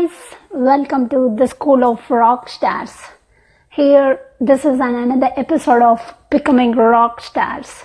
guys, 0.00 0.34
welcome 0.50 1.08
to 1.08 1.34
the 1.36 1.46
School 1.46 1.84
of 1.84 2.10
Rock 2.10 2.48
Stars. 2.48 2.92
Here, 3.70 4.20
this 4.40 4.60
is 4.64 4.80
an 4.80 4.94
another 4.94 5.30
episode 5.36 5.82
of 5.82 6.00
Becoming 6.30 6.72
Rock 6.72 7.20
Stars. 7.20 7.84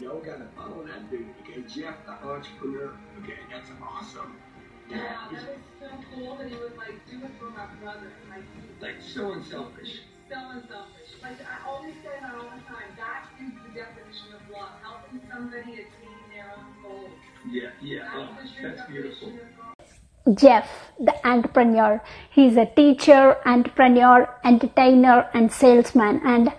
Y'all 0.00 0.20
gotta 0.20 0.46
follow 0.56 0.84
that 0.86 1.10
dude, 1.10 1.26
okay? 1.42 1.62
Jeff, 1.68 1.96
the 2.06 2.12
entrepreneur. 2.12 2.92
Okay, 3.22 3.38
that's 3.50 3.70
awesome. 3.82 4.36
Yeah, 4.88 4.96
that 4.96 5.32
was 5.32 5.42
so 5.80 5.86
cool 6.14 6.36
that 6.36 6.48
he 6.48 6.54
was 6.56 6.72
like, 6.78 6.94
do 7.10 7.16
it 7.24 7.30
for 7.38 7.50
my 7.50 7.66
brother. 7.82 8.10
Like, 8.30 8.44
Like, 8.80 9.02
so 9.02 9.32
unselfish. 9.32 10.00
so 10.30 10.36
unselfish. 10.50 11.10
Like, 11.22 11.36
I 11.44 11.68
always 11.68 11.94
say 12.02 12.16
that 12.20 12.34
all 12.34 12.44
the 12.56 12.62
time. 12.64 12.88
That 12.96 13.28
is 13.38 13.52
the 13.66 13.80
definition 13.80 14.32
of 14.34 14.42
love. 14.50 14.72
Helping 14.82 15.20
somebody 15.30 15.72
attain 15.84 16.20
their 16.32 16.54
own 16.56 16.72
goals. 16.82 17.10
Yeah, 17.50 17.70
yeah. 17.82 18.04
That 18.04 18.12
Oh, 18.16 18.36
that's 18.62 18.90
beautiful. 18.90 19.32
Jeff, 20.34 20.68
the 20.98 21.14
entrepreneur. 21.26 22.02
He's 22.30 22.56
a 22.56 22.66
teacher, 22.66 23.36
entrepreneur, 23.46 24.28
entertainer, 24.44 25.28
and 25.34 25.52
salesman. 25.52 26.20
And 26.24 26.52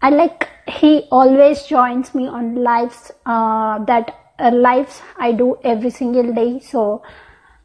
I 0.00 0.10
like 0.10 0.48
he 0.66 1.06
always 1.10 1.64
joins 1.64 2.14
me 2.14 2.26
on 2.26 2.56
lives 2.56 3.12
uh, 3.26 3.84
that 3.84 4.18
uh, 4.38 4.50
lives 4.50 5.02
I 5.18 5.32
do 5.32 5.58
every 5.62 5.90
single 5.90 6.32
day. 6.32 6.60
So, 6.60 7.02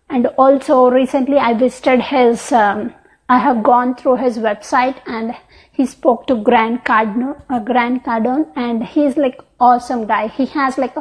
and 0.10 0.28
also 0.38 0.90
recently 0.90 1.38
I 1.38 1.54
visited 1.54 2.02
his. 2.02 2.52
Um, 2.52 2.94
I 3.32 3.38
have 3.38 3.62
gone 3.62 3.94
through 3.96 4.16
his 4.16 4.40
website 4.40 5.00
and 5.06 5.36
he 5.72 5.86
spoke 5.86 6.26
to 6.28 6.36
Grand 6.36 6.84
Cardone, 6.84 7.40
uh, 7.48 7.60
Grant 7.60 8.04
Cardone, 8.04 8.48
and 8.56 8.84
he's 8.84 9.18
like 9.18 9.40
awesome 9.60 10.08
guy. 10.08 10.28
He 10.28 10.48
has 10.48 10.80
like 10.80 10.96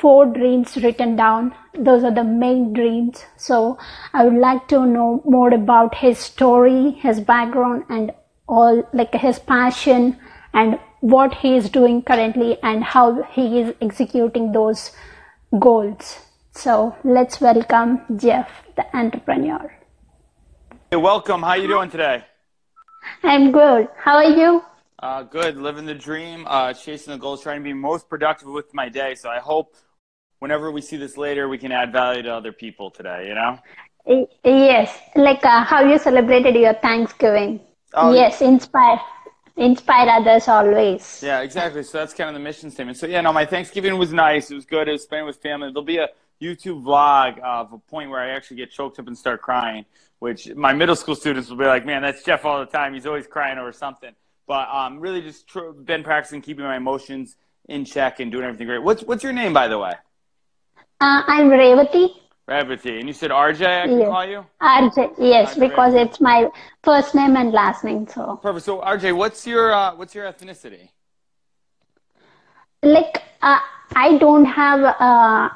four 0.00 0.26
dreams 0.26 0.76
written 0.76 1.16
down. 1.16 1.54
Those 1.78 2.04
are 2.04 2.14
the 2.14 2.24
main 2.24 2.72
dreams. 2.72 3.24
So 3.36 3.78
I 4.12 4.24
would 4.24 4.38
like 4.38 4.68
to 4.68 4.86
know 4.86 5.22
more 5.24 5.52
about 5.52 5.94
his 5.94 6.18
story, 6.18 6.92
his 6.92 7.20
background, 7.20 7.84
and 7.88 8.12
all 8.48 8.88
like 8.92 9.14
his 9.14 9.38
passion 9.38 10.18
and 10.54 10.78
what 11.00 11.34
he 11.34 11.56
is 11.56 11.68
doing 11.70 12.02
currently 12.02 12.58
and 12.62 12.82
how 12.82 13.22
he 13.24 13.60
is 13.60 13.74
executing 13.80 14.52
those 14.52 14.92
goals. 15.58 16.20
So 16.52 16.96
let's 17.04 17.40
welcome 17.40 18.00
Jeff, 18.16 18.48
the 18.76 18.84
entrepreneur. 18.96 19.72
Hey, 20.90 20.96
welcome. 20.96 21.42
How 21.42 21.50
are 21.50 21.58
you 21.58 21.68
doing 21.68 21.90
today? 21.90 22.24
I'm 23.22 23.52
good. 23.52 23.88
How 23.96 24.16
are 24.16 24.30
you? 24.30 24.62
Uh, 24.98 25.22
good. 25.22 25.56
Living 25.56 25.84
the 25.84 25.94
dream, 25.94 26.46
uh, 26.48 26.72
chasing 26.72 27.12
the 27.12 27.18
goals, 27.18 27.42
trying 27.42 27.60
to 27.60 27.64
be 27.64 27.74
most 27.74 28.08
productive 28.08 28.48
with 28.48 28.72
my 28.72 28.88
day. 28.88 29.14
So 29.14 29.28
I 29.28 29.38
hope 29.38 29.74
whenever 30.38 30.70
we 30.70 30.80
see 30.80 30.96
this 30.96 31.16
later, 31.16 31.48
we 31.48 31.58
can 31.58 31.72
add 31.72 31.92
value 31.92 32.22
to 32.22 32.32
other 32.34 32.52
people 32.52 32.90
today. 32.90 33.28
You 33.28 33.34
know? 33.34 33.58
Yes, 34.44 34.96
like 35.16 35.44
uh, 35.44 35.64
how 35.64 35.80
you 35.82 35.98
celebrated 35.98 36.54
your 36.54 36.74
Thanksgiving. 36.74 37.60
Oh, 37.94 38.12
yes, 38.12 38.40
inspire, 38.40 39.00
inspire 39.56 40.08
others 40.08 40.48
always. 40.48 41.22
Yeah, 41.22 41.40
exactly. 41.40 41.82
So 41.82 41.98
that's 41.98 42.12
kind 42.14 42.28
of 42.28 42.34
the 42.34 42.40
mission 42.40 42.70
statement. 42.70 42.98
So 42.98 43.06
yeah, 43.06 43.20
no, 43.20 43.32
my 43.32 43.46
Thanksgiving 43.46 43.96
was 43.98 44.12
nice. 44.12 44.50
It 44.50 44.54
was 44.54 44.64
good. 44.64 44.88
It 44.88 44.92
was 44.92 45.02
spent 45.02 45.26
with 45.26 45.36
family. 45.36 45.68
There'll 45.68 45.82
be 45.82 45.98
a 45.98 46.08
YouTube 46.40 46.84
vlog 46.84 47.38
of 47.40 47.72
a 47.72 47.78
point 47.78 48.10
where 48.10 48.20
I 48.20 48.30
actually 48.30 48.58
get 48.58 48.70
choked 48.70 48.98
up 48.98 49.06
and 49.06 49.16
start 49.16 49.42
crying, 49.42 49.84
which 50.18 50.54
my 50.54 50.72
middle 50.72 50.96
school 50.96 51.14
students 51.14 51.48
will 51.48 51.56
be 51.56 51.64
like, 51.64 51.86
"Man, 51.86 52.02
that's 52.02 52.22
Jeff 52.22 52.44
all 52.44 52.60
the 52.60 52.66
time. 52.66 52.94
He's 52.94 53.06
always 53.06 53.26
crying 53.26 53.58
over 53.58 53.72
something." 53.72 54.14
But 54.46 54.68
um, 54.68 55.00
really, 55.00 55.22
just 55.22 55.48
tr- 55.48 55.70
been 55.72 56.04
practicing 56.04 56.42
keeping 56.42 56.64
my 56.64 56.76
emotions 56.76 57.36
in 57.68 57.84
check 57.84 58.20
and 58.20 58.30
doing 58.30 58.44
everything 58.44 58.66
great. 58.66 58.82
What's 58.82 59.02
what's 59.02 59.24
your 59.24 59.32
name, 59.32 59.52
by 59.52 59.66
the 59.66 59.78
way? 59.78 59.94
Uh, 61.00 61.22
I'm 61.26 61.50
Revati. 61.50 62.08
Revati. 62.48 62.98
And 62.98 63.08
you 63.08 63.12
said 63.14 63.30
RJ. 63.30 63.66
I 63.66 63.88
can 63.88 63.98
Yes. 63.98 64.08
call 64.08 64.24
you. 64.24 64.46
RJ, 64.60 65.12
yes, 65.18 65.54
RJ. 65.54 65.60
because 65.60 65.94
it's 65.94 66.20
my 66.20 66.50
first 66.82 67.14
name 67.14 67.36
and 67.36 67.52
last 67.52 67.84
name. 67.84 68.06
So, 68.06 68.38
Perfect. 68.42 68.64
So 68.64 68.80
RJ, 68.80 69.12
what's 69.12 69.46
your 69.46 69.72
uh, 69.72 69.94
what's 69.94 70.14
your 70.14 70.24
ethnicity? 70.24 70.88
like, 72.82 73.22
uh, 73.42 73.58
I 73.94 74.16
don't 74.18 74.44
have, 74.44 74.80
uh, 75.00 75.48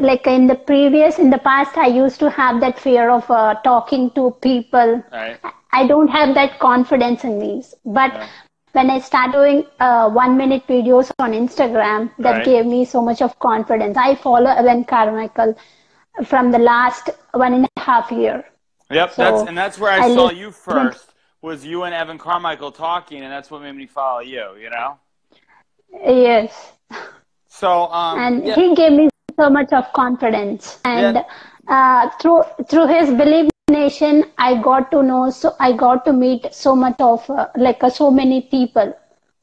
like 0.00 0.26
in 0.26 0.46
the 0.46 0.54
previous, 0.54 1.18
in 1.18 1.30
the 1.30 1.38
past, 1.38 1.76
I 1.76 1.86
used 1.86 2.18
to 2.20 2.30
have 2.30 2.60
that 2.60 2.78
fear 2.78 3.10
of 3.10 3.28
uh, 3.30 3.54
talking 3.64 4.10
to 4.12 4.30
people. 4.40 5.02
Right. 5.12 5.38
I 5.72 5.86
don't 5.86 6.08
have 6.08 6.34
that 6.34 6.58
confidence 6.60 7.24
in 7.24 7.38
me. 7.38 7.62
But 7.84 8.12
Yeah. 8.12 8.28
When 8.74 8.90
I 8.90 8.98
start 8.98 9.32
doing 9.32 9.64
uh, 9.78 10.10
one 10.10 10.36
minute 10.36 10.66
videos 10.66 11.10
on 11.18 11.32
Instagram, 11.32 12.10
that 12.18 12.38
Right. 12.38 12.44
gave 12.44 12.66
me 12.66 12.84
so 12.84 13.00
much 13.00 13.22
of 13.22 13.38
confidence. 13.38 13.96
I 13.96 14.16
follow 14.16 14.50
Evan 14.50 14.84
Carmichael 14.84 15.54
from 16.24 16.50
the 16.50 16.58
last 16.58 17.10
one 17.32 17.54
and 17.54 17.68
a 17.76 17.80
half 17.80 18.10
year. 18.10 18.44
Yep. 18.90 19.12
So, 19.12 19.22
that's 19.22 19.48
and 19.48 19.56
that's 19.56 19.78
where 19.78 19.92
I, 19.92 20.06
I 20.06 20.14
saw 20.14 20.30
you 20.30 20.50
first. 20.50 21.10
Was 21.40 21.64
you 21.64 21.84
and 21.84 21.94
Evan 21.94 22.18
Carmichael 22.18 22.72
talking, 22.72 23.22
and 23.22 23.30
that's 23.30 23.50
what 23.50 23.62
made 23.62 23.76
me 23.76 23.86
follow 23.86 24.20
you. 24.20 24.46
You 24.60 24.70
know. 24.70 24.98
Yes. 25.92 26.72
So 27.48 27.86
um. 27.92 28.18
and 28.18 28.46
yeah. 28.46 28.54
he 28.54 28.74
gave 28.74 28.92
me 28.92 29.08
so 29.38 29.50
much 29.50 29.72
of 29.72 29.92
confidence 29.92 30.80
and 30.84 31.24
uh, 31.68 32.10
through 32.20 32.42
through 32.68 32.86
his 32.86 33.10
Believe 33.10 33.50
Nation 33.70 34.24
i 34.36 34.60
got 34.60 34.90
to 34.90 35.02
know 35.02 35.30
so 35.30 35.56
i 35.58 35.72
got 35.72 36.04
to 36.04 36.12
meet 36.12 36.46
so 36.52 36.76
much 36.76 37.00
of 37.00 37.28
uh, 37.30 37.48
like 37.56 37.82
uh, 37.82 37.88
so 37.88 38.10
many 38.10 38.42
people 38.42 38.94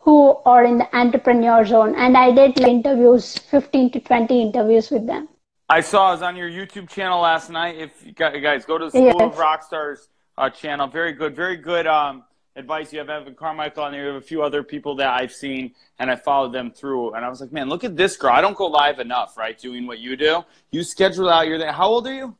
who 0.02 0.36
are 0.46 0.66
in 0.66 0.80
the 0.80 0.96
entrepreneur 0.96 1.64
zone. 1.66 1.96
And 1.96 2.18
i 2.18 2.32
did 2.32 2.60
like, 2.60 2.70
interviews 2.70 3.38
15 3.38 3.92
to 3.92 4.00
20 4.00 4.42
interviews 4.42 4.92
with 4.92 5.06
them. 5.06 5.30
I 5.70 5.82
saw 5.82 6.10
I 6.10 6.12
was 6.12 6.22
on 6.22 6.36
your 6.36 6.50
YouTube 6.50 6.90
channel 6.90 7.22
last 7.22 7.50
night. 7.50 7.78
If 7.78 8.06
you 8.06 8.12
guys 8.14 8.66
go 8.66 8.78
to 8.78 8.86
the 8.86 8.92
School 8.92 9.24
of 9.24 9.36
Rockstars 9.36 10.08
uh, 10.38 10.50
channel, 10.50 10.88
very 10.88 11.14
good, 11.14 11.36
very 11.36 11.56
good 11.56 11.88
um, 11.88 12.24
advice. 12.56 12.92
You 12.92 13.00
have 13.00 13.10
Evan 13.10 13.36
Carmichael 13.36 13.84
on 13.84 13.92
there. 13.92 14.02
You 14.02 14.08
have 14.14 14.22
a 14.22 14.26
few 14.26 14.44
other 14.44 14.64
people 14.64 14.96
that 14.96 15.10
I've 15.10 15.32
seen, 15.32 15.74
and 16.00 16.12
I 16.12 16.16
followed 16.16 16.54
them 16.54 16.72
through. 16.72 17.14
And 17.14 17.26
I 17.26 17.30
was 17.30 17.42
like, 17.42 17.52
man, 17.52 17.70
look 17.70 17.84
at 17.84 17.96
this 17.96 18.18
girl. 18.18 18.34
I 18.34 18.42
don't 18.42 18.58
go 18.58 18.68
live 18.68 19.00
enough, 19.00 19.38
right? 19.38 19.58
Doing 19.58 19.88
what 19.88 20.00
you 20.00 20.16
do. 20.16 20.44
You 20.72 20.84
schedule 20.84 21.30
out. 21.30 21.48
You're 21.48 21.58
there. 21.58 21.72
How 21.72 21.88
old 21.88 22.08
are 22.08 22.14
you? 22.14 22.36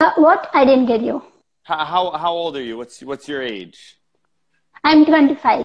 uh, 0.00 0.10
what 0.16 0.50
i 0.54 0.64
didn't 0.64 0.86
get 0.86 1.02
you 1.02 1.22
How, 1.62 1.84
how 1.84 2.10
how 2.12 2.32
old 2.32 2.56
are 2.56 2.62
you? 2.62 2.76
What's 2.76 3.02
what's 3.02 3.28
your 3.28 3.42
age? 3.42 3.98
i'm 4.82 5.04
25 5.04 5.64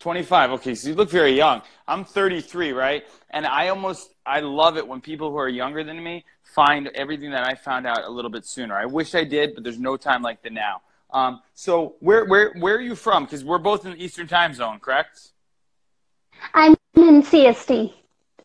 25. 0.00 0.50
Okay, 0.50 0.74
so 0.74 0.90
you 0.90 0.94
look 0.94 1.08
very 1.08 1.34
young. 1.34 1.62
I'm 1.88 2.04
33, 2.04 2.72
right? 2.72 3.04
And 3.30 3.46
I 3.46 3.68
almost 3.68 4.12
I 4.26 4.40
love 4.40 4.76
it 4.76 4.86
when 4.86 5.00
people 5.00 5.30
who 5.30 5.38
are 5.38 5.48
younger 5.48 5.82
than 5.82 6.02
me 6.04 6.26
find 6.42 6.88
everything 6.88 7.30
that 7.30 7.48
I 7.48 7.54
found 7.54 7.86
out 7.86 8.04
a 8.04 8.10
little 8.10 8.30
bit 8.30 8.44
sooner. 8.44 8.74
I 8.76 8.84
wish 8.84 9.14
I 9.14 9.24
did, 9.24 9.54
but 9.54 9.64
there's 9.64 9.78
no 9.78 9.96
time 9.96 10.20
like 10.20 10.42
the 10.42 10.50
now. 10.50 10.82
Um, 11.14 11.40
so 11.54 11.94
where 12.00 12.26
where 12.26 12.52
where 12.58 12.76
are 12.76 12.80
you 12.80 12.94
from? 12.94 13.24
Because 13.24 13.44
we're 13.44 13.58
both 13.58 13.86
in 13.86 13.92
the 13.92 14.04
Eastern 14.04 14.26
Time 14.26 14.52
Zone, 14.52 14.78
correct? 14.80 15.30
i'm 16.52 16.74
in 16.96 17.22
cst 17.22 17.92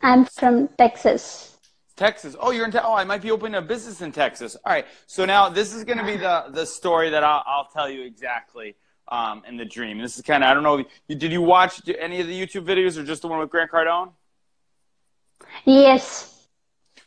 i'm 0.01 0.25
from 0.25 0.67
texas 0.77 1.47
Texas. 1.95 2.33
Oh, 2.39 2.51
you're 2.51 2.63
in. 2.63 2.71
Te- 2.71 2.79
oh, 2.81 2.95
I 2.95 3.03
might 3.03 3.21
be 3.21 3.29
opening 3.29 3.55
a 3.55 3.61
business 3.61 3.99
in 3.99 4.13
Texas. 4.13 4.55
All 4.63 4.71
right. 4.71 4.85
So 5.05 5.25
now 5.25 5.49
this 5.49 5.73
is 5.73 5.83
going 5.83 5.97
to 5.97 6.05
be 6.05 6.15
the 6.15 6.45
the 6.51 6.65
story 6.65 7.09
that 7.09 7.25
I'll, 7.25 7.43
I'll 7.45 7.67
tell 7.67 7.89
you 7.89 8.03
exactly 8.03 8.77
um, 9.09 9.43
in 9.45 9.57
the 9.57 9.65
dream. 9.65 9.97
This 9.97 10.15
is 10.15 10.21
kind 10.23 10.41
of 10.41 10.49
I 10.49 10.53
don't 10.53 10.63
know. 10.63 10.85
You, 11.09 11.15
did 11.17 11.33
you 11.33 11.41
watch 11.41 11.81
any 11.99 12.21
of 12.21 12.27
the 12.27 12.41
YouTube 12.41 12.63
videos 12.63 12.97
or 12.97 13.03
just 13.03 13.21
the 13.21 13.27
one 13.27 13.39
with 13.39 13.49
Grant 13.49 13.69
Cardone? 13.69 14.13
yes 15.65 16.47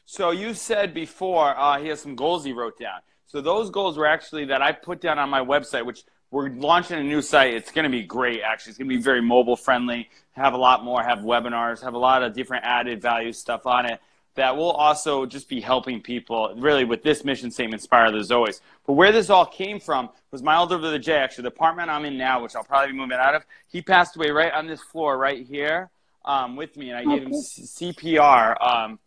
So 0.04 0.30
you 0.30 0.52
said 0.52 0.92
before 0.92 1.58
uh, 1.58 1.80
he 1.80 1.88
has 1.88 2.02
some 2.02 2.14
goals 2.14 2.44
he 2.44 2.52
wrote 2.52 2.78
down. 2.78 3.00
So 3.32 3.40
those 3.40 3.70
goals 3.70 3.96
were 3.96 4.06
actually 4.06 4.44
that 4.46 4.60
I 4.60 4.72
put 4.72 5.00
down 5.00 5.18
on 5.18 5.30
my 5.30 5.40
website, 5.40 5.86
which 5.86 6.04
we're 6.30 6.50
launching 6.50 6.98
a 6.98 7.02
new 7.02 7.22
site. 7.22 7.54
It's 7.54 7.72
going 7.72 7.84
to 7.84 7.90
be 7.90 8.02
great, 8.02 8.42
actually. 8.42 8.72
It's 8.72 8.78
going 8.78 8.90
to 8.90 8.94
be 8.94 9.00
very 9.00 9.22
mobile 9.22 9.56
friendly. 9.56 10.10
Have 10.32 10.52
a 10.52 10.58
lot 10.58 10.84
more. 10.84 11.02
Have 11.02 11.20
webinars. 11.20 11.82
Have 11.82 11.94
a 11.94 11.98
lot 11.98 12.22
of 12.22 12.34
different 12.34 12.66
added 12.66 13.00
value 13.00 13.32
stuff 13.32 13.66
on 13.66 13.86
it. 13.86 14.00
That 14.34 14.58
will 14.58 14.72
also 14.72 15.24
just 15.24 15.48
be 15.48 15.62
helping 15.62 16.02
people 16.02 16.54
really 16.58 16.84
with 16.84 17.02
this 17.02 17.24
mission 17.24 17.50
statement, 17.50 17.80
inspire 17.80 18.12
the 18.12 18.34
always. 18.34 18.60
But 18.86 18.94
where 18.94 19.12
this 19.12 19.30
all 19.30 19.46
came 19.46 19.80
from 19.80 20.10
was 20.30 20.42
my 20.42 20.58
older 20.58 20.76
brother 20.76 20.98
Jay. 20.98 21.16
Actually, 21.16 21.42
the 21.42 21.48
apartment 21.48 21.88
I'm 21.88 22.04
in 22.04 22.18
now, 22.18 22.42
which 22.42 22.54
I'll 22.54 22.64
probably 22.64 22.92
be 22.92 22.98
moving 22.98 23.16
out 23.18 23.34
of, 23.34 23.46
he 23.66 23.80
passed 23.80 24.14
away 24.14 24.30
right 24.30 24.52
on 24.52 24.66
this 24.66 24.82
floor 24.82 25.16
right 25.16 25.46
here 25.46 25.90
um, 26.26 26.54
with 26.56 26.76
me, 26.76 26.90
and 26.90 26.98
I 26.98 27.04
gave 27.04 27.26
him 27.26 27.32
CPR. 27.32 28.62
Um, 28.62 28.98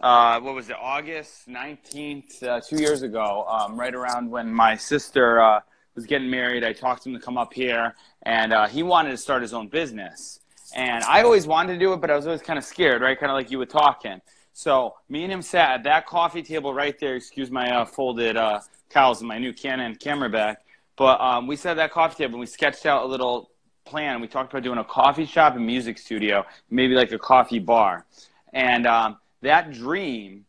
uh, 0.00 0.40
what 0.40 0.54
was 0.54 0.70
it, 0.70 0.76
August 0.80 1.48
19th, 1.48 2.42
uh, 2.42 2.60
two 2.60 2.76
years 2.76 3.02
ago, 3.02 3.44
um, 3.48 3.78
right 3.78 3.94
around 3.94 4.30
when 4.30 4.52
my 4.52 4.76
sister 4.76 5.40
uh, 5.40 5.60
was 5.94 6.06
getting 6.06 6.30
married. 6.30 6.64
I 6.64 6.72
talked 6.72 7.06
him 7.06 7.14
to 7.14 7.20
come 7.20 7.38
up 7.38 7.54
here, 7.54 7.94
and 8.22 8.52
uh, 8.52 8.66
he 8.66 8.82
wanted 8.82 9.10
to 9.10 9.16
start 9.16 9.42
his 9.42 9.54
own 9.54 9.68
business. 9.68 10.40
And 10.74 11.04
I 11.04 11.22
always 11.22 11.46
wanted 11.46 11.74
to 11.74 11.78
do 11.78 11.92
it, 11.92 12.00
but 12.00 12.10
I 12.10 12.16
was 12.16 12.26
always 12.26 12.42
kind 12.42 12.58
of 12.58 12.64
scared, 12.64 13.02
right? 13.02 13.18
Kind 13.18 13.30
of 13.30 13.36
like 13.36 13.50
you 13.50 13.58
were 13.58 13.66
talking. 13.66 14.20
So 14.52 14.94
me 15.08 15.24
and 15.24 15.32
him 15.32 15.42
sat 15.42 15.70
at 15.70 15.82
that 15.84 16.06
coffee 16.06 16.42
table 16.42 16.74
right 16.74 16.98
there. 16.98 17.16
Excuse 17.16 17.50
my 17.50 17.70
uh, 17.70 17.84
folded 17.84 18.36
uh, 18.36 18.60
towels 18.88 19.20
and 19.20 19.28
my 19.28 19.38
new 19.38 19.52
Canon 19.52 19.94
camera 19.96 20.28
back. 20.28 20.64
But 20.96 21.20
um, 21.20 21.46
we 21.46 21.56
sat 21.56 21.72
at 21.72 21.76
that 21.76 21.90
coffee 21.92 22.24
table 22.24 22.34
and 22.34 22.40
we 22.40 22.46
sketched 22.46 22.86
out 22.86 23.04
a 23.04 23.06
little 23.06 23.50
plan. 23.84 24.20
We 24.20 24.28
talked 24.28 24.52
about 24.52 24.62
doing 24.62 24.78
a 24.78 24.84
coffee 24.84 25.26
shop 25.26 25.56
and 25.56 25.66
music 25.66 25.98
studio, 25.98 26.46
maybe 26.70 26.94
like 26.94 27.12
a 27.12 27.18
coffee 27.18 27.58
bar. 27.58 28.06
And 28.52 28.86
um, 28.86 29.18
that 29.44 29.72
dream 29.72 30.46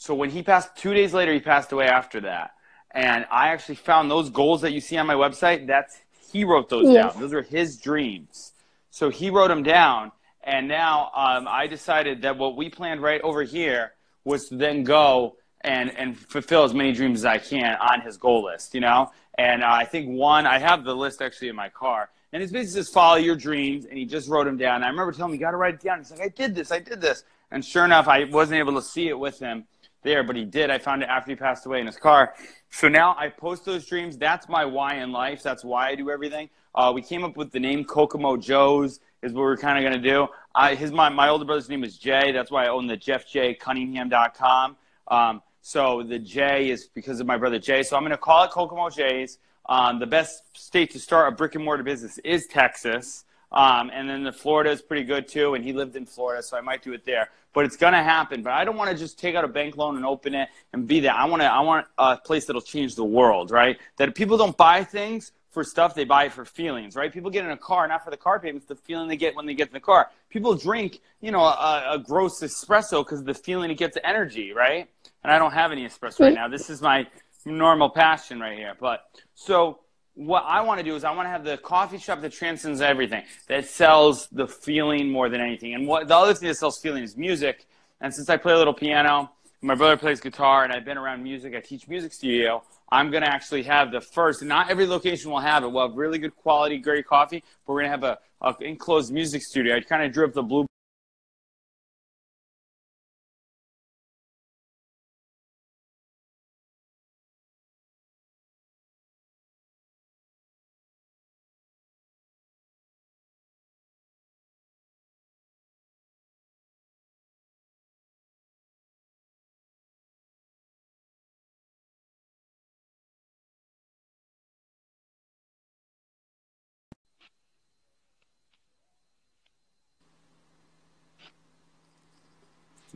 So 0.00 0.14
when 0.14 0.30
he 0.30 0.42
passed, 0.44 0.76
two 0.76 0.94
days 0.94 1.12
later, 1.12 1.32
he 1.32 1.40
passed 1.40 1.72
away 1.72 1.86
after 1.86 2.20
that. 2.20 2.52
And 2.92 3.26
I 3.32 3.48
actually 3.48 3.74
found 3.74 4.08
those 4.08 4.30
goals 4.30 4.60
that 4.62 4.72
you 4.72 4.80
see 4.80 4.96
on 4.96 5.06
my 5.08 5.14
website. 5.14 5.66
That's 5.66 5.98
he 6.32 6.44
wrote 6.44 6.68
those 6.68 6.86
Yes. 6.88 7.12
down. 7.14 7.20
Those 7.20 7.34
are 7.34 7.42
his 7.42 7.78
dreams. 7.78 8.52
So 8.90 9.10
he 9.10 9.28
wrote 9.30 9.48
them 9.48 9.64
down. 9.64 10.12
And 10.44 10.68
now 10.68 11.10
um, 11.16 11.48
I 11.48 11.66
decided 11.66 12.22
that 12.22 12.38
what 12.38 12.56
we 12.56 12.68
planned 12.70 13.02
right 13.02 13.20
over 13.22 13.42
here 13.42 13.92
was 14.24 14.48
to 14.50 14.56
then 14.56 14.84
go 14.84 15.36
and, 15.62 15.90
and 15.98 16.16
fulfill 16.16 16.62
as 16.62 16.72
many 16.72 16.92
dreams 16.92 17.20
as 17.20 17.24
I 17.24 17.38
can 17.38 17.76
on 17.80 18.00
his 18.02 18.16
goal 18.16 18.44
list, 18.44 18.74
you 18.74 18.80
know? 18.80 19.10
And 19.36 19.64
uh, 19.64 19.68
I 19.68 19.84
think 19.84 20.08
one, 20.08 20.46
I 20.46 20.58
have 20.60 20.84
the 20.84 20.94
list 20.94 21.20
actually 21.20 21.48
in 21.48 21.56
my 21.56 21.70
car. 21.70 22.08
And 22.32 22.40
it's 22.42 22.52
basically 22.52 22.82
just 22.82 22.92
follow 22.94 23.16
your 23.16 23.36
dreams. 23.36 23.84
And 23.84 23.98
he 23.98 24.04
just 24.04 24.28
wrote 24.28 24.44
them 24.44 24.56
down. 24.56 24.76
And 24.76 24.84
I 24.84 24.88
remember 24.88 25.10
telling 25.12 25.32
him, 25.32 25.34
you 25.34 25.40
got 25.40 25.50
to 25.50 25.56
write 25.56 25.74
it 25.74 25.80
down. 25.80 25.98
He's 25.98 26.10
like, 26.12 26.20
I 26.20 26.28
did 26.28 26.54
this, 26.54 26.70
I 26.70 26.78
did 26.78 27.00
this. 27.00 27.24
And 27.50 27.64
sure 27.64 27.84
enough, 27.84 28.08
I 28.08 28.24
wasn't 28.24 28.58
able 28.58 28.74
to 28.74 28.82
see 28.82 29.08
it 29.08 29.18
with 29.18 29.38
him 29.38 29.64
there, 30.02 30.22
but 30.22 30.36
he 30.36 30.44
did. 30.44 30.70
I 30.70 30.78
found 30.78 31.02
it 31.02 31.08
after 31.08 31.32
he 31.32 31.36
passed 31.36 31.66
away 31.66 31.80
in 31.80 31.86
his 31.86 31.96
car. 31.96 32.34
So 32.70 32.88
now 32.88 33.16
I 33.18 33.28
post 33.28 33.64
those 33.64 33.86
dreams. 33.86 34.16
That's 34.16 34.48
my 34.48 34.64
why 34.64 34.96
in 34.96 35.12
life. 35.12 35.42
That's 35.42 35.64
why 35.64 35.88
I 35.88 35.94
do 35.94 36.10
everything. 36.10 36.50
Uh, 36.74 36.92
we 36.94 37.02
came 37.02 37.24
up 37.24 37.36
with 37.36 37.50
the 37.50 37.60
name 37.60 37.84
Kokomo 37.84 38.36
Joe's 38.36 39.00
is 39.22 39.32
what 39.32 39.42
we're 39.42 39.56
kind 39.56 39.78
of 39.78 39.90
going 39.90 40.00
to 40.02 40.10
do. 40.10 40.28
I, 40.54 40.74
his 40.74 40.92
my, 40.92 41.08
my 41.08 41.28
older 41.28 41.44
brother's 41.44 41.68
name 41.68 41.82
is 41.82 41.98
Jay. 41.98 42.30
That's 42.32 42.50
why 42.50 42.66
I 42.66 42.68
own 42.68 42.86
the 42.86 42.96
JeffJCunningham.com. 42.96 44.76
Um, 45.08 45.42
so 45.62 46.02
the 46.02 46.18
J 46.18 46.70
is 46.70 46.88
because 46.94 47.20
of 47.20 47.26
my 47.26 47.36
brother 47.36 47.58
Jay. 47.58 47.82
So 47.82 47.96
I'm 47.96 48.02
going 48.02 48.10
to 48.10 48.18
call 48.18 48.44
it 48.44 48.50
Kokomo 48.50 48.90
J's. 48.90 49.38
Um, 49.68 49.98
the 49.98 50.06
best 50.06 50.42
state 50.56 50.90
to 50.92 50.98
start 50.98 51.32
a 51.32 51.36
brick 51.36 51.54
and 51.54 51.64
mortar 51.64 51.82
business 51.82 52.18
is 52.18 52.46
Texas. 52.46 53.24
Um, 53.50 53.90
and 53.92 54.08
then 54.08 54.24
the 54.24 54.32
Florida 54.32 54.70
is 54.70 54.82
pretty 54.82 55.04
good 55.04 55.26
too. 55.26 55.54
And 55.54 55.64
he 55.64 55.72
lived 55.72 55.96
in 55.96 56.06
Florida, 56.06 56.42
so 56.42 56.56
I 56.56 56.60
might 56.60 56.82
do 56.82 56.92
it 56.92 57.04
there. 57.04 57.30
But 57.54 57.64
it's 57.64 57.76
going 57.76 57.94
to 57.94 58.02
happen. 58.02 58.42
But 58.42 58.52
I 58.52 58.64
don't 58.64 58.76
want 58.76 58.90
to 58.90 58.96
just 58.96 59.18
take 59.18 59.34
out 59.34 59.44
a 59.44 59.48
bank 59.48 59.76
loan 59.76 59.96
and 59.96 60.04
open 60.04 60.34
it 60.34 60.48
and 60.72 60.86
be 60.86 61.00
that. 61.00 61.16
I 61.16 61.24
want 61.24 61.42
to. 61.42 61.46
I 61.46 61.60
want 61.60 61.86
a 61.96 62.16
place 62.16 62.44
that'll 62.46 62.62
change 62.62 62.94
the 62.94 63.04
world, 63.04 63.50
right? 63.50 63.78
That 63.96 64.14
people 64.14 64.36
don't 64.36 64.56
buy 64.56 64.84
things 64.84 65.32
for 65.50 65.64
stuff; 65.64 65.94
they 65.94 66.04
buy 66.04 66.26
it 66.26 66.32
for 66.32 66.44
feelings, 66.44 66.94
right? 66.94 67.12
People 67.12 67.30
get 67.30 67.44
in 67.44 67.50
a 67.50 67.56
car 67.56 67.88
not 67.88 68.04
for 68.04 68.10
the 68.10 68.16
car 68.16 68.38
payments, 68.38 68.66
the 68.66 68.76
feeling 68.76 69.08
they 69.08 69.16
get 69.16 69.34
when 69.34 69.46
they 69.46 69.54
get 69.54 69.68
in 69.68 69.72
the 69.72 69.80
car. 69.80 70.10
People 70.28 70.54
drink, 70.54 71.00
you 71.20 71.30
know, 71.30 71.40
a, 71.40 71.94
a 71.94 71.98
gross 71.98 72.40
espresso 72.40 73.04
because 73.04 73.24
the 73.24 73.34
feeling 73.34 73.70
it 73.70 73.78
gets 73.78 73.96
energy, 74.04 74.52
right? 74.52 74.88
And 75.24 75.32
I 75.32 75.38
don't 75.38 75.52
have 75.52 75.72
any 75.72 75.86
espresso 75.86 76.20
right 76.20 76.34
now. 76.34 76.48
This 76.48 76.70
is 76.70 76.82
my 76.82 77.06
normal 77.44 77.88
passion 77.88 78.40
right 78.40 78.56
here. 78.56 78.74
But 78.78 79.04
so 79.34 79.80
what 80.18 80.42
I 80.48 80.62
want 80.62 80.78
to 80.78 80.84
do 80.84 80.96
is 80.96 81.04
I 81.04 81.12
want 81.12 81.26
to 81.26 81.30
have 81.30 81.44
the 81.44 81.58
coffee 81.58 81.96
shop 81.96 82.22
that 82.22 82.32
transcends 82.32 82.80
everything, 82.80 83.22
that 83.46 83.66
sells 83.66 84.26
the 84.32 84.48
feeling 84.48 85.08
more 85.08 85.28
than 85.28 85.40
anything. 85.40 85.74
And 85.74 85.86
what 85.86 86.08
the 86.08 86.16
other 86.16 86.34
thing 86.34 86.48
that 86.48 86.56
sells 86.56 86.80
feeling 86.80 87.04
is 87.04 87.16
music. 87.16 87.66
And 88.00 88.12
since 88.12 88.28
I 88.28 88.36
play 88.36 88.52
a 88.52 88.58
little 88.58 88.74
piano, 88.74 89.30
my 89.62 89.76
brother 89.76 89.96
plays 89.96 90.20
guitar, 90.20 90.64
and 90.64 90.72
I've 90.72 90.84
been 90.84 90.98
around 90.98 91.22
music, 91.22 91.54
I 91.54 91.60
teach 91.60 91.86
music 91.86 92.12
studio. 92.12 92.64
I'm 92.90 93.12
going 93.12 93.22
to 93.22 93.28
actually 93.28 93.62
have 93.64 93.92
the 93.92 94.00
first, 94.00 94.42
not 94.42 94.70
every 94.70 94.88
location 94.88 95.30
will 95.30 95.38
have 95.38 95.62
it. 95.62 95.70
We'll 95.70 95.86
have 95.86 95.96
really 95.96 96.18
good 96.18 96.34
quality, 96.34 96.78
great 96.78 97.06
coffee, 97.06 97.44
but 97.64 97.72
we're 97.72 97.82
going 97.82 98.00
to 98.00 98.08
have 98.08 98.18
a, 98.42 98.48
a 98.48 98.64
enclosed 98.64 99.12
music 99.12 99.42
studio. 99.42 99.76
I 99.76 99.80
kind 99.82 100.02
of 100.02 100.12
drew 100.12 100.24
up 100.24 100.32
the 100.32 100.42
blue 100.42 100.66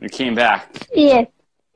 It 0.03 0.11
came 0.11 0.35
back. 0.35 0.87
Yes. 0.93 1.27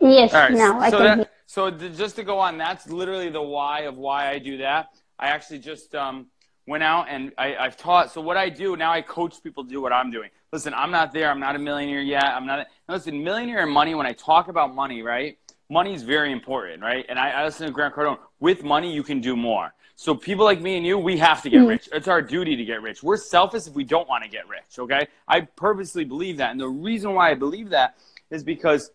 Yes. 0.02 0.34
All 0.34 0.42
right. 0.42 0.52
Now 0.52 0.80
I 0.80 0.90
so 0.90 0.98
can 0.98 1.06
that, 1.06 1.18
hear. 1.18 1.28
so 1.46 1.72
just 1.72 2.18
to 2.18 2.24
go 2.24 2.40
on, 2.40 2.58
that's 2.58 2.88
literally 2.90 3.30
the 3.30 3.42
why 3.42 3.82
of 3.82 3.98
why 3.98 4.30
I 4.30 4.38
do 4.38 4.58
that. 4.58 4.90
I 5.18 5.28
actually 5.28 5.60
just 5.60 5.96
um, 5.96 6.28
went 6.68 6.84
out 6.84 7.08
and 7.10 7.32
I, 7.38 7.56
I've 7.56 7.78
taught. 7.78 8.12
So 8.12 8.20
what 8.20 8.36
I 8.36 8.50
do 8.50 8.76
now, 8.76 8.92
I 8.92 9.02
coach 9.02 9.42
people 9.42 9.64
to 9.64 9.70
do 9.70 9.82
what 9.82 9.94
I'm 9.94 10.12
doing. 10.12 10.30
Listen, 10.52 10.74
I'm 10.74 10.92
not 10.92 11.14
there. 11.14 11.32
I'm 11.32 11.40
not 11.40 11.56
a 11.56 11.60
millionaire 11.60 12.02
yet. 12.02 12.26
I'm 12.26 12.46
not. 12.46 12.68
Listen, 12.90 13.24
millionaire 13.24 13.64
and 13.64 13.72
money. 13.72 13.96
When 13.96 14.06
I 14.06 14.12
talk 14.12 14.50
about 14.50 14.76
money, 14.76 15.02
right? 15.02 15.38
Money 15.70 15.94
is 15.94 16.04
very 16.04 16.34
important, 16.34 16.82
right? 16.82 17.06
And 17.08 17.18
I, 17.18 17.30
I 17.30 17.46
listen 17.46 17.66
to 17.66 17.72
Grant 17.72 17.96
Cardone. 17.96 18.20
With 18.42 18.64
money, 18.64 18.94
you 18.94 19.04
can 19.04 19.22
do 19.22 19.38
more. 19.38 19.74
So 19.96 20.14
people 20.14 20.46
like 20.46 20.62
me 20.62 20.78
and 20.78 20.86
you, 20.86 20.98
we 20.98 21.18
have 21.18 21.42
to 21.42 21.50
get 21.50 21.58
rich. 21.60 21.90
It's 21.92 22.08
our 22.08 22.22
duty 22.22 22.56
to 22.56 22.64
get 22.64 22.84
rich. 22.84 23.02
We're 23.02 23.18
selfish 23.18 23.66
if 23.66 23.74
we 23.74 23.84
don't 23.84 24.08
want 24.08 24.24
to 24.24 24.30
get 24.30 24.48
rich. 24.48 24.78
Okay? 24.78 25.08
I 25.28 25.42
purposely 25.42 26.04
believe 26.04 26.38
that, 26.38 26.52
and 26.52 26.60
the 26.60 26.70
reason 26.70 27.14
why 27.16 27.32
I 27.32 27.34
believe 27.34 27.72
that 27.72 27.96
is 28.30 28.44
because 28.44 28.92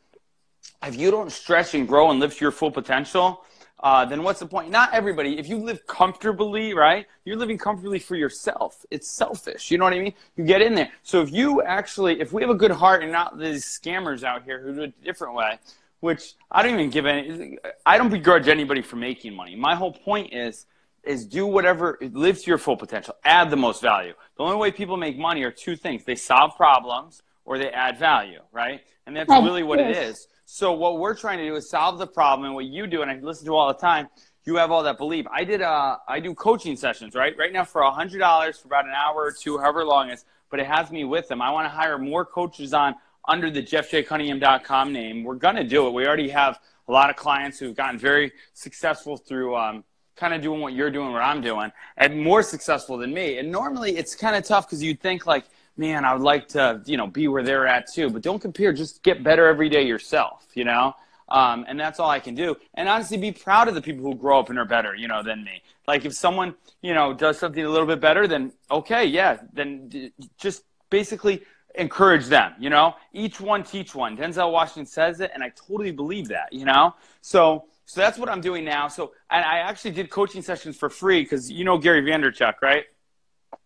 if 0.84 0.96
you 0.96 1.10
don't 1.10 1.30
stretch 1.30 1.74
and 1.74 1.86
grow 1.86 2.10
and 2.10 2.20
live 2.20 2.34
to 2.34 2.44
your 2.44 2.52
full 2.52 2.70
potential, 2.70 3.44
uh, 3.82 4.04
then 4.04 4.22
what's 4.22 4.38
the 4.38 4.46
point? 4.46 4.70
Not 4.70 4.94
everybody. 4.94 5.38
If 5.38 5.48
you 5.48 5.56
live 5.56 5.86
comfortably, 5.86 6.72
right? 6.72 7.06
You're 7.24 7.36
living 7.36 7.58
comfortably 7.58 7.98
for 7.98 8.14
yourself. 8.14 8.86
It's 8.90 9.08
selfish. 9.10 9.70
You 9.70 9.78
know 9.78 9.84
what 9.84 9.92
I 9.92 9.98
mean? 9.98 10.14
You 10.36 10.44
get 10.44 10.62
in 10.62 10.74
there. 10.74 10.90
So 11.02 11.20
if 11.20 11.32
you 11.32 11.62
actually, 11.62 12.20
if 12.20 12.32
we 12.32 12.42
have 12.42 12.50
a 12.50 12.54
good 12.54 12.70
heart 12.70 13.02
and 13.02 13.10
not 13.10 13.38
these 13.38 13.64
scammers 13.64 14.22
out 14.22 14.44
here 14.44 14.60
who 14.60 14.72
do 14.72 14.82
it 14.82 14.94
a 15.00 15.04
different 15.04 15.34
way, 15.34 15.58
which 15.98 16.34
I 16.50 16.62
don't 16.62 16.74
even 16.74 16.90
give 16.90 17.06
any, 17.06 17.58
I 17.84 17.98
don't 17.98 18.10
begrudge 18.10 18.46
anybody 18.46 18.82
for 18.82 18.96
making 18.96 19.34
money. 19.34 19.56
My 19.56 19.74
whole 19.74 19.92
point 19.92 20.32
is, 20.32 20.66
is 21.02 21.26
do 21.26 21.46
whatever, 21.46 21.98
live 22.00 22.40
to 22.40 22.46
your 22.46 22.58
full 22.58 22.76
potential, 22.76 23.16
add 23.24 23.50
the 23.50 23.56
most 23.56 23.82
value. 23.82 24.14
The 24.36 24.44
only 24.44 24.56
way 24.56 24.70
people 24.70 24.96
make 24.96 25.18
money 25.18 25.42
are 25.42 25.50
two 25.50 25.74
things: 25.74 26.04
they 26.04 26.14
solve 26.14 26.56
problems 26.56 27.22
or 27.44 27.58
they 27.58 27.70
add 27.70 27.98
value, 27.98 28.40
right? 28.52 28.80
And 29.06 29.16
that's 29.16 29.30
really 29.30 29.62
what 29.62 29.80
it 29.80 29.96
is. 29.96 30.28
So 30.44 30.72
what 30.72 30.98
we're 30.98 31.14
trying 31.14 31.38
to 31.38 31.44
do 31.44 31.54
is 31.56 31.68
solve 31.68 31.98
the 31.98 32.06
problem, 32.06 32.46
and 32.46 32.54
what 32.54 32.66
you 32.66 32.86
do, 32.86 33.02
and 33.02 33.10
I 33.10 33.18
listen 33.20 33.46
to 33.46 33.54
all 33.54 33.68
the 33.68 33.78
time. 33.78 34.08
You 34.44 34.56
have 34.56 34.70
all 34.70 34.82
that 34.82 34.98
belief. 34.98 35.24
I 35.32 35.44
did. 35.44 35.62
Uh, 35.62 35.98
I 36.08 36.20
do 36.20 36.34
coaching 36.34 36.76
sessions, 36.76 37.14
right? 37.14 37.34
Right 37.38 37.52
now, 37.52 37.64
for 37.64 37.82
a 37.82 37.90
hundred 37.90 38.18
dollars 38.18 38.58
for 38.58 38.66
about 38.66 38.84
an 38.84 38.92
hour 38.92 39.16
or 39.16 39.32
two, 39.32 39.58
however 39.58 39.84
long 39.84 40.10
it 40.10 40.14
is. 40.14 40.24
But 40.50 40.60
it 40.60 40.66
has 40.66 40.90
me 40.90 41.04
with 41.04 41.28
them. 41.28 41.40
I 41.40 41.50
want 41.50 41.64
to 41.64 41.70
hire 41.70 41.96
more 41.96 42.24
coaches 42.24 42.74
on 42.74 42.96
under 43.28 43.50
the 43.50 43.62
JeffJCunningham.com 43.62 44.92
name. 44.92 45.24
We're 45.24 45.36
gonna 45.36 45.64
do 45.64 45.86
it. 45.86 45.92
We 45.92 46.06
already 46.06 46.28
have 46.30 46.58
a 46.88 46.92
lot 46.92 47.08
of 47.08 47.16
clients 47.16 47.58
who've 47.58 47.76
gotten 47.76 47.98
very 47.98 48.32
successful 48.52 49.16
through 49.16 49.56
um, 49.56 49.84
kind 50.16 50.34
of 50.34 50.42
doing 50.42 50.60
what 50.60 50.72
you're 50.72 50.90
doing, 50.90 51.12
what 51.12 51.22
I'm 51.22 51.40
doing, 51.40 51.72
and 51.96 52.20
more 52.20 52.42
successful 52.42 52.98
than 52.98 53.14
me. 53.14 53.38
And 53.38 53.50
normally, 53.50 53.96
it's 53.96 54.14
kind 54.14 54.36
of 54.36 54.44
tough 54.44 54.66
because 54.66 54.82
you'd 54.82 55.00
think 55.00 55.26
like, 55.26 55.44
man, 55.76 56.04
I 56.04 56.12
would 56.14 56.22
like 56.22 56.48
to, 56.48 56.82
you 56.84 56.96
know, 56.96 57.06
be 57.06 57.28
where 57.28 57.42
they're 57.42 57.66
at 57.66 57.86
too. 57.92 58.10
But 58.10 58.22
don't 58.22 58.40
compare. 58.40 58.72
Just 58.72 59.02
get 59.02 59.22
better 59.22 59.46
every 59.46 59.68
day 59.68 59.82
yourself. 59.82 60.46
You 60.54 60.64
know. 60.64 60.94
Um, 61.28 61.64
and 61.66 61.80
that's 61.80 61.98
all 61.98 62.10
I 62.10 62.20
can 62.20 62.34
do. 62.34 62.56
And 62.74 62.88
honestly, 62.88 63.16
be 63.16 63.32
proud 63.32 63.66
of 63.66 63.74
the 63.74 63.80
people 63.80 64.04
who 64.04 64.14
grow 64.14 64.38
up 64.38 64.50
and 64.50 64.58
are 64.58 64.66
better, 64.66 64.94
you 64.94 65.08
know, 65.08 65.22
than 65.22 65.42
me. 65.42 65.62
Like 65.88 66.04
if 66.04 66.12
someone, 66.12 66.54
you 66.82 66.92
know, 66.92 67.14
does 67.14 67.38
something 67.38 67.64
a 67.64 67.70
little 67.70 67.86
bit 67.86 68.00
better, 68.00 68.28
then 68.28 68.52
okay, 68.70 69.06
yeah, 69.06 69.38
then 69.54 70.12
just 70.36 70.64
basically 70.90 71.42
encourage 71.74 72.26
them. 72.26 72.52
You 72.60 72.68
know, 72.70 72.94
each 73.14 73.40
one 73.40 73.64
teach 73.64 73.94
one. 73.94 74.16
Denzel 74.16 74.52
Washington 74.52 74.84
says 74.84 75.20
it, 75.20 75.30
and 75.32 75.42
I 75.42 75.50
totally 75.50 75.90
believe 75.90 76.28
that. 76.28 76.52
You 76.52 76.66
know, 76.66 76.94
so 77.22 77.64
so 77.86 78.00
that's 78.00 78.18
what 78.18 78.28
I'm 78.28 78.42
doing 78.42 78.64
now. 78.64 78.88
So 78.88 79.12
and 79.30 79.44
I 79.44 79.58
actually 79.58 79.92
did 79.92 80.10
coaching 80.10 80.42
sessions 80.42 80.76
for 80.76 80.90
free 80.90 81.22
because 81.22 81.50
you 81.50 81.64
know 81.64 81.78
Gary 81.78 82.02
Vaynerchuk, 82.02 82.54
right? 82.60 82.84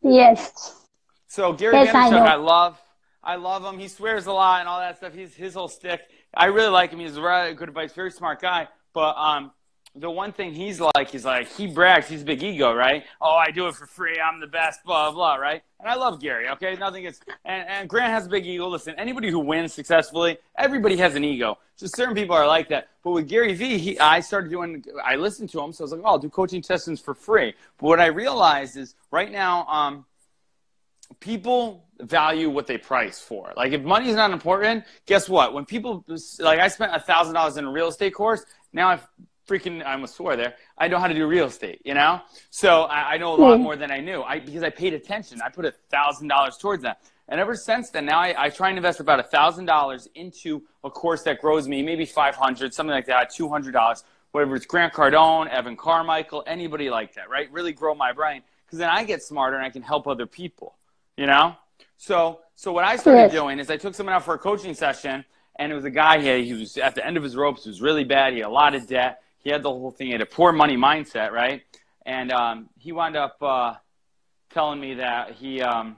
Yes. 0.02 0.86
So 1.26 1.52
Gary 1.52 1.75
Yes, 1.75 1.95
I 1.95 2.09
Vaynerchuk, 2.09 2.11
know. 2.11 2.25
I, 2.25 2.35
love. 2.37 2.80
I 3.23 3.37
love 3.37 3.64
him. 3.64 3.78
He 3.78 3.88
swears 3.88 4.26
a 4.26 4.33
lot 4.33 4.61
and 4.61 4.68
all 4.68 4.80
that 4.80 4.99
stuff. 4.99 5.14
He's 5.14 5.35
his 5.35 5.54
whole 5.54 5.68
stick. 5.68 6.00
I 6.35 6.47
really 6.47 6.71
like 6.71 6.90
him. 6.90 7.00
He's 7.00 7.16
a 7.16 7.23
really 7.23 7.54
good 7.54 7.68
advice, 7.68 7.92
very 7.92 8.11
smart 8.11 8.40
guy. 8.40 8.68
But 8.92 9.16
um, 9.16 9.50
the 9.95 10.11
one 10.11 10.33
thing 10.33 10.52
he's 10.52 10.80
like, 10.80 11.11
he's 11.11 11.25
like 11.25 11.49
he 11.49 11.66
brags. 11.66 12.09
He's 12.09 12.23
a 12.23 12.25
big 12.25 12.42
ego, 12.42 12.73
right? 12.73 13.04
Oh, 13.21 13.35
I 13.35 13.50
do 13.50 13.66
it 13.66 13.75
for 13.75 13.87
free. 13.87 14.18
I'm 14.21 14.40
the 14.40 14.47
best. 14.47 14.85
Blah 14.85 15.11
blah, 15.11 15.37
right? 15.37 15.62
And 15.80 15.88
I 15.88 15.95
love 15.95 16.21
Gary. 16.21 16.49
Okay, 16.50 16.76
nothing 16.76 17.04
is. 17.04 17.21
And, 17.45 17.68
and 17.68 17.88
Grant 17.88 18.12
has 18.12 18.26
a 18.26 18.28
big 18.28 18.47
ego. 18.47 18.68
Listen, 18.68 18.95
anybody 18.97 19.30
who 19.30 19.38
wins 19.38 19.73
successfully, 19.73 20.38
everybody 20.56 20.97
has 20.99 21.14
an 21.14 21.25
ego. 21.25 21.59
Just 21.78 21.97
certain 21.97 22.14
people 22.14 22.37
are 22.37 22.47
like 22.47 22.68
that. 22.68 22.88
But 23.02 23.11
with 23.11 23.28
Gary 23.28 23.54
Vee, 23.54 23.78
he, 23.78 23.99
I 23.99 24.21
started 24.21 24.50
doing. 24.50 24.85
I 25.04 25.16
listened 25.16 25.50
to 25.50 25.61
him, 25.61 25.73
so 25.73 25.83
I 25.83 25.85
was 25.85 25.92
like, 25.92 26.00
oh, 26.04 26.06
I'll 26.06 26.18
do 26.18 26.30
coaching 26.30 26.62
sessions 26.62 27.00
for 27.00 27.14
free. 27.14 27.54
But 27.78 27.87
what 27.87 28.00
I 28.00 28.06
realized 28.06 28.76
is 28.76 28.95
right 29.11 29.30
now, 29.30 29.66
um, 29.66 30.04
people 31.20 31.84
value 32.00 32.50
what 32.50 32.66
they 32.66 32.78
price 32.78 33.18
for. 33.18 33.52
Like 33.56 33.72
if 33.72 33.82
money 33.82 34.08
is 34.08 34.16
not 34.16 34.30
important, 34.30 34.84
guess 35.06 35.28
what? 35.28 35.54
When 35.54 35.64
people 35.64 36.04
like 36.40 36.58
I 36.60 36.68
spent 36.68 36.94
a 36.94 37.00
thousand 37.00 37.34
dollars 37.34 37.56
in 37.56 37.64
a 37.64 37.70
real 37.70 37.88
estate 37.88 38.14
course, 38.14 38.44
now 38.72 38.88
I've 38.88 39.06
freaking 39.48 39.84
I 39.84 39.92
almost 39.92 40.16
swore 40.16 40.36
there. 40.36 40.54
I 40.76 40.88
know 40.88 40.98
how 40.98 41.06
to 41.06 41.14
do 41.14 41.26
real 41.26 41.46
estate, 41.46 41.80
you 41.84 41.94
know? 41.94 42.20
So 42.50 42.82
I, 42.82 43.14
I 43.14 43.18
know 43.18 43.34
a 43.34 43.36
lot 43.36 43.58
Hmm. 43.58 43.62
more 43.62 43.76
than 43.76 43.90
I 43.90 44.00
knew. 44.00 44.22
I 44.22 44.40
because 44.40 44.62
I 44.62 44.70
paid 44.70 44.92
attention. 44.94 45.40
I 45.40 45.48
put 45.48 45.64
a 45.64 45.72
thousand 45.90 46.28
dollars 46.28 46.56
towards 46.58 46.82
that. 46.82 47.00
And 47.28 47.40
ever 47.40 47.56
since 47.56 47.90
then, 47.90 48.06
now 48.06 48.20
I, 48.20 48.34
I 48.44 48.50
try 48.50 48.68
and 48.68 48.78
invest 48.78 49.00
about 49.00 49.18
a 49.18 49.25
$1,000 49.25 50.08
into 50.14 50.62
a 50.84 50.90
course 50.90 51.22
that 51.25 51.40
grows 51.40 51.66
me, 51.66 51.82
maybe 51.82 52.06
500 52.06 52.72
something 52.72 52.92
like 52.94 53.06
that, 53.06 53.32
$200, 53.32 54.02
whatever 54.30 54.54
it's 54.54 54.64
Grant 54.66 54.92
Cardone, 54.92 55.48
Evan 55.48 55.76
Carmichael, 55.76 56.44
anybody 56.46 56.88
like 56.88 57.14
that, 57.14 57.28
right? 57.28 57.50
Really 57.50 57.72
grow 57.72 57.96
my 57.96 58.12
brain 58.12 58.42
because 58.64 58.78
then 58.78 58.90
I 58.90 59.02
get 59.02 59.25
smarter 59.25 59.56
and 59.56 59.66
I 59.66 59.70
can 59.70 59.82
help 59.82 60.06
other 60.06 60.26
people, 60.26 60.75
you 61.16 61.26
know? 61.26 61.56
So, 61.96 62.40
so 62.54 62.73
what 62.73 62.85
I 62.85 62.96
started 62.96 63.30
doing 63.30 63.58
is 63.58 63.70
I 63.70 63.76
took 63.76 63.94
someone 63.94 64.14
out 64.14 64.25
for 64.25 64.35
a 64.35 64.38
coaching 64.38 64.75
session 64.75 65.25
and 65.58 65.73
it 65.73 65.75
was 65.75 65.85
a 65.85 65.90
guy 65.90 66.20
here. 66.20 66.38
He 66.38 66.52
was 66.52 66.76
at 66.76 66.94
the 66.94 67.06
end 67.06 67.16
of 67.16 67.23
his 67.23 67.37
ropes. 67.37 67.64
He 67.64 67.70
was 67.70 67.80
really 67.80 68.04
bad. 68.04 68.32
He 68.32 68.40
had 68.40 68.49
a 68.49 68.50
lot 68.50 68.75
of 68.75 68.87
debt. 68.87 69.23
He 69.38 69.50
had 69.50 69.62
the 69.62 69.70
whole 69.70 69.90
thing. 69.90 70.08
He 70.08 70.12
had 70.12 70.20
a 70.20 70.26
poor 70.26 70.52
money 70.52 70.76
mindset, 70.76 71.30
right? 71.30 71.62
And 72.04 72.32
um, 72.32 72.68
he 72.78 72.92
wound 72.92 73.16
up 73.16 73.42
uh, 73.42 73.75
telling 74.50 74.80
me 74.80 74.94
that 74.94 75.32
he 75.32 75.62
um, 75.62 75.96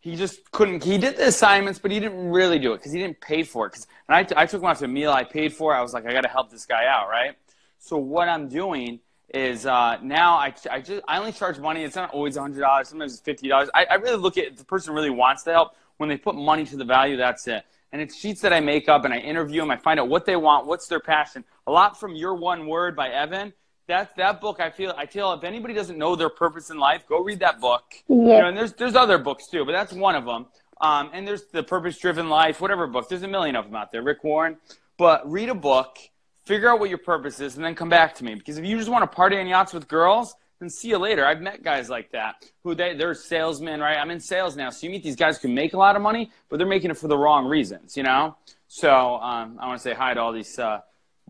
he 0.00 0.16
just 0.16 0.50
couldn't. 0.52 0.84
He 0.84 0.98
did 0.98 1.16
the 1.16 1.26
assignments, 1.26 1.78
but 1.78 1.90
he 1.90 2.00
didn't 2.00 2.30
really 2.30 2.58
do 2.58 2.72
it 2.72 2.78
because 2.78 2.92
he 2.92 2.98
didn't 2.98 3.20
pay 3.20 3.42
for 3.42 3.66
it. 3.66 3.70
Because 3.70 3.86
and 4.08 4.16
I, 4.16 4.42
I 4.42 4.46
took 4.46 4.62
him 4.62 4.68
out 4.68 4.78
to 4.78 4.84
a 4.84 4.88
meal 4.88 5.12
I 5.12 5.24
paid 5.24 5.52
for. 5.52 5.74
I 5.74 5.82
was 5.82 5.92
like, 5.92 6.06
I 6.06 6.12
got 6.12 6.22
to 6.22 6.28
help 6.28 6.50
this 6.50 6.66
guy 6.66 6.86
out, 6.86 7.08
right? 7.08 7.36
So 7.78 7.98
what 7.98 8.28
I'm 8.28 8.48
doing 8.48 9.00
is 9.36 9.66
uh, 9.66 9.98
now 10.02 10.34
I, 10.34 10.54
I 10.70 10.80
just 10.80 11.02
I 11.06 11.18
only 11.18 11.32
charge 11.32 11.58
money. 11.58 11.84
It's 11.84 11.96
not 11.96 12.10
always 12.12 12.36
hundred 12.36 12.60
dollars. 12.60 12.88
Sometimes 12.88 13.12
it's 13.12 13.20
fifty 13.20 13.48
dollars. 13.48 13.68
I, 13.74 13.84
I 13.90 13.94
really 13.94 14.16
look 14.16 14.38
at 14.38 14.46
if 14.46 14.56
the 14.56 14.64
person 14.64 14.94
really 14.94 15.10
wants 15.10 15.42
to 15.44 15.52
help. 15.52 15.76
When 15.98 16.08
they 16.08 16.16
put 16.18 16.34
money 16.34 16.64
to 16.66 16.76
the 16.76 16.84
value, 16.84 17.16
that's 17.16 17.46
it. 17.46 17.64
And 17.92 18.02
it's 18.02 18.14
sheets 18.14 18.40
that 18.42 18.52
I 18.52 18.60
make 18.60 18.88
up 18.88 19.04
and 19.04 19.14
I 19.14 19.18
interview 19.18 19.60
them. 19.60 19.70
I 19.70 19.76
find 19.76 19.98
out 19.98 20.08
what 20.08 20.26
they 20.26 20.36
want, 20.36 20.66
what's 20.66 20.88
their 20.88 21.00
passion. 21.00 21.44
A 21.66 21.70
lot 21.70 21.98
from 21.98 22.14
Your 22.14 22.34
One 22.34 22.66
Word 22.66 22.94
by 22.96 23.08
Evan. 23.08 23.52
That 23.88 24.16
that 24.16 24.40
book, 24.40 24.60
I 24.60 24.70
feel 24.70 24.92
I 24.96 25.06
feel 25.06 25.32
if 25.32 25.44
anybody 25.44 25.74
doesn't 25.74 25.96
know 25.96 26.16
their 26.16 26.28
purpose 26.28 26.70
in 26.70 26.78
life, 26.78 27.06
go 27.08 27.22
read 27.22 27.40
that 27.40 27.60
book. 27.60 27.84
You 28.08 28.40
know, 28.40 28.48
and 28.48 28.56
there's 28.56 28.72
there's 28.72 28.96
other 28.96 29.18
books 29.18 29.46
too, 29.46 29.64
but 29.64 29.72
that's 29.72 29.92
one 29.92 30.14
of 30.14 30.24
them. 30.24 30.46
Um, 30.80 31.10
and 31.12 31.26
there's 31.26 31.44
the 31.44 31.62
Purpose 31.62 31.98
Driven 31.98 32.28
Life, 32.28 32.60
whatever 32.60 32.86
book. 32.86 33.08
There's 33.08 33.22
a 33.22 33.28
million 33.28 33.56
of 33.56 33.64
them 33.66 33.74
out 33.74 33.92
there. 33.92 34.02
Rick 34.02 34.24
Warren. 34.24 34.56
But 34.98 35.30
read 35.30 35.48
a 35.48 35.54
book, 35.54 35.98
figure 36.46 36.70
out 36.70 36.80
what 36.80 36.88
your 36.88 36.98
purpose 36.98 37.40
is, 37.40 37.56
and 37.56 37.64
then 37.64 37.74
come 37.74 37.88
back 37.88 38.14
to 38.14 38.24
me. 38.24 38.34
Because 38.34 38.56
if 38.56 38.64
you 38.64 38.78
just 38.78 38.88
want 38.88 39.02
to 39.02 39.14
party 39.14 39.36
on 39.36 39.46
yachts 39.46 39.74
with 39.74 39.86
girls, 39.88 40.34
then 40.60 40.70
see 40.70 40.88
you 40.88 40.98
later. 40.98 41.26
I've 41.26 41.42
met 41.42 41.62
guys 41.62 41.90
like 41.90 42.10
that 42.12 42.36
who 42.62 42.74
they 42.74 42.94
they're 42.94 43.14
salesmen, 43.14 43.80
right? 43.80 43.98
I'm 43.98 44.10
in 44.10 44.20
sales 44.20 44.56
now, 44.56 44.70
so 44.70 44.86
you 44.86 44.90
meet 44.90 45.02
these 45.02 45.16
guys 45.16 45.38
who 45.38 45.48
make 45.48 45.74
a 45.74 45.78
lot 45.78 45.96
of 45.96 46.02
money, 46.02 46.30
but 46.48 46.56
they're 46.56 46.66
making 46.66 46.90
it 46.90 46.96
for 46.96 47.08
the 47.08 47.18
wrong 47.18 47.46
reasons, 47.46 47.96
you 47.96 48.02
know. 48.02 48.36
So 48.68 49.16
um, 49.16 49.58
I 49.60 49.66
want 49.66 49.78
to 49.78 49.82
say 49.82 49.94
hi 49.94 50.14
to 50.14 50.20
all 50.20 50.32
these 50.32 50.58
uh, 50.58 50.80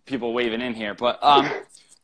people 0.04 0.32
waving 0.32 0.60
in 0.60 0.74
here, 0.74 0.94
but 0.94 1.18
um, 1.22 1.50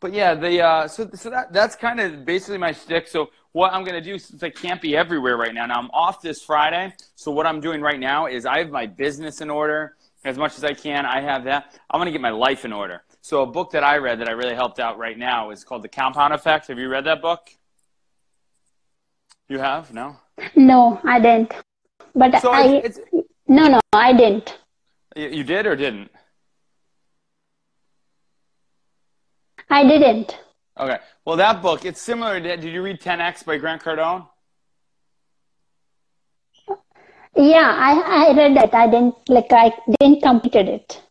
but 0.00 0.12
yeah, 0.12 0.34
the 0.34 0.62
uh, 0.62 0.88
so 0.88 1.08
so 1.14 1.30
that 1.30 1.52
that's 1.52 1.76
kind 1.76 2.00
of 2.00 2.24
basically 2.24 2.58
my 2.58 2.72
shtick. 2.72 3.06
So 3.06 3.30
what 3.52 3.72
I'm 3.72 3.84
gonna 3.84 4.00
do 4.00 4.18
since 4.18 4.42
I 4.42 4.50
can't 4.50 4.80
be 4.80 4.96
everywhere 4.96 5.36
right 5.36 5.54
now. 5.54 5.66
Now 5.66 5.78
I'm 5.78 5.90
off 5.90 6.22
this 6.22 6.42
Friday, 6.42 6.94
so 7.14 7.30
what 7.30 7.46
I'm 7.46 7.60
doing 7.60 7.80
right 7.80 8.00
now 8.00 8.26
is 8.26 8.46
I 8.46 8.58
have 8.58 8.70
my 8.70 8.86
business 8.86 9.40
in 9.40 9.50
order 9.50 9.94
as 10.24 10.38
much 10.38 10.56
as 10.56 10.64
I 10.64 10.72
can. 10.74 11.04
I 11.06 11.20
have 11.20 11.44
that. 11.44 11.78
I'm 11.90 11.98
gonna 12.00 12.12
get 12.12 12.20
my 12.20 12.30
life 12.30 12.64
in 12.64 12.72
order. 12.72 13.02
So 13.20 13.42
a 13.42 13.46
book 13.46 13.70
that 13.72 13.84
I 13.84 13.96
read 13.98 14.20
that 14.20 14.28
I 14.28 14.32
really 14.32 14.54
helped 14.54 14.80
out 14.80 14.98
right 14.98 15.18
now 15.18 15.50
is 15.50 15.64
called 15.64 15.82
The 15.82 15.88
Compound 15.88 16.32
Effect. 16.34 16.68
Have 16.68 16.78
you 16.78 16.88
read 16.88 17.04
that 17.04 17.22
book? 17.22 17.50
You 19.48 19.58
have? 19.58 19.92
No. 19.92 20.16
No, 20.56 21.00
I 21.04 21.20
didn't. 21.20 21.52
But 22.14 22.40
So 22.40 22.50
I 22.52 22.66
it's, 22.84 22.98
it's 22.98 23.26
no 23.48 23.68
no 23.68 23.80
I 23.92 24.12
didn't. 24.12 24.58
you 25.16 25.28
you 25.28 25.44
did 25.44 25.66
or 25.66 25.76
didn't? 25.76 26.10
I 29.70 29.84
didn't. 29.86 30.38
Okay. 30.78 30.98
Well, 31.24 31.36
that 31.36 31.62
book 31.62 31.84
it's 31.84 32.00
similar. 32.00 32.40
To, 32.40 32.56
did 32.56 32.64
you 32.72 32.82
read 32.82 33.00
10x 33.00 33.44
by 33.44 33.56
Grant 33.58 33.82
Cardone? 33.82 34.26
Yeah, 37.36 37.74
I 37.78 38.28
I 38.28 38.36
read 38.36 38.56
that. 38.56 38.74
I 38.74 38.86
didn't 38.88 39.14
like 39.28 39.52
I 39.52 39.72
didn't 39.98 40.22
completed 40.22 40.68
it. 40.68 41.02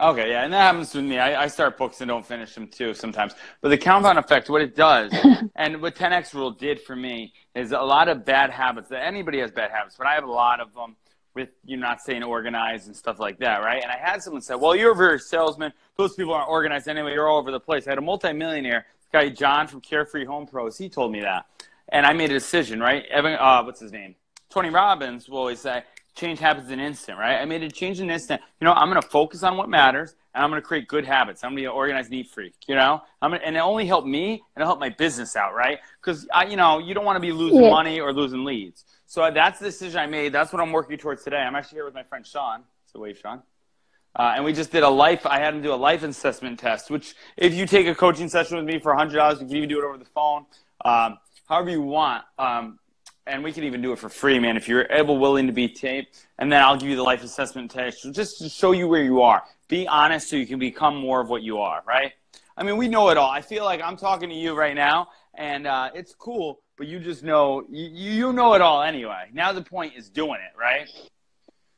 Okay, 0.00 0.30
yeah, 0.30 0.44
and 0.44 0.52
that 0.52 0.62
happens 0.62 0.94
with 0.94 1.04
me. 1.04 1.18
I, 1.18 1.42
I 1.42 1.46
start 1.46 1.76
books 1.76 2.00
and 2.00 2.08
don't 2.08 2.24
finish 2.24 2.54
them 2.54 2.68
too 2.68 2.94
sometimes. 2.94 3.34
But 3.60 3.68
the 3.68 3.76
compound 3.76 4.18
effect, 4.18 4.48
what 4.48 4.62
it 4.62 4.74
does, 4.74 5.12
and 5.56 5.82
what 5.82 5.94
10x 5.94 6.32
rule 6.32 6.52
did 6.52 6.80
for 6.80 6.96
me, 6.96 7.34
is 7.54 7.72
a 7.72 7.80
lot 7.80 8.08
of 8.08 8.24
bad 8.24 8.50
habits. 8.50 8.88
That 8.88 9.04
anybody 9.04 9.40
has 9.40 9.50
bad 9.50 9.70
habits, 9.70 9.96
but 9.98 10.06
I 10.06 10.14
have 10.14 10.24
a 10.24 10.30
lot 10.30 10.60
of 10.60 10.72
them 10.72 10.96
with 11.34 11.50
you 11.64 11.76
not 11.76 12.00
staying 12.00 12.22
organized 12.22 12.86
and 12.86 12.96
stuff 12.96 13.18
like 13.18 13.38
that, 13.40 13.58
right? 13.62 13.82
And 13.82 13.92
I 13.92 13.98
had 13.98 14.22
someone 14.22 14.40
say, 14.40 14.54
"Well, 14.54 14.74
you're 14.74 14.92
a 14.92 14.96
very 14.96 15.18
salesman. 15.18 15.72
Those 15.96 16.14
people 16.14 16.32
aren't 16.32 16.48
organized 16.48 16.88
anyway. 16.88 17.12
You're 17.12 17.28
all 17.28 17.38
over 17.38 17.50
the 17.50 17.60
place." 17.60 17.86
I 17.86 17.90
had 17.90 17.98
a 17.98 18.02
multimillionaire 18.02 18.86
this 18.98 19.08
guy, 19.12 19.28
John 19.28 19.66
from 19.66 19.82
Carefree 19.82 20.24
Home 20.24 20.46
Pros. 20.46 20.78
He 20.78 20.88
told 20.88 21.12
me 21.12 21.20
that, 21.20 21.44
and 21.90 22.06
I 22.06 22.14
made 22.14 22.30
a 22.30 22.34
decision, 22.34 22.80
right? 22.80 23.04
Evan, 23.10 23.34
uh, 23.34 23.62
what's 23.64 23.80
his 23.80 23.92
name? 23.92 24.14
Tony 24.50 24.68
Robbins 24.70 25.28
will 25.28 25.38
always 25.38 25.60
say, 25.60 25.84
change 26.16 26.40
happens 26.40 26.70
in 26.70 26.80
an 26.80 26.86
instant, 26.86 27.18
right? 27.18 27.36
I 27.36 27.44
made 27.44 27.62
a 27.62 27.70
change 27.70 28.00
in 28.00 28.06
an 28.06 28.10
instant. 28.10 28.42
You 28.60 28.64
know, 28.64 28.72
I'm 28.72 28.90
going 28.90 29.00
to 29.00 29.08
focus 29.08 29.42
on 29.44 29.56
what 29.56 29.68
matters 29.68 30.16
and 30.34 30.42
I'm 30.42 30.50
going 30.50 30.60
to 30.60 30.66
create 30.66 30.88
good 30.88 31.04
habits. 31.06 31.44
I'm 31.44 31.50
going 31.50 31.58
to 31.58 31.60
be 31.62 31.64
an 31.66 31.70
organized 31.70 32.10
neat 32.10 32.28
freak, 32.28 32.54
you 32.66 32.74
know? 32.74 33.00
I'm 33.22 33.30
gonna, 33.30 33.42
and 33.44 33.56
it 33.56 33.60
only 33.60 33.86
help 33.86 34.04
me 34.04 34.32
and 34.32 34.62
it'll 34.62 34.66
help 34.66 34.80
my 34.80 34.88
business 34.90 35.36
out, 35.36 35.54
right? 35.54 35.78
Because, 36.00 36.26
you 36.48 36.56
know, 36.56 36.78
you 36.78 36.94
don't 36.94 37.04
want 37.04 37.16
to 37.16 37.20
be 37.20 37.32
losing 37.32 37.62
Yeah. 37.62 37.70
money 37.70 38.00
or 38.00 38.12
losing 38.12 38.44
leads. 38.44 38.84
So 39.06 39.30
that's 39.30 39.60
the 39.60 39.66
decision 39.66 40.00
I 40.00 40.06
made. 40.06 40.32
That's 40.32 40.52
what 40.52 40.60
I'm 40.60 40.72
working 40.72 40.98
towards 40.98 41.22
today. 41.22 41.38
I'm 41.38 41.54
actually 41.54 41.76
here 41.76 41.84
with 41.84 41.94
my 41.94 42.02
friend 42.02 42.26
Sean. 42.26 42.64
So 42.86 42.98
wave, 43.00 43.18
Sean. 43.18 43.42
Uh, 44.16 44.32
and 44.34 44.44
we 44.44 44.52
just 44.52 44.72
did 44.72 44.82
a 44.82 44.88
life. 44.88 45.24
I 45.26 45.38
had 45.38 45.54
him 45.54 45.62
do 45.62 45.72
a 45.72 45.76
life 45.76 46.02
assessment 46.02 46.58
test, 46.58 46.90
which 46.90 47.14
if 47.36 47.54
you 47.54 47.66
take 47.66 47.86
a 47.86 47.94
coaching 47.94 48.28
session 48.28 48.56
with 48.56 48.66
me 48.66 48.80
for 48.80 48.92
hundred 48.94 49.16
dollars, 49.18 49.40
you 49.40 49.46
can 49.46 49.56
even 49.56 49.68
do 49.68 49.78
it 49.78 49.84
over 49.84 49.96
the 49.96 50.04
phone, 50.04 50.46
um, 50.84 51.18
however 51.48 51.70
you 51.70 51.82
want. 51.82 52.24
Um, 52.36 52.80
and 53.26 53.44
we 53.44 53.52
can 53.52 53.64
even 53.64 53.82
do 53.82 53.92
it 53.92 53.98
for 53.98 54.08
free, 54.08 54.38
man, 54.38 54.56
if 54.56 54.68
you're 54.68 54.86
able, 54.90 55.18
willing 55.18 55.46
to 55.46 55.52
be 55.52 55.68
taped. 55.68 56.26
And 56.38 56.50
then 56.50 56.62
I'll 56.62 56.76
give 56.76 56.88
you 56.88 56.96
the 56.96 57.02
life 57.02 57.22
assessment 57.22 57.70
test 57.70 58.06
just 58.12 58.38
to 58.38 58.48
show 58.48 58.72
you 58.72 58.88
where 58.88 59.02
you 59.02 59.22
are. 59.22 59.42
Be 59.68 59.86
honest 59.86 60.28
so 60.28 60.36
you 60.36 60.46
can 60.46 60.58
become 60.58 60.96
more 60.96 61.20
of 61.20 61.28
what 61.28 61.42
you 61.42 61.58
are, 61.58 61.82
right? 61.86 62.12
I 62.56 62.62
mean, 62.62 62.76
we 62.76 62.88
know 62.88 63.08
it 63.10 63.16
all. 63.16 63.30
I 63.30 63.40
feel 63.40 63.64
like 63.64 63.80
I'm 63.82 63.96
talking 63.96 64.28
to 64.28 64.34
you 64.34 64.54
right 64.54 64.74
now, 64.74 65.08
and 65.34 65.66
uh, 65.66 65.90
it's 65.94 66.14
cool, 66.14 66.60
but 66.76 66.86
you 66.86 66.98
just 66.98 67.22
know 67.22 67.64
you, 67.70 67.88
you 67.88 68.32
know 68.32 68.54
it 68.54 68.60
all 68.60 68.82
anyway. 68.82 69.30
Now 69.32 69.52
the 69.52 69.62
point 69.62 69.94
is 69.96 70.10
doing 70.10 70.40
it, 70.40 70.58
right? 70.58 70.88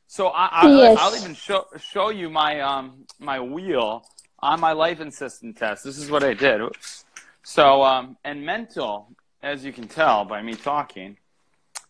So 0.07 0.27
I, 0.27 0.45
I, 0.45 0.67
Yes. 0.69 0.97
I'll 0.99 1.15
even 1.15 1.33
show 1.33 1.65
show 1.77 2.09
you 2.09 2.29
my 2.29 2.59
um 2.61 3.05
my 3.19 3.39
wheel 3.39 4.05
on 4.39 4.59
my 4.59 4.73
life 4.73 4.99
assessment 4.99 5.57
test. 5.57 5.83
This 5.83 5.97
is 5.97 6.11
what 6.11 6.23
I 6.23 6.33
did. 6.33 6.61
Oops. 6.61 7.05
So 7.43 7.83
um 7.83 8.17
and 8.23 8.45
mental, 8.45 9.09
as 9.41 9.65
you 9.65 9.73
can 9.73 9.87
tell 9.87 10.25
by 10.25 10.41
me 10.41 10.53
talking, 10.53 11.17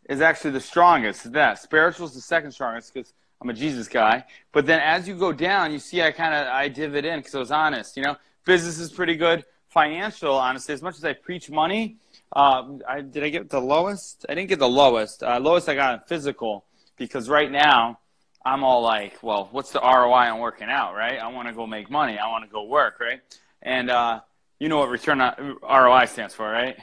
is 0.10 0.22
actually 0.22 0.52
the 0.52 0.62
strongest. 0.62 1.32
That 1.32 1.60
spiritual 1.60 2.08
is 2.08 2.14
the 2.14 2.22
second 2.22 2.52
strongest 2.52 2.94
because 2.94 3.14
I'm 3.42 3.50
a 3.50 3.54
Jesus 3.54 3.88
guy. 3.88 4.26
But 4.52 4.66
then 4.66 4.80
as 4.80 5.08
you 5.08 5.16
go 5.16 5.34
down, 5.34 5.72
you 5.72 5.80
see 5.80 6.02
I 6.02 6.12
kind 6.12 6.34
of 6.34 6.48
I 6.48 6.68
div 6.68 6.96
it 6.96 7.06
in 7.06 7.20
because 7.20 7.36
I 7.36 7.40
was 7.40 7.52
honest. 7.52 7.98
You 7.98 8.04
know, 8.04 8.16
business 8.46 8.80
is 8.80 8.92
pretty 8.92 9.16
good. 9.16 9.46
Financial, 9.70 10.36
honestly, 10.36 10.74
as 10.74 10.82
much 10.82 10.98
as 10.98 11.04
I 11.04 11.14
preach 11.14 11.50
money, 11.50 11.98
uh, 12.36 12.64
I 12.88 13.02
did 13.02 13.24
I 13.24 13.30
get 13.30 13.50
the 13.50 13.60
lowest? 13.60 14.26
I 14.30 14.36
didn't 14.36 14.50
get 14.50 14.60
the 14.60 14.70
lowest. 14.70 15.24
Uh, 15.24 15.40
lowest 15.40 15.68
I 15.68 15.76
got 15.76 15.96
in 15.96 16.00
physical 16.08 16.66
because 16.98 17.28
right 17.28 17.52
now 17.52 18.00
I'm 18.46 18.64
all 18.64 18.82
like, 18.82 19.22
well, 19.24 19.50
what's 19.52 19.72
the 19.72 19.80
ROI 19.80 20.32
on 20.32 20.40
working 20.40 20.70
out, 20.70 20.96
right? 20.96 21.20
I 21.20 21.28
want 21.28 21.48
to 21.48 21.54
go 21.54 21.66
make 21.66 21.90
money. 21.90 22.18
I 22.18 22.28
want 22.28 22.44
to 22.44 22.50
go 22.50 22.64
work, 22.64 23.00
right? 23.00 23.22
And 23.62 23.90
uh, 23.90 24.20
you 24.60 24.70
know 24.70 24.78
what 24.78 24.90
return 24.90 25.22
on 25.22 25.58
ROI 25.62 26.06
stands 26.06 26.34
for, 26.34 26.50
right? 26.50 26.78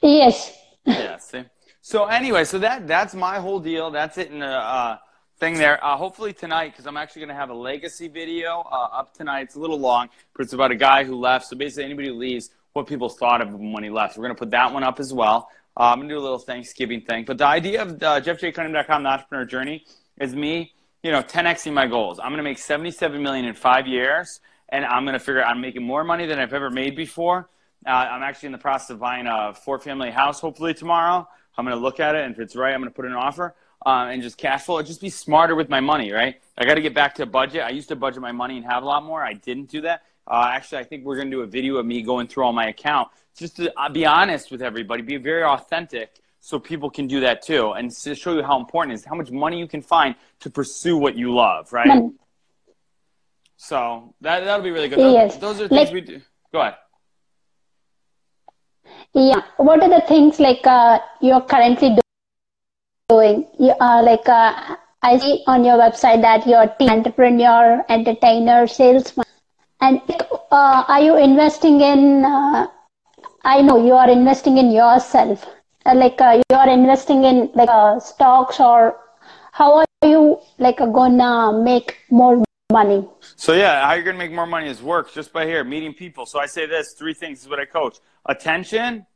Yes. 0.00 0.56
Yeah. 0.84 1.16
See. 1.18 1.44
So 1.80 2.06
anyway, 2.06 2.44
so 2.44 2.58
that 2.58 2.86
that's 2.86 3.14
my 3.14 3.38
whole 3.38 3.60
deal. 3.60 3.90
That's 3.90 4.18
it 4.18 4.30
in 4.30 4.40
the 4.40 4.46
uh, 4.46 4.98
thing 5.38 5.54
there. 5.54 5.84
Uh, 5.84 5.96
hopefully 5.96 6.32
tonight, 6.32 6.70
because 6.72 6.86
I'm 6.86 6.96
actually 6.96 7.20
going 7.20 7.30
to 7.30 7.34
have 7.34 7.50
a 7.50 7.54
legacy 7.54 8.08
video 8.08 8.60
uh, 8.70 8.88
up 8.92 9.14
tonight. 9.14 9.42
It's 9.42 9.56
a 9.56 9.60
little 9.60 9.78
long, 9.78 10.08
but 10.34 10.42
it's 10.42 10.52
about 10.52 10.70
a 10.70 10.76
guy 10.76 11.04
who 11.04 11.16
left. 11.16 11.46
So 11.46 11.56
basically, 11.56 11.84
anybody 11.84 12.08
who 12.08 12.14
leaves, 12.14 12.50
what 12.72 12.86
people 12.86 13.08
thought 13.08 13.40
of 13.40 13.48
him 13.48 13.72
when 13.72 13.82
he 13.82 13.90
left. 13.90 14.16
We're 14.16 14.24
going 14.24 14.34
to 14.34 14.38
put 14.38 14.50
that 14.52 14.72
one 14.72 14.82
up 14.82 15.00
as 15.00 15.12
well. 15.12 15.48
Uh, 15.76 15.84
I'm 15.84 15.98
going 15.98 16.08
to 16.08 16.14
do 16.14 16.18
a 16.18 16.22
little 16.22 16.38
Thanksgiving 16.38 17.00
thing. 17.00 17.24
But 17.24 17.38
the 17.38 17.46
idea 17.46 17.82
of 17.82 18.02
uh, 18.02 18.20
JeffJCunningham.com, 18.20 19.02
the 19.02 19.08
entrepreneur 19.08 19.44
journey, 19.44 19.84
is 20.20 20.34
me, 20.34 20.72
you 21.02 21.10
know, 21.10 21.22
10xing 21.22 21.72
my 21.72 21.86
goals. 21.86 22.18
I'm 22.18 22.28
going 22.28 22.38
to 22.38 22.42
make 22.42 22.58
77 22.58 23.22
million 23.22 23.44
in 23.44 23.54
five 23.54 23.86
years, 23.86 24.40
and 24.68 24.84
I'm 24.84 25.04
going 25.04 25.14
to 25.14 25.18
figure 25.18 25.42
out 25.42 25.50
I'm 25.50 25.60
making 25.60 25.82
more 25.82 26.04
money 26.04 26.26
than 26.26 26.38
I've 26.38 26.52
ever 26.52 26.70
made 26.70 26.94
before. 26.94 27.48
Uh, 27.86 27.90
I'm 27.90 28.22
actually 28.22 28.46
in 28.46 28.52
the 28.52 28.58
process 28.58 28.90
of 28.90 29.00
buying 29.00 29.26
a 29.26 29.54
four 29.54 29.78
family 29.78 30.10
house 30.10 30.40
hopefully 30.40 30.74
tomorrow. 30.74 31.28
I'm 31.56 31.64
going 31.64 31.76
to 31.76 31.82
look 31.82 32.00
at 32.00 32.14
it, 32.14 32.24
and 32.24 32.32
if 32.34 32.40
it's 32.40 32.56
right, 32.56 32.72
I'm 32.72 32.80
going 32.80 32.90
to 32.90 32.94
put 32.94 33.04
in 33.04 33.12
an 33.12 33.18
offer 33.18 33.54
um, 33.84 34.08
and 34.08 34.22
just 34.22 34.38
cash 34.38 34.62
flow. 34.62 34.80
Just 34.82 35.00
be 35.00 35.10
smarter 35.10 35.54
with 35.54 35.68
my 35.68 35.80
money, 35.80 36.12
right? 36.12 36.40
I 36.56 36.64
got 36.64 36.74
to 36.74 36.80
get 36.80 36.94
back 36.94 37.14
to 37.16 37.24
a 37.24 37.26
budget. 37.26 37.62
I 37.62 37.70
used 37.70 37.88
to 37.88 37.96
budget 37.96 38.22
my 38.22 38.32
money 38.32 38.56
and 38.56 38.64
have 38.66 38.82
a 38.82 38.86
lot 38.86 39.04
more. 39.04 39.22
I 39.22 39.34
didn't 39.34 39.68
do 39.68 39.82
that. 39.82 40.02
Uh, 40.26 40.50
actually, 40.52 40.78
I 40.78 40.84
think 40.84 41.04
we're 41.04 41.16
going 41.16 41.30
to 41.30 41.36
do 41.36 41.40
a 41.42 41.46
video 41.46 41.76
of 41.76 41.86
me 41.86 42.02
going 42.02 42.28
through 42.28 42.44
all 42.44 42.52
my 42.52 42.68
account 42.68 43.08
just 43.36 43.56
to 43.56 43.72
uh, 43.78 43.88
be 43.88 44.06
honest 44.06 44.50
with 44.50 44.62
everybody, 44.62 45.02
be 45.02 45.16
very 45.16 45.42
authentic 45.42 46.20
so 46.40 46.58
people 46.58 46.90
can 46.90 47.06
do 47.06 47.20
that 47.20 47.42
too 47.42 47.72
and 47.72 47.90
to 47.90 48.14
show 48.14 48.34
you 48.34 48.42
how 48.42 48.58
important 48.58 48.92
it 48.92 48.96
is, 48.96 49.04
how 49.04 49.14
much 49.14 49.30
money 49.30 49.58
you 49.58 49.66
can 49.66 49.80
find 49.80 50.14
to 50.40 50.50
pursue 50.50 50.96
what 50.96 51.16
you 51.16 51.32
love, 51.34 51.72
right? 51.72 52.10
So 53.56 54.14
that, 54.20 54.44
that'll 54.44 54.64
be 54.64 54.70
really 54.70 54.88
good. 54.88 54.98
Yes. 54.98 55.36
Those, 55.36 55.58
those 55.58 55.66
are 55.66 55.68
things 55.68 55.88
Like- 55.88 55.94
we 55.94 56.00
do. 56.00 56.20
Go 56.52 56.60
ahead. 56.60 56.74
Yeah. 59.14 59.42
What 59.56 59.82
are 59.82 59.88
the 59.88 60.00
things 60.06 60.38
like 60.40 60.66
uh, 60.66 60.98
you're 61.20 61.40
currently 61.42 61.90
do- 61.90 62.00
doing? 63.08 63.46
You, 63.58 63.70
uh, 63.80 64.02
like 64.02 64.28
uh, 64.28 64.76
I 65.02 65.18
see 65.18 65.42
on 65.46 65.64
your 65.64 65.76
website 65.78 66.20
that 66.22 66.46
you're 66.46 66.66
teen 66.78 66.90
entrepreneur, 66.90 67.84
entertainer, 67.88 68.66
salesman, 68.66 69.24
and 69.80 70.00
uh, 70.50 70.84
are 70.88 71.00
you 71.02 71.16
investing 71.16 71.80
in? 71.80 72.24
Uh, 72.24 72.66
I 73.44 73.62
know 73.62 73.76
you 73.84 73.94
are 73.94 74.10
investing 74.10 74.58
in 74.58 74.70
yourself. 74.72 75.46
Uh, 75.86 75.94
like 75.94 76.20
you 76.20 76.56
are 76.56 76.68
investing 76.68 77.24
in 77.24 77.50
like 77.54 77.70
stocks 78.02 78.60
or 78.60 78.96
how 79.52 79.76
are 79.78 79.86
you 80.04 80.38
like 80.58 80.78
gonna 80.78 81.52
make 81.52 81.96
more 82.10 82.42
money? 82.72 83.08
So 83.36 83.52
yeah, 83.52 83.86
how 83.86 83.92
you're 83.94 84.02
gonna 84.02 84.18
make 84.18 84.32
more 84.32 84.46
money 84.46 84.68
is 84.68 84.82
work 84.82 85.12
just 85.12 85.32
by 85.32 85.46
here 85.46 85.62
meeting 85.62 85.94
people. 85.94 86.26
So 86.26 86.40
I 86.40 86.46
say 86.46 86.66
this 86.66 86.94
three 86.94 87.14
things 87.14 87.42
is 87.42 87.48
what 87.48 87.60
I 87.60 87.64
coach: 87.64 87.98
attention 88.26 89.06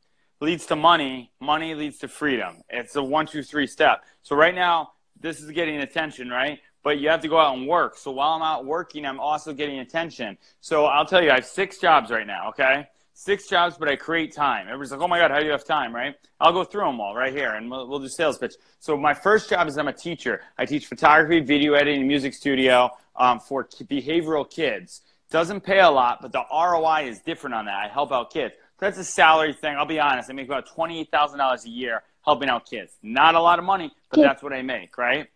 leads 0.40 0.66
to 0.66 0.76
money, 0.76 1.32
money 1.40 1.74
leads 1.74 1.98
to 1.98 2.08
freedom. 2.08 2.62
It's 2.68 2.94
a 2.96 3.02
one, 3.02 3.26
two, 3.26 3.42
three 3.42 3.66
step. 3.66 4.04
So 4.22 4.36
right 4.36 4.54
now, 4.54 4.92
this 5.18 5.40
is 5.40 5.50
getting 5.50 5.78
attention, 5.78 6.28
right? 6.28 6.60
But 6.82 7.00
you 7.00 7.08
have 7.08 7.22
to 7.22 7.28
go 7.28 7.38
out 7.38 7.56
and 7.56 7.66
work. 7.66 7.96
So 7.96 8.12
while 8.12 8.34
I'm 8.34 8.42
out 8.42 8.64
working, 8.64 9.06
I'm 9.06 9.18
also 9.18 9.52
getting 9.52 9.80
attention. 9.80 10.38
So 10.60 10.84
I'll 10.84 11.06
tell 11.06 11.22
you, 11.22 11.30
I 11.30 11.36
have 11.36 11.46
six 11.46 11.78
jobs 11.78 12.10
right 12.10 12.26
now. 12.26 12.50
Okay 12.50 12.86
six 13.18 13.48
jobs, 13.48 13.78
but 13.78 13.88
I 13.88 13.96
create 13.96 14.34
time. 14.34 14.66
Everybody's 14.66 14.92
like, 14.92 15.00
oh 15.00 15.08
my 15.08 15.18
God, 15.18 15.30
how 15.30 15.38
do 15.40 15.46
you 15.46 15.50
have 15.50 15.64
time, 15.64 15.94
right? 15.94 16.14
I'll 16.38 16.52
go 16.52 16.64
through 16.64 16.84
them 16.84 17.00
all 17.00 17.14
right 17.14 17.32
here 17.32 17.54
and 17.54 17.70
we'll, 17.70 17.88
we'll 17.88 17.98
do 17.98 18.08
sales 18.08 18.36
pitch. 18.36 18.54
So 18.78 18.94
my 18.94 19.14
first 19.14 19.48
job 19.48 19.66
is 19.68 19.78
I'm 19.78 19.88
a 19.88 19.92
teacher. 19.92 20.42
I 20.58 20.66
teach 20.66 20.86
photography, 20.86 21.40
video 21.40 21.72
editing, 21.72 22.06
music 22.06 22.34
studio 22.34 22.90
um, 23.16 23.40
for 23.40 23.64
behavioral 23.64 24.48
kids. 24.48 25.02
Doesn't 25.30 25.62
pay 25.62 25.80
a 25.80 25.90
lot, 25.90 26.20
but 26.22 26.32
the 26.32 26.44
ROI 26.52 27.08
is 27.08 27.20
different 27.20 27.54
on 27.54 27.64
that. 27.66 27.74
I 27.74 27.88
help 27.88 28.12
out 28.12 28.32
kids. 28.32 28.54
That's 28.78 28.98
a 28.98 29.04
salary 29.04 29.52
thing. 29.52 29.76
I'll 29.76 29.86
be 29.86 29.98
honest. 29.98 30.30
I 30.30 30.34
make 30.34 30.46
about 30.46 30.68
$28,000 30.68 31.64
a 31.64 31.68
year 31.68 32.02
helping 32.24 32.48
out 32.48 32.68
kids. 32.68 32.96
Not 33.02 33.34
a 33.34 33.40
lot 33.40 33.58
of 33.58 33.64
money, 33.64 33.90
but 34.10 34.20
that's 34.20 34.42
what 34.42 34.52
I 34.52 34.62
make, 34.62 34.96
right? 34.98 35.28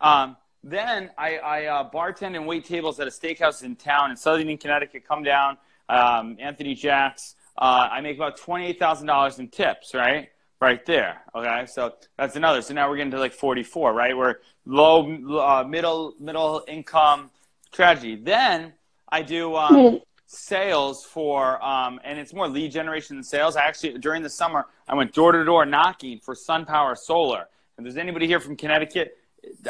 Um, 0.00 0.36
then 0.62 1.10
I, 1.16 1.36
I 1.36 1.64
uh, 1.66 1.90
bartend 1.90 2.34
and 2.34 2.46
wait 2.46 2.64
tables 2.64 2.98
at 2.98 3.06
a 3.06 3.10
steakhouse 3.10 3.62
in 3.62 3.76
town 3.76 4.10
in 4.10 4.16
Southern 4.16 4.58
Connecticut. 4.58 5.06
Come 5.06 5.22
down 5.22 5.58
um, 5.88 6.36
Anthony 6.40 6.74
Jacks. 6.74 7.36
Uh, 7.56 7.88
I 7.90 8.00
make 8.00 8.16
about 8.16 8.36
twenty-eight 8.36 8.78
thousand 8.78 9.06
dollars 9.06 9.38
in 9.38 9.48
tips, 9.48 9.94
right? 9.94 10.28
Right 10.60 10.84
there. 10.86 11.20
Okay, 11.34 11.66
so 11.66 11.94
that's 12.16 12.34
another. 12.34 12.62
So 12.62 12.72
now 12.72 12.88
we're 12.88 12.96
getting 12.96 13.10
to 13.10 13.18
like 13.18 13.34
forty-four, 13.34 13.92
right? 13.92 14.16
We're 14.16 14.36
low, 14.64 15.02
uh, 15.38 15.64
middle, 15.68 16.14
middle 16.18 16.64
income 16.66 17.30
strategy. 17.72 18.16
Then 18.16 18.72
I 19.10 19.20
do 19.20 19.54
um, 19.54 20.00
sales 20.26 21.04
for, 21.04 21.62
um, 21.62 22.00
and 22.04 22.18
it's 22.18 22.32
more 22.32 22.48
lead 22.48 22.72
generation 22.72 23.16
than 23.16 23.22
sales. 23.22 23.54
I 23.54 23.64
actually 23.64 23.98
during 23.98 24.22
the 24.22 24.30
summer 24.30 24.66
I 24.88 24.94
went 24.94 25.12
door 25.12 25.32
to 25.32 25.44
door 25.44 25.66
knocking 25.66 26.20
for 26.20 26.34
SunPower 26.34 26.96
Solar. 26.96 27.48
If 27.76 27.84
there's 27.84 27.98
anybody 27.98 28.26
here 28.26 28.40
from 28.40 28.56
Connecticut, 28.56 29.18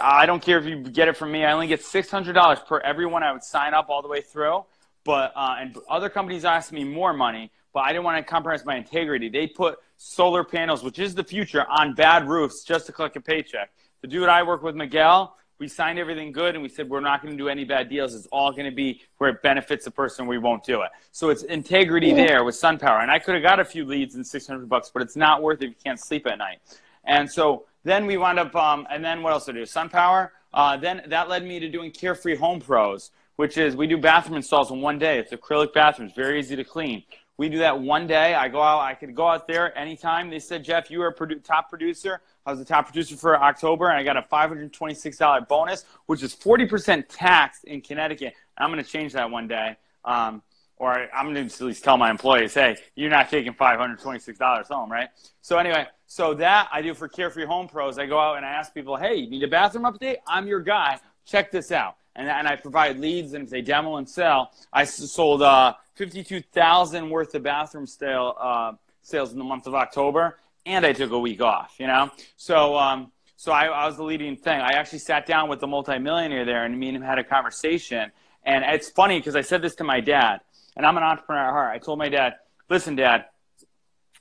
I 0.00 0.24
don't 0.24 0.40
care 0.40 0.58
if 0.58 0.66
you 0.66 0.84
get 0.84 1.08
it 1.08 1.16
from 1.16 1.32
me. 1.32 1.44
I 1.44 1.52
only 1.52 1.66
get 1.66 1.84
six 1.84 2.12
hundred 2.12 2.34
dollars 2.34 2.60
per 2.60 2.78
everyone 2.78 3.24
I 3.24 3.32
would 3.32 3.42
sign 3.42 3.74
up 3.74 3.88
all 3.88 4.02
the 4.02 4.08
way 4.08 4.20
through 4.20 4.64
but 5.06 5.32
uh, 5.36 5.56
and 5.60 5.78
other 5.88 6.10
companies 6.10 6.44
ask 6.44 6.72
me 6.72 6.84
more 6.84 7.14
money, 7.14 7.50
but 7.76 7.82
I 7.82 7.92
didn't 7.92 8.04
want 8.04 8.16
to 8.16 8.22
compromise 8.22 8.64
my 8.64 8.76
integrity. 8.76 9.28
They 9.28 9.46
put 9.46 9.80
solar 9.98 10.42
panels, 10.44 10.82
which 10.82 10.98
is 10.98 11.14
the 11.14 11.22
future, 11.22 11.66
on 11.68 11.92
bad 11.92 12.26
roofs 12.26 12.64
just 12.64 12.86
to 12.86 12.92
collect 12.92 13.18
a 13.18 13.20
paycheck. 13.20 13.70
The 14.00 14.08
dude 14.08 14.30
I 14.30 14.42
work 14.44 14.62
with, 14.62 14.74
Miguel, 14.74 15.36
we 15.58 15.68
signed 15.68 15.98
everything 15.98 16.32
good 16.32 16.54
and 16.54 16.62
we 16.62 16.70
said 16.70 16.88
we're 16.88 17.00
not 17.00 17.20
going 17.20 17.36
to 17.36 17.36
do 17.36 17.50
any 17.50 17.64
bad 17.64 17.90
deals. 17.90 18.14
It's 18.14 18.28
all 18.32 18.50
going 18.50 18.64
to 18.64 18.74
be 18.74 19.02
where 19.18 19.28
it 19.28 19.42
benefits 19.42 19.84
the 19.84 19.90
person. 19.90 20.26
We 20.26 20.38
won't 20.38 20.64
do 20.64 20.80
it. 20.80 20.90
So 21.12 21.28
it's 21.28 21.42
integrity 21.42 22.14
there 22.14 22.44
with 22.44 22.54
SunPower. 22.54 23.02
And 23.02 23.10
I 23.10 23.18
could 23.18 23.34
have 23.34 23.42
got 23.42 23.60
a 23.60 23.64
few 23.66 23.84
leads 23.84 24.14
in 24.14 24.24
600 24.24 24.66
bucks, 24.70 24.90
but 24.90 25.02
it's 25.02 25.14
not 25.14 25.42
worth 25.42 25.60
it 25.60 25.66
if 25.66 25.70
you 25.72 25.76
can't 25.84 26.00
sleep 26.00 26.26
at 26.26 26.38
night. 26.38 26.60
And 27.04 27.30
so 27.30 27.66
then 27.84 28.06
we 28.06 28.16
wound 28.16 28.38
up, 28.38 28.56
um, 28.56 28.86
and 28.90 29.04
then 29.04 29.22
what 29.22 29.34
else 29.34 29.44
did 29.44 29.54
I 29.54 29.58
do? 29.58 29.64
SunPower. 29.64 30.30
Uh, 30.54 30.78
then 30.78 31.02
that 31.08 31.28
led 31.28 31.44
me 31.44 31.60
to 31.60 31.68
doing 31.68 31.90
Carefree 31.90 32.36
Home 32.36 32.58
Pros 32.58 33.10
which 33.36 33.58
is 33.58 33.76
we 33.76 33.86
do 33.86 33.98
bathroom 33.98 34.36
installs 34.36 34.70
in 34.70 34.80
one 34.80 34.98
day. 34.98 35.18
It's 35.18 35.30
acrylic 35.30 35.74
bathrooms, 35.74 36.14
very 36.14 36.38
easy 36.38 36.56
to 36.56 36.64
clean. 36.64 37.02
We 37.38 37.50
do 37.50 37.58
that 37.58 37.78
one 37.78 38.06
day. 38.06 38.34
I 38.34 38.48
go 38.48 38.62
out. 38.62 38.80
I 38.80 38.94
could 38.94 39.14
go 39.14 39.28
out 39.28 39.46
there 39.46 39.76
anytime. 39.76 40.30
They 40.30 40.38
said, 40.38 40.64
Jeff, 40.64 40.90
you 40.90 41.02
are 41.02 41.08
a 41.08 41.14
produ- 41.14 41.44
top 41.44 41.68
producer. 41.68 42.22
I 42.46 42.50
was 42.50 42.58
the 42.58 42.64
top 42.64 42.86
producer 42.86 43.16
for 43.16 43.40
October, 43.40 43.90
and 43.90 43.98
I 43.98 44.02
got 44.02 44.16
a 44.16 44.22
$526 44.22 45.48
bonus, 45.48 45.84
which 46.06 46.22
is 46.22 46.34
40% 46.34 47.04
taxed 47.08 47.64
in 47.64 47.82
Connecticut. 47.82 48.32
I'm 48.56 48.72
going 48.72 48.82
to 48.82 48.90
change 48.90 49.12
that 49.12 49.30
one 49.30 49.48
day. 49.48 49.76
Um, 50.04 50.42
or 50.78 51.08
I'm 51.14 51.32
going 51.32 51.48
to 51.48 51.54
at 51.54 51.60
least 51.60 51.84
tell 51.84 51.96
my 51.96 52.10
employees, 52.10 52.54
hey, 52.54 52.76
you're 52.94 53.10
not 53.10 53.30
taking 53.30 53.52
$526 53.54 54.66
home, 54.68 54.92
right? 54.92 55.08
So 55.40 55.58
anyway, 55.58 55.86
so 56.06 56.34
that 56.34 56.68
I 56.70 56.82
do 56.82 56.94
for 56.94 57.08
Carefree 57.08 57.46
Home 57.46 57.66
Pros. 57.66 57.98
I 57.98 58.06
go 58.06 58.18
out 58.18 58.36
and 58.36 58.44
I 58.44 58.50
ask 58.50 58.74
people, 58.74 58.96
hey, 58.96 59.16
you 59.16 59.30
need 59.30 59.42
a 59.42 59.48
bathroom 59.48 59.84
update? 59.84 60.16
I'm 60.26 60.46
your 60.46 60.60
guy. 60.60 60.98
Check 61.24 61.50
this 61.50 61.72
out 61.72 61.96
and, 62.16 62.28
and 62.28 62.48
I 62.48 62.56
provide 62.56 62.98
leads. 62.98 63.34
And 63.34 63.44
if 63.44 63.50
they 63.50 63.62
demo 63.62 63.96
and 63.96 64.08
sell, 64.08 64.50
I 64.72 64.84
sold 64.84 65.42
uh, 65.42 65.74
52,000 65.94 67.08
worth 67.10 67.34
of 67.34 67.42
bathroom 67.42 67.86
sale, 67.86 68.34
uh, 68.40 68.72
sales 69.02 69.32
in 69.32 69.38
the 69.38 69.44
month 69.44 69.66
of 69.66 69.74
October, 69.74 70.38
and 70.64 70.84
I 70.84 70.92
took 70.92 71.12
a 71.12 71.18
week 71.18 71.40
off. 71.40 71.76
You 71.78 71.86
know, 71.86 72.10
so 72.36 72.76
um, 72.76 73.12
so 73.36 73.52
I, 73.52 73.66
I 73.66 73.86
was 73.86 73.96
the 73.96 74.02
leading 74.02 74.36
thing. 74.36 74.58
I 74.58 74.72
actually 74.72 74.98
sat 74.98 75.26
down 75.26 75.48
with 75.48 75.60
the 75.60 75.66
multimillionaire 75.66 76.44
there, 76.44 76.64
and 76.64 76.76
me 76.78 76.88
and 76.88 76.96
him 76.96 77.02
had 77.02 77.18
a 77.18 77.24
conversation. 77.24 78.10
And 78.42 78.64
it's 78.64 78.88
funny 78.90 79.18
because 79.18 79.36
I 79.36 79.42
said 79.42 79.62
this 79.62 79.74
to 79.76 79.84
my 79.84 80.00
dad, 80.00 80.40
and 80.76 80.86
I'm 80.86 80.96
an 80.96 81.02
entrepreneur 81.02 81.44
at 81.44 81.50
heart. 81.50 81.74
I 81.74 81.78
told 81.78 81.98
my 81.98 82.08
dad, 82.08 82.34
"Listen, 82.68 82.96
Dad." 82.96 83.26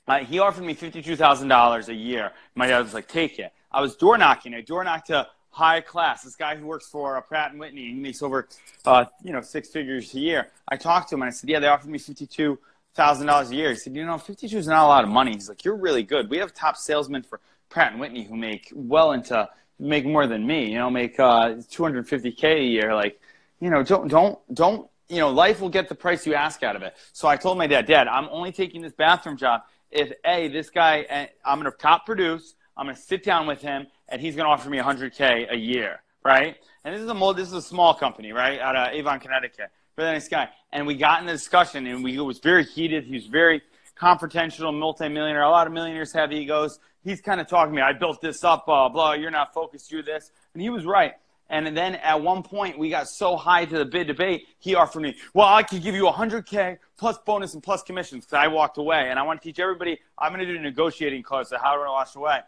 Uh, 0.08 0.18
he 0.18 0.38
offered 0.38 0.62
me 0.62 0.74
fifty-two 0.74 1.16
thousand 1.16 1.48
dollars 1.48 1.88
a 1.88 1.94
year. 1.94 2.30
My 2.54 2.68
dad 2.68 2.80
was 2.80 2.94
like, 2.94 3.08
"Take 3.08 3.38
it." 3.38 3.52
I 3.72 3.80
was 3.80 3.96
door 3.96 4.16
knocking. 4.16 4.54
I 4.54 4.60
door 4.60 4.84
knocked 4.84 5.08
to 5.08 5.26
high 5.56 5.80
class. 5.80 6.22
This 6.22 6.36
guy 6.36 6.54
who 6.54 6.66
works 6.66 6.86
for 6.86 7.16
uh, 7.16 7.22
Pratt 7.22 7.52
and 7.52 7.58
Whitney, 7.58 7.86
he 7.86 7.94
makes 7.94 8.20
over, 8.22 8.46
uh, 8.84 9.06
you 9.24 9.32
know, 9.32 9.40
six 9.40 9.70
figures 9.70 10.14
a 10.14 10.20
year. 10.20 10.48
I 10.68 10.76
talked 10.76 11.08
to 11.08 11.14
him 11.14 11.22
and 11.22 11.28
I 11.28 11.32
said, 11.32 11.48
yeah, 11.48 11.60
they 11.60 11.68
offered 11.68 11.90
me 11.90 11.98
fifty-two 11.98 12.58
thousand 12.94 13.26
dollars 13.26 13.50
a 13.50 13.54
year. 13.54 13.70
He 13.70 13.76
said, 13.76 13.96
you 13.96 14.04
know, 14.04 14.18
fifty-two 14.18 14.58
is 14.58 14.68
not 14.68 14.84
a 14.84 14.90
lot 14.94 15.02
of 15.02 15.10
money. 15.10 15.32
He's 15.32 15.48
like, 15.48 15.64
you're 15.64 15.80
really 15.88 16.02
good. 16.02 16.28
We 16.28 16.36
have 16.38 16.52
top 16.52 16.76
salesmen 16.76 17.22
for 17.22 17.40
Pratt 17.70 17.92
and 17.92 18.00
Whitney 18.00 18.24
who 18.24 18.36
make 18.36 18.70
well 18.74 19.12
into 19.12 19.48
make 19.78 20.04
more 20.04 20.26
than 20.26 20.46
me. 20.46 20.70
You 20.72 20.78
know, 20.78 20.90
make 20.90 21.18
uh, 21.18 21.54
two 21.70 21.82
hundred 21.82 22.06
fifty 22.06 22.32
k 22.32 22.60
a 22.60 22.68
year. 22.76 22.94
Like, 22.94 23.18
you 23.58 23.70
know, 23.70 23.82
don't 23.82 24.08
don't 24.08 24.38
don't. 24.52 24.90
You 25.08 25.20
know, 25.20 25.30
life 25.30 25.60
will 25.60 25.70
get 25.70 25.88
the 25.88 25.94
price 25.94 26.26
you 26.26 26.34
ask 26.34 26.62
out 26.62 26.76
of 26.76 26.82
it. 26.82 26.96
So 27.12 27.28
I 27.28 27.36
told 27.36 27.56
my 27.56 27.66
dad, 27.66 27.86
Dad, 27.86 28.08
I'm 28.08 28.28
only 28.30 28.52
taking 28.52 28.82
this 28.82 28.92
bathroom 28.92 29.38
job 29.38 29.62
if 29.90 30.12
a 30.26 30.48
this 30.48 30.68
guy 30.68 31.06
eh, 31.08 31.28
I'm 31.46 31.58
gonna 31.60 31.70
top 31.70 32.04
produce. 32.04 32.54
I'm 32.76 32.86
gonna 32.86 32.96
sit 32.96 33.22
down 33.24 33.46
with 33.46 33.62
him 33.62 33.86
and 34.08 34.20
he's 34.20 34.36
going 34.36 34.46
to 34.46 34.50
offer 34.50 34.68
me 34.70 34.78
100k 34.78 35.52
a 35.52 35.56
year, 35.56 36.00
right? 36.24 36.56
And 36.84 36.94
this 36.94 37.02
is 37.02 37.10
a 37.10 37.32
this 37.34 37.48
is 37.48 37.54
a 37.54 37.62
small 37.62 37.94
company, 37.94 38.32
right, 38.32 38.60
out 38.60 38.76
of 38.76 38.94
Avon, 38.94 39.20
Connecticut. 39.20 39.70
Very 39.96 40.12
nice 40.12 40.28
guy. 40.28 40.48
And 40.72 40.86
we 40.86 40.94
got 40.94 41.20
in 41.20 41.26
the 41.26 41.32
discussion, 41.32 41.86
and 41.86 42.04
we 42.04 42.16
it 42.16 42.20
was 42.20 42.38
very 42.38 42.64
heated. 42.64 43.04
He 43.04 43.14
was 43.14 43.26
very 43.26 43.62
confrontational, 43.98 44.78
multimillionaire. 44.78 45.42
A 45.42 45.50
lot 45.50 45.66
of 45.66 45.72
millionaires 45.72 46.12
have 46.12 46.32
egos. 46.32 46.78
He's 47.02 47.20
kind 47.20 47.40
of 47.40 47.46
talking 47.48 47.72
to 47.72 47.76
me. 47.76 47.82
I 47.82 47.92
built 47.92 48.20
this 48.20 48.44
up, 48.44 48.66
blah 48.66 48.88
blah. 48.88 49.14
You're 49.14 49.30
not 49.30 49.52
focused. 49.52 49.90
You're 49.90 50.02
this, 50.02 50.30
and 50.52 50.62
he 50.62 50.70
was 50.70 50.84
right. 50.84 51.14
And 51.48 51.76
then 51.76 51.94
at 51.96 52.20
one 52.20 52.42
point, 52.42 52.76
we 52.76 52.90
got 52.90 53.08
so 53.08 53.36
high 53.36 53.64
to 53.64 53.78
the 53.78 53.84
bid 53.84 54.08
debate, 54.08 54.48
he 54.58 54.74
offered 54.74 55.00
me, 55.00 55.14
well, 55.32 55.46
I 55.46 55.62
could 55.62 55.80
give 55.80 55.94
you 55.94 56.02
100K 56.04 56.78
plus 56.98 57.18
bonus 57.18 57.54
and 57.54 57.62
plus 57.62 57.84
commissions. 57.84 58.24
Because 58.24 58.44
I 58.44 58.48
walked 58.48 58.78
away. 58.78 59.10
And 59.10 59.18
I 59.18 59.22
want 59.22 59.40
to 59.40 59.48
teach 59.48 59.60
everybody, 59.60 59.96
I'm 60.18 60.32
going 60.32 60.44
to 60.44 60.52
do 60.52 60.58
a 60.58 60.60
negotiating 60.60 61.22
clause 61.22 61.52
of 61.52 61.60
how 61.60 61.76
to 61.76 61.88
wash 61.88 62.16
away 62.16 62.40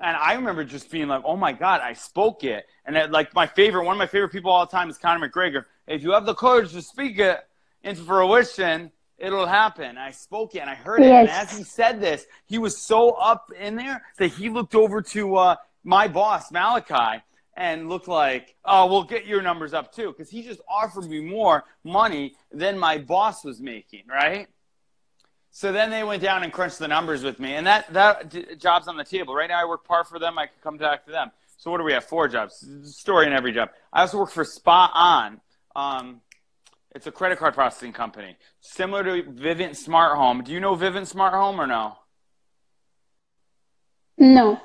and 0.00 0.16
I 0.16 0.34
remember 0.34 0.64
just 0.64 0.90
being 0.90 1.08
like, 1.08 1.22
"Oh 1.24 1.36
my 1.36 1.52
God, 1.52 1.80
I 1.80 1.92
spoke 1.92 2.44
it!" 2.44 2.66
And 2.84 2.96
it, 2.96 3.10
like 3.10 3.34
my 3.34 3.46
favorite, 3.46 3.84
one 3.84 3.94
of 3.94 3.98
my 3.98 4.06
favorite 4.06 4.30
people 4.30 4.50
all 4.50 4.66
the 4.66 4.72
time 4.72 4.90
is 4.90 4.98
Conor 4.98 5.28
McGregor. 5.28 5.64
If 5.86 6.02
you 6.02 6.12
have 6.12 6.26
the 6.26 6.34
courage 6.34 6.72
to 6.72 6.82
speak 6.82 7.18
it 7.18 7.40
into 7.82 8.02
fruition, 8.02 8.90
it'll 9.18 9.46
happen. 9.46 9.96
I 9.96 10.10
spoke 10.10 10.54
it 10.54 10.60
and 10.60 10.70
I 10.70 10.74
heard 10.74 11.00
it. 11.00 11.06
Yes. 11.06 11.28
And 11.28 11.30
as 11.30 11.56
he 11.56 11.64
said 11.64 12.00
this, 12.00 12.26
he 12.46 12.58
was 12.58 12.76
so 12.76 13.10
up 13.12 13.50
in 13.58 13.76
there 13.76 14.02
that 14.18 14.28
he 14.28 14.48
looked 14.48 14.74
over 14.74 15.00
to 15.02 15.36
uh, 15.36 15.56
my 15.84 16.08
boss 16.08 16.50
Malachi 16.50 17.22
and 17.56 17.88
looked 17.88 18.08
like, 18.08 18.54
"Oh, 18.64 18.86
we'll 18.86 19.04
get 19.04 19.26
your 19.26 19.42
numbers 19.42 19.72
up 19.72 19.94
too," 19.94 20.08
because 20.08 20.30
he 20.30 20.42
just 20.42 20.60
offered 20.68 21.08
me 21.08 21.20
more 21.20 21.64
money 21.84 22.34
than 22.52 22.78
my 22.78 22.98
boss 22.98 23.44
was 23.44 23.60
making. 23.60 24.02
Right? 24.08 24.48
So 25.56 25.72
then 25.72 25.88
they 25.88 26.04
went 26.04 26.22
down 26.22 26.42
and 26.42 26.52
crunched 26.52 26.78
the 26.78 26.86
numbers 26.86 27.24
with 27.24 27.40
me, 27.40 27.54
and 27.54 27.66
that 27.66 27.90
that 27.94 28.60
job's 28.60 28.88
on 28.88 28.98
the 28.98 29.04
table 29.04 29.34
right 29.34 29.48
now. 29.48 29.58
I 29.58 29.64
work 29.64 29.86
part 29.86 30.06
for 30.06 30.18
them. 30.18 30.36
I 30.38 30.48
could 30.48 30.60
come 30.60 30.76
back 30.76 31.06
to 31.06 31.10
them. 31.10 31.30
So 31.56 31.70
what 31.70 31.78
do 31.78 31.84
we 31.84 31.94
have? 31.94 32.04
Four 32.04 32.28
jobs. 32.28 32.68
Story 32.82 33.26
in 33.26 33.32
every 33.32 33.52
job. 33.52 33.70
I 33.90 34.02
also 34.02 34.18
work 34.18 34.30
for 34.30 34.44
Spot 34.44 34.90
On. 34.92 35.40
Um, 35.74 36.20
it's 36.94 37.06
a 37.06 37.10
credit 37.10 37.38
card 37.38 37.54
processing 37.54 37.94
company, 37.94 38.36
similar 38.60 39.02
to 39.02 39.30
Vivint 39.30 39.76
Smart 39.76 40.18
Home. 40.18 40.44
Do 40.44 40.52
you 40.52 40.60
know 40.60 40.76
Vivint 40.76 41.06
Smart 41.06 41.32
Home 41.32 41.58
or 41.58 41.66
no? 41.66 41.96
No. 44.18 44.60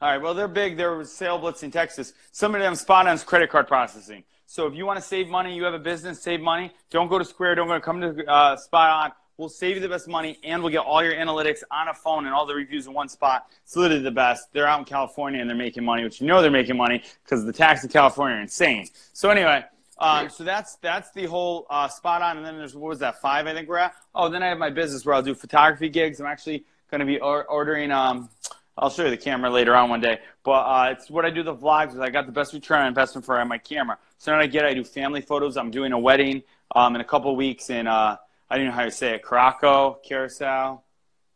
All 0.00 0.10
right. 0.12 0.22
Well, 0.22 0.34
they're 0.34 0.46
big. 0.46 0.76
They're 0.76 1.02
sale 1.02 1.38
blitz 1.38 1.64
in 1.64 1.72
Texas. 1.72 2.12
Some 2.30 2.54
of 2.54 2.60
them 2.60 2.76
Spot 2.76 3.08
On's 3.08 3.24
credit 3.24 3.50
card 3.50 3.66
processing. 3.66 4.22
So 4.46 4.68
if 4.68 4.76
you 4.76 4.86
want 4.86 5.00
to 5.00 5.04
save 5.04 5.26
money, 5.26 5.56
you 5.56 5.64
have 5.64 5.74
a 5.74 5.80
business, 5.80 6.22
save 6.22 6.40
money. 6.40 6.70
Don't 6.90 7.08
go 7.08 7.18
to 7.18 7.24
Square. 7.24 7.56
Don't 7.56 7.66
go 7.66 7.74
to 7.74 7.80
come 7.80 8.00
to 8.00 8.24
uh, 8.30 8.56
Spot 8.56 8.90
On 8.90 9.12
We'll 9.38 9.50
save 9.50 9.76
you 9.76 9.82
the 9.82 9.88
best 9.88 10.08
money, 10.08 10.38
and 10.44 10.62
we'll 10.62 10.72
get 10.72 10.78
all 10.78 11.04
your 11.04 11.12
analytics 11.12 11.62
on 11.70 11.88
a 11.88 11.94
phone 11.94 12.24
and 12.24 12.34
all 12.34 12.46
the 12.46 12.54
reviews 12.54 12.86
in 12.86 12.94
one 12.94 13.08
spot. 13.08 13.50
It's 13.62 13.76
literally 13.76 14.02
the 14.02 14.10
best. 14.10 14.50
They're 14.52 14.66
out 14.66 14.78
in 14.78 14.86
California 14.86 15.42
and 15.42 15.50
they're 15.50 15.56
making 15.56 15.84
money, 15.84 16.04
which 16.04 16.22
you 16.22 16.26
know 16.26 16.40
they're 16.40 16.50
making 16.50 16.78
money 16.78 17.02
because 17.22 17.44
the 17.44 17.52
tax 17.52 17.84
in 17.84 17.90
California 17.90 18.38
are 18.38 18.40
insane. 18.40 18.88
So 19.12 19.28
anyway, 19.28 19.62
um, 19.98 20.30
so 20.30 20.42
that's 20.42 20.76
that's 20.76 21.10
the 21.10 21.26
whole 21.26 21.66
uh, 21.68 21.86
spot 21.88 22.22
on. 22.22 22.38
And 22.38 22.46
then 22.46 22.56
there's 22.56 22.74
what 22.74 22.88
was 22.88 22.98
that 23.00 23.20
five? 23.20 23.46
I 23.46 23.52
think 23.52 23.68
we're 23.68 23.76
at. 23.76 23.94
Oh, 24.14 24.30
then 24.30 24.42
I 24.42 24.48
have 24.48 24.58
my 24.58 24.70
business 24.70 25.04
where 25.04 25.14
I'll 25.14 25.22
do 25.22 25.34
photography 25.34 25.90
gigs. 25.90 26.18
I'm 26.18 26.26
actually 26.26 26.64
going 26.90 27.00
to 27.00 27.06
be 27.06 27.20
or- 27.20 27.44
ordering. 27.44 27.92
Um, 27.92 28.30
I'll 28.78 28.90
show 28.90 29.04
you 29.04 29.10
the 29.10 29.16
camera 29.16 29.50
later 29.50 29.74
on 29.74 29.88
one 29.88 30.00
day. 30.00 30.18
But 30.44 30.62
uh, 30.62 30.88
it's 30.92 31.10
what 31.10 31.24
I 31.24 31.30
do 31.30 31.42
the 31.42 31.54
vlogs 31.54 31.92
is 31.92 31.98
I 31.98 32.10
got 32.10 32.26
the 32.26 32.32
best 32.32 32.52
return 32.52 32.80
on 32.80 32.88
investment 32.88 33.24
for 33.24 33.42
my 33.44 33.58
camera. 33.58 33.98
So 34.18 34.32
now 34.32 34.38
I 34.38 34.46
get 34.46 34.64
I 34.64 34.74
do 34.74 34.84
family 34.84 35.20
photos. 35.20 35.56
I'm 35.56 35.70
doing 35.70 35.92
a 35.92 35.98
wedding 35.98 36.42
um, 36.74 36.94
in 36.94 37.00
a 37.00 37.04
couple 37.04 37.34
weeks 37.36 37.70
in 37.70 37.86
uh, 37.86 38.16
I 38.48 38.56
don't 38.56 38.66
know 38.66 38.72
how 38.72 38.84
to 38.84 38.90
say 38.90 39.14
it, 39.14 39.22
Caraco, 39.22 40.02
Curacao. 40.02 40.82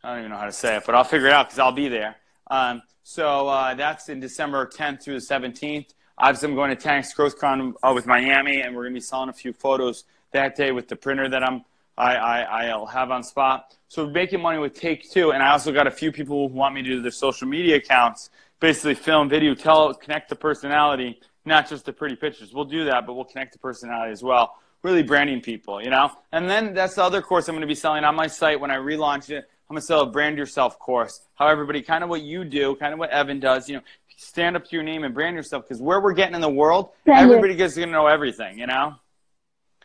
I 0.03 0.09
don't 0.11 0.19
even 0.21 0.31
know 0.31 0.39
how 0.39 0.47
to 0.47 0.53
say 0.53 0.77
it, 0.77 0.85
but 0.87 0.95
I'll 0.95 1.05
figure 1.05 1.27
it 1.27 1.33
out 1.33 1.49
because 1.49 1.59
I'll 1.59 1.73
be 1.73 1.89
there. 1.89 2.17
Um, 2.51 2.83
so 3.03 3.49
uh, 3.49 3.75
that's 3.75 4.09
in 4.09 4.21
December 4.21 4.67
10th 4.67 5.03
through 5.03 5.19
the 5.19 5.27
17th. 5.27 5.95
Obviously, 6.19 6.49
I'm 6.49 6.55
going 6.55 6.75
to 6.75 6.89
10x 6.89 7.17
GrowthCon 7.17 7.75
uh, 7.83 7.93
with 7.95 8.07
Miami, 8.07 8.61
and 8.61 8.75
we're 8.75 8.83
going 8.83 8.95
to 8.95 8.99
be 8.99 9.03
selling 9.03 9.29
a 9.29 9.33
few 9.33 9.53
photos 9.53 10.05
that 10.33 10.55
day 10.55 10.71
with 10.71 10.87
the 10.89 10.97
printer 10.97 11.29
that 11.29 11.43
I'm 11.43 11.65
I, 12.01 12.15
I, 12.15 12.67
I'll 12.69 12.87
have 12.87 13.11
on 13.11 13.23
spot. 13.23 13.77
So 13.89 14.07
we're 14.07 14.13
making 14.13 14.41
money 14.41 14.59
with 14.59 14.75
Take 14.75 15.11
Two, 15.11 15.33
and 15.33 15.43
I 15.43 15.51
also 15.51 15.71
got 15.71 15.87
a 15.87 15.91
few 15.91 16.11
people 16.11 16.49
who 16.49 16.55
want 16.55 16.75
me 16.75 16.83
to 16.83 16.89
do 16.89 17.03
their 17.03 17.11
social 17.11 17.47
media 17.47 17.77
accounts, 17.77 18.31
basically 18.59 18.95
film, 18.95 19.29
video, 19.29 19.55
tell, 19.55 19.93
connect 19.93 20.31
the 20.31 20.37
personality, 20.37 21.21
not 21.45 21.69
just 21.69 21.85
the 21.85 21.93
pretty 21.93 22.17
pictures. 22.17 22.55
We'll 22.55 22.65
do 22.65 22.85
that, 22.85 23.07
but 23.07 23.15
we'll 23.15 23.25
connect 23.25 23.53
the 23.53 23.59
personality 23.59 24.13
as 24.13 24.23
well. 24.23 24.57
Really 24.83 25.03
branding 25.03 25.41
people, 25.43 25.83
you 25.83 25.91
know. 25.91 26.11
And 26.33 26.49
then 26.49 26.73
that's 26.75 26.95
the 26.95 27.03
other 27.05 27.21
course 27.21 27.49
I'm 27.49 27.55
going 27.55 27.61
to 27.61 27.67
be 27.67 27.75
selling 27.75 28.03
on 28.05 28.15
my 28.15 28.27
site 28.27 28.59
when 28.59 28.71
I 28.71 28.77
relaunch 28.77 29.29
it. 29.31 29.45
I'm 29.69 29.75
going 29.75 29.81
to 29.81 29.87
sell 29.87 30.01
a 30.01 30.07
brand 30.07 30.39
yourself 30.39 30.79
course. 30.79 31.21
How 31.35 31.49
everybody, 31.49 31.83
kind 31.83 32.03
of 32.03 32.11
what 32.11 32.23
you 32.23 32.45
do, 32.45 32.75
kind 32.77 32.93
of 32.93 32.99
what 32.99 33.11
Evan 33.11 33.41
does, 33.41 33.69
you 33.69 33.77
know, 33.77 33.83
stand 34.17 34.57
up 34.57 34.65
to 34.65 34.75
your 34.75 34.83
name 34.83 35.05
and 35.05 35.15
brand 35.15 35.37
yourself 35.37 35.65
because 35.65 35.81
where 35.83 36.01
we're 36.01 36.13
getting 36.13 36.35
in 36.35 36.41
the 36.41 36.49
world, 36.51 36.91
Brand 37.05 37.21
everybody 37.21 37.55
gets 37.55 37.75
to 37.75 37.87
know 37.87 38.07
everything, 38.07 38.59
you 38.59 38.67
know. 38.67 38.95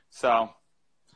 So, 0.09 0.49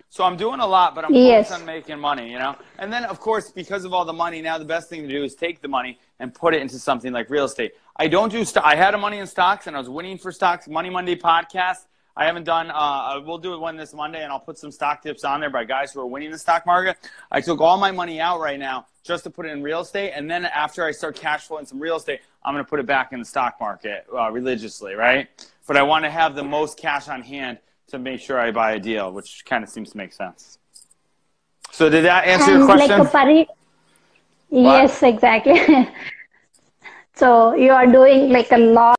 so 0.09 0.23
I'm 0.23 0.37
doing 0.37 0.59
a 0.59 0.67
lot, 0.67 0.93
but 0.95 1.05
I'm 1.05 1.13
Yes. 1.13 1.47
focused 1.47 1.61
on 1.61 1.65
making 1.65 1.99
money, 1.99 2.31
you 2.31 2.37
know. 2.39 2.55
And 2.77 2.91
then, 2.91 3.05
of 3.05 3.19
course, 3.19 3.49
because 3.49 3.85
of 3.85 3.93
all 3.93 4.05
the 4.05 4.13
money, 4.13 4.41
now 4.41 4.57
the 4.57 4.65
best 4.65 4.89
thing 4.89 5.03
to 5.03 5.07
do 5.07 5.23
is 5.23 5.35
take 5.35 5.61
the 5.61 5.67
money 5.67 5.99
and 6.19 6.33
put 6.33 6.53
it 6.53 6.61
into 6.61 6.79
something 6.79 7.11
like 7.13 7.29
real 7.29 7.45
estate. 7.45 7.73
I 7.95 8.07
don't 8.07 8.29
do. 8.31 8.43
St- 8.45 8.65
I 8.65 8.75
had 8.75 8.93
a 8.93 8.97
money 8.97 9.19
in 9.19 9.27
stocks, 9.27 9.67
and 9.67 9.75
I 9.75 9.79
was 9.79 9.89
winning 9.89 10.17
for 10.17 10.31
stocks. 10.31 10.67
Money 10.67 10.89
Monday 10.89 11.15
podcast. 11.15 11.85
I 12.15 12.25
haven't 12.25 12.43
done. 12.43 12.71
Uh, 12.71 13.21
we'll 13.25 13.37
do 13.37 13.53
it 13.53 13.59
one 13.59 13.77
this 13.77 13.93
Monday, 13.93 14.23
and 14.23 14.31
I'll 14.31 14.39
put 14.39 14.57
some 14.57 14.71
stock 14.71 15.01
tips 15.01 15.23
on 15.23 15.39
there 15.39 15.49
by 15.49 15.63
guys 15.63 15.93
who 15.93 16.01
are 16.01 16.05
winning 16.05 16.31
the 16.31 16.37
stock 16.37 16.65
market. 16.65 16.97
I 17.31 17.41
took 17.41 17.61
all 17.61 17.77
my 17.77 17.91
money 17.91 18.19
out 18.19 18.39
right 18.39 18.59
now 18.59 18.87
just 19.03 19.23
to 19.23 19.29
put 19.29 19.45
it 19.45 19.49
in 19.49 19.63
real 19.63 19.81
estate, 19.81 20.11
and 20.11 20.29
then 20.29 20.45
after 20.45 20.83
I 20.83 20.91
start 20.91 21.15
cash 21.15 21.47
flowing 21.47 21.65
some 21.65 21.79
real 21.79 21.95
estate, 21.95 22.19
I'm 22.43 22.53
going 22.53 22.63
to 22.63 22.69
put 22.69 22.79
it 22.79 22.85
back 22.85 23.13
in 23.13 23.19
the 23.19 23.25
stock 23.25 23.55
market 23.59 24.05
uh, 24.13 24.29
religiously, 24.31 24.95
right? 24.95 25.27
But 25.67 25.77
I 25.77 25.83
want 25.83 26.03
to 26.05 26.11
have 26.11 26.35
the 26.35 26.43
most 26.43 26.77
cash 26.77 27.07
on 27.07 27.21
hand 27.21 27.59
to 27.87 27.99
make 27.99 28.19
sure 28.19 28.39
I 28.39 28.51
buy 28.51 28.73
a 28.73 28.79
deal, 28.79 29.11
which 29.11 29.45
kind 29.45 29.63
of 29.63 29.69
seems 29.69 29.91
to 29.91 29.97
make 29.97 30.13
sense. 30.13 30.59
So 31.71 31.89
did 31.89 32.05
that 32.05 32.25
answer 32.25 32.57
your 32.57 32.65
question? 32.65 32.99
like 32.99 33.11
pari- 33.11 33.47
yes 34.49 35.03
exactly 35.03 35.59
so 37.15 37.53
you 37.53 37.71
are 37.71 37.85
doing 37.85 38.29
like 38.29 38.51
a 38.51 38.57
lot 38.57 38.97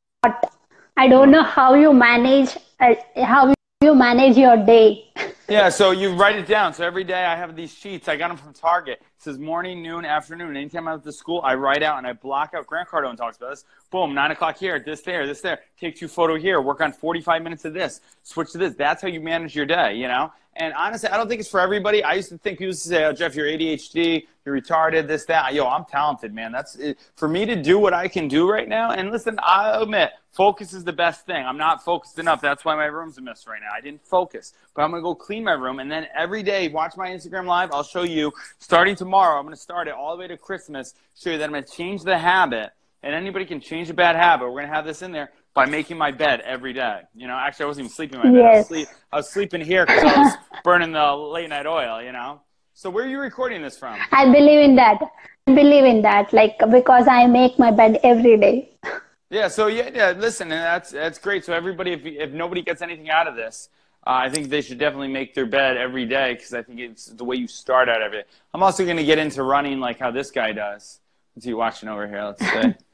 i 1.03 1.09
don't 1.09 1.31
know 1.31 1.43
how 1.43 1.75
you 1.75 1.93
manage 1.93 2.57
uh, 2.81 2.95
how 3.25 3.53
you 3.83 3.95
manage 3.95 4.37
your 4.37 4.57
day 4.57 5.10
Yeah, 5.49 5.69
so 5.69 5.91
you 5.91 6.15
write 6.15 6.37
it 6.37 6.47
down. 6.47 6.73
So 6.75 6.85
every 6.85 7.03
day 7.03 7.25
I 7.25 7.35
have 7.35 7.57
these 7.57 7.75
sheets. 7.75 8.07
I 8.07 8.17
got 8.17 8.29
them 8.29 8.37
from 8.37 8.53
Target. 8.53 9.01
It 9.01 9.07
says 9.19 9.37
morning, 9.37 9.83
noon, 9.83 10.05
afternoon. 10.05 10.57
Anytime 10.57 10.87
I'm 10.87 10.95
at 10.99 11.03
the 11.03 11.13
school, 11.13 11.41
I 11.43 11.55
write 11.55 11.83
out 11.83 11.99
and 11.99 12.07
I 12.07 12.13
block 12.13 12.55
out. 12.55 12.67
Grant 12.69 12.89
Cardone 12.89 13.17
talks 13.17 13.37
about 13.37 13.51
this. 13.51 13.65
Boom, 13.91 14.15
nine 14.15 14.31
o'clock 14.31 14.57
here, 14.59 14.79
this 14.79 15.01
there, 15.03 15.27
this 15.27 15.41
there. 15.41 15.61
Take 15.79 15.97
two 15.97 16.07
photo 16.07 16.37
here. 16.37 16.61
Work 16.61 16.81
on 16.81 16.93
45 16.93 17.43
minutes 17.43 17.65
of 17.65 17.75
this. 17.75 18.01
Switch 18.23 18.53
to 18.53 18.59
this. 18.59 18.77
That's 18.77 19.03
how 19.03 19.09
you 19.09 19.21
manage 19.21 19.57
your 19.57 19.67
day, 19.67 19.95
you 19.95 20.07
know? 20.07 20.33
And 20.57 20.75
honestly, 20.75 21.09
I 21.09 21.17
don't 21.17 21.29
think 21.29 21.41
it's 21.41 21.49
for 21.49 21.61
everybody. 21.61 22.03
I 22.03 22.15
used 22.15 22.29
to 22.31 22.39
think 22.39 22.59
people 22.59 22.67
used 22.67 22.83
to 22.83 22.89
say, 22.89 23.05
oh, 23.05 23.13
Jeff, 23.13 23.35
you're 23.35 23.47
ADHD, 23.47 24.27
you're 24.45 24.61
retarded, 24.61 25.07
this, 25.07 25.25
that. 25.27 25.55
Yo, 25.55 25.67
I'm 25.67 25.85
talented, 25.85 26.35
man. 26.35 26.51
That's 26.53 26.75
it. 26.77 26.99
For 27.15 27.29
me 27.29 27.47
to 27.47 27.57
do 27.57 27.79
what 27.79 27.95
I 27.95 28.09
can 28.09 28.29
do 28.29 28.51
right 28.51 28.69
now, 28.69 28.91
and 28.91 29.11
listen, 29.11 29.39
I 29.43 29.81
admit, 29.81 30.11
focus 30.33 30.73
is 30.73 30.83
the 30.85 30.93
best 30.93 31.25
thing. 31.25 31.45
I'm 31.47 31.57
not 31.57 31.85
focused 31.85 32.19
enough. 32.19 32.41
That's 32.41 32.65
why 32.65 32.75
my 32.75 32.87
room's 32.87 33.17
a 33.19 33.23
mess 33.23 33.47
right 33.47 33.61
now. 33.61 33.71
I 33.75 33.81
didn't 33.81 34.05
focus. 34.05 34.53
But 34.75 34.83
I'm 34.83 34.91
to 35.01 35.05
go 35.05 35.15
clean 35.15 35.45
my 35.45 35.53
room. 35.53 35.81
And 35.81 35.91
then 35.91 36.07
every 36.17 36.43
day, 36.43 36.69
watch 36.69 36.97
my 36.97 37.09
Instagram 37.09 37.47
live. 37.47 37.71
I'll 37.73 37.83
show 37.83 38.03
you, 38.03 38.33
starting 38.59 38.95
tomorrow, 38.97 39.39
I'm 39.39 39.45
going 39.45 39.55
to 39.55 39.61
start 39.61 39.89
it 39.89 39.95
all 39.95 40.17
the 40.17 40.21
way 40.21 40.29
to 40.29 40.37
Christmas, 40.37 40.95
show 41.19 41.31
you 41.31 41.39
that 41.39 41.45
I'm 41.45 41.51
going 41.51 41.65
to 41.65 41.71
change 41.71 42.03
the 42.03 42.19
habit. 42.19 42.71
And 43.03 43.15
anybody 43.15 43.45
can 43.47 43.61
change 43.61 43.89
a 43.91 43.95
bad 43.95 44.15
habit. 44.17 44.45
We're 44.45 44.61
going 44.61 44.69
to 44.69 44.75
have 44.75 44.85
this 44.85 45.03
in 45.03 45.11
there 45.13 45.31
by 45.55 45.67
making 45.67 45.97
my 45.99 46.11
bed 46.11 46.41
every 46.43 46.73
day. 46.73 47.01
You 47.15 47.27
know, 47.27 47.35
actually, 47.35 47.65
I 47.65 47.69
wasn't 47.69 47.85
even 47.87 47.95
sleeping 47.95 48.21
in 48.21 48.27
my 48.27 48.31
bed. 48.31 48.41
I, 48.41 48.49
was 48.49 48.57
Yes. 48.57 48.69
sleep, 48.69 48.89
I 49.13 49.17
was 49.17 49.31
sleeping 49.31 49.61
here 49.63 49.87
because 49.87 50.05
I 50.05 50.19
was 50.19 50.37
burning 50.65 50.93
the 50.93 51.13
late 51.15 51.49
night 51.49 51.67
oil, 51.67 52.03
you 52.03 52.13
know? 52.13 52.41
So 52.75 52.89
where 52.91 53.05
are 53.05 53.09
you 53.09 53.19
recording 53.21 53.63
this 53.63 53.77
from? 53.77 53.99
i 54.13 54.25
believe 54.25 54.61
in 54.61 54.75
that 54.77 54.99
i 55.47 55.55
believe 55.55 55.85
in 55.85 56.01
that 56.01 56.33
like 56.33 56.59
because 56.71 57.07
i 57.09 57.27
make 57.27 57.59
my 57.59 57.71
bed 57.71 57.99
every 58.03 58.39
day 58.39 58.71
Yeah, 59.31 59.47
so 59.47 59.69
yeah, 59.69 59.91
yeah 59.95 60.11
listen, 60.11 60.51
and 60.51 60.61
that's 60.61 60.91
that's 60.91 61.19
great. 61.19 61.45
So 61.45 61.53
everybody, 61.53 61.93
if 61.93 62.05
if 62.05 62.33
nobody 62.33 62.63
gets 62.63 62.83
anything 62.83 63.11
out 63.11 63.29
of 63.29 63.37
this, 63.37 63.69
uh, 64.07 64.11
I 64.11 64.31
think 64.31 64.49
they 64.49 64.63
should 64.63 64.79
definitely 64.79 65.09
make 65.09 65.35
their 65.35 65.47
bed 65.47 65.77
every 65.77 66.07
day 66.07 66.35
because 66.35 66.55
I 66.55 66.63
think 66.63 66.81
it's 66.81 67.07
the 67.07 67.25
way 67.25 67.37
you 67.37 67.47
start 67.47 67.89
out 67.89 68.03
every 68.03 68.19
day. 68.19 68.25
I'm 68.55 68.63
also 68.63 68.85
going 68.85 68.97
to 68.97 69.05
get 69.05 69.19
into 69.19 69.43
running 69.43 69.81
like 69.81 69.99
how 69.99 70.11
this 70.11 70.31
guy 70.31 70.53
does. 70.53 71.01
What's 71.35 71.45
he 71.45 71.55
watching 71.55 71.89
over 71.89 72.07
here? 72.07 72.25
Let's 72.25 72.45
see. 72.45 72.75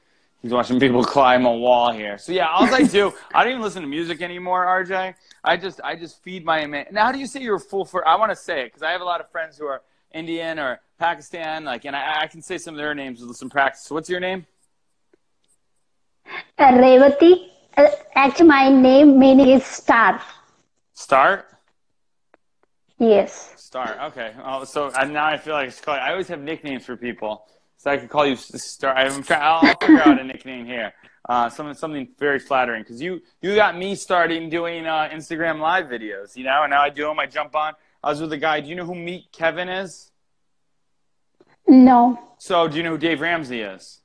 He's 0.42 0.53
watching 0.53 0.79
people 0.79 1.03
climb 1.03 1.45
a 1.47 1.53
wall 1.53 1.92
here. 1.92 2.19
So 2.19 2.31
yeah, 2.31 2.49
all 2.49 2.73
I 2.73 2.83
do, 2.83 3.12
I 3.35 3.42
don't 3.42 3.55
even 3.55 3.62
listen 3.62 3.83
to 3.83 3.88
music 3.88 4.23
anymore, 4.23 4.66
RJ. 4.66 5.14
I 5.42 5.57
just 5.57 5.81
I 5.83 5.97
just 5.97 6.23
feed 6.23 6.45
my 6.45 6.61
ima- 6.61 6.85
now. 6.92 7.07
How 7.07 7.12
do 7.12 7.19
you 7.19 7.27
say 7.27 7.40
you're 7.40 7.59
full 7.59 7.85
for? 7.85 8.07
I 8.07 8.14
want 8.16 8.31
to 8.31 8.37
say 8.37 8.62
it 8.62 8.66
because 8.66 8.83
I 8.83 8.90
have 8.92 9.01
a 9.01 9.05
lot 9.05 9.21
of 9.21 9.31
friends 9.31 9.59
who 9.59 9.66
are 9.66 9.83
Indian 10.12 10.59
or 10.59 10.81
Pakistan, 10.99 11.64
like, 11.64 11.85
and 11.85 11.97
I, 11.97 12.23
I 12.23 12.27
can 12.27 12.42
say 12.42 12.59
some 12.59 12.75
of 12.75 12.79
their 12.79 12.95
names 12.95 13.25
with 13.25 13.37
some 13.37 13.51
practice. 13.51 13.83
So 13.83 13.95
what's 13.95 14.09
your 14.09 14.21
name? 14.21 14.47
uh, 16.59 16.73
revati 16.73 17.49
uh, 17.77 17.88
actually 18.14 18.49
my 18.49 18.69
name 18.69 19.19
meaning 19.19 19.49
is 19.49 19.64
star 19.64 20.21
Start. 21.07 21.45
yes 22.99 23.53
Star. 23.59 23.99
Okay. 24.07 24.33
Oh, 24.43 24.65
so 24.65 24.91
I, 24.95 25.05
now 25.05 25.27
I 25.27 25.37
feel 25.37 25.53
like 25.53 25.69
it's 25.69 25.81
called, 25.81 25.99
I 25.99 26.13
always 26.13 26.29
have 26.29 26.41
nicknames 26.41 26.87
for 26.87 26.97
people, 26.97 27.45
so 27.77 27.91
I 27.91 27.99
could 27.99 28.09
call 28.09 28.25
you 28.27 28.33
S- 28.33 28.65
Star. 28.65 28.97
I'm 28.97 29.23
trying. 29.23 29.43
I'll, 29.43 29.61
I'll 29.69 29.77
figure 29.79 30.01
out 30.01 30.19
a 30.19 30.25
nickname 30.25 30.65
here. 30.65 30.95
Uh, 31.29 31.51
something 31.51 31.75
something 31.75 32.09
very 32.19 32.39
flattering 32.39 32.83
because 32.83 33.03
you 33.03 33.21
you 33.43 33.55
got 33.55 33.77
me 33.77 33.95
starting 33.95 34.49
doing 34.49 34.87
uh, 34.87 35.11
Instagram 35.13 35.61
live 35.61 35.87
videos, 35.87 36.35
you 36.37 36.45
know, 36.45 36.63
and 36.63 36.71
now 36.71 36.81
I 36.81 36.89
do 36.89 37.03
them. 37.03 37.19
I 37.21 37.27
jump 37.27 37.55
on. 37.55 37.75
I 38.03 38.09
was 38.11 38.21
with 38.23 38.33
a 38.33 38.39
guy. 38.39 38.61
Do 38.61 38.69
you 38.69 38.77
know 38.77 38.87
who 38.87 38.95
Meet 38.95 39.33
Kevin 39.33 39.69
is? 39.69 40.11
no 41.69 42.19
So 42.39 42.69
do 42.69 42.77
you 42.79 42.85
know 42.85 42.93
who 42.93 42.99
Dave 42.99 43.21
Ramsey 43.21 43.61
is? 43.61 44.01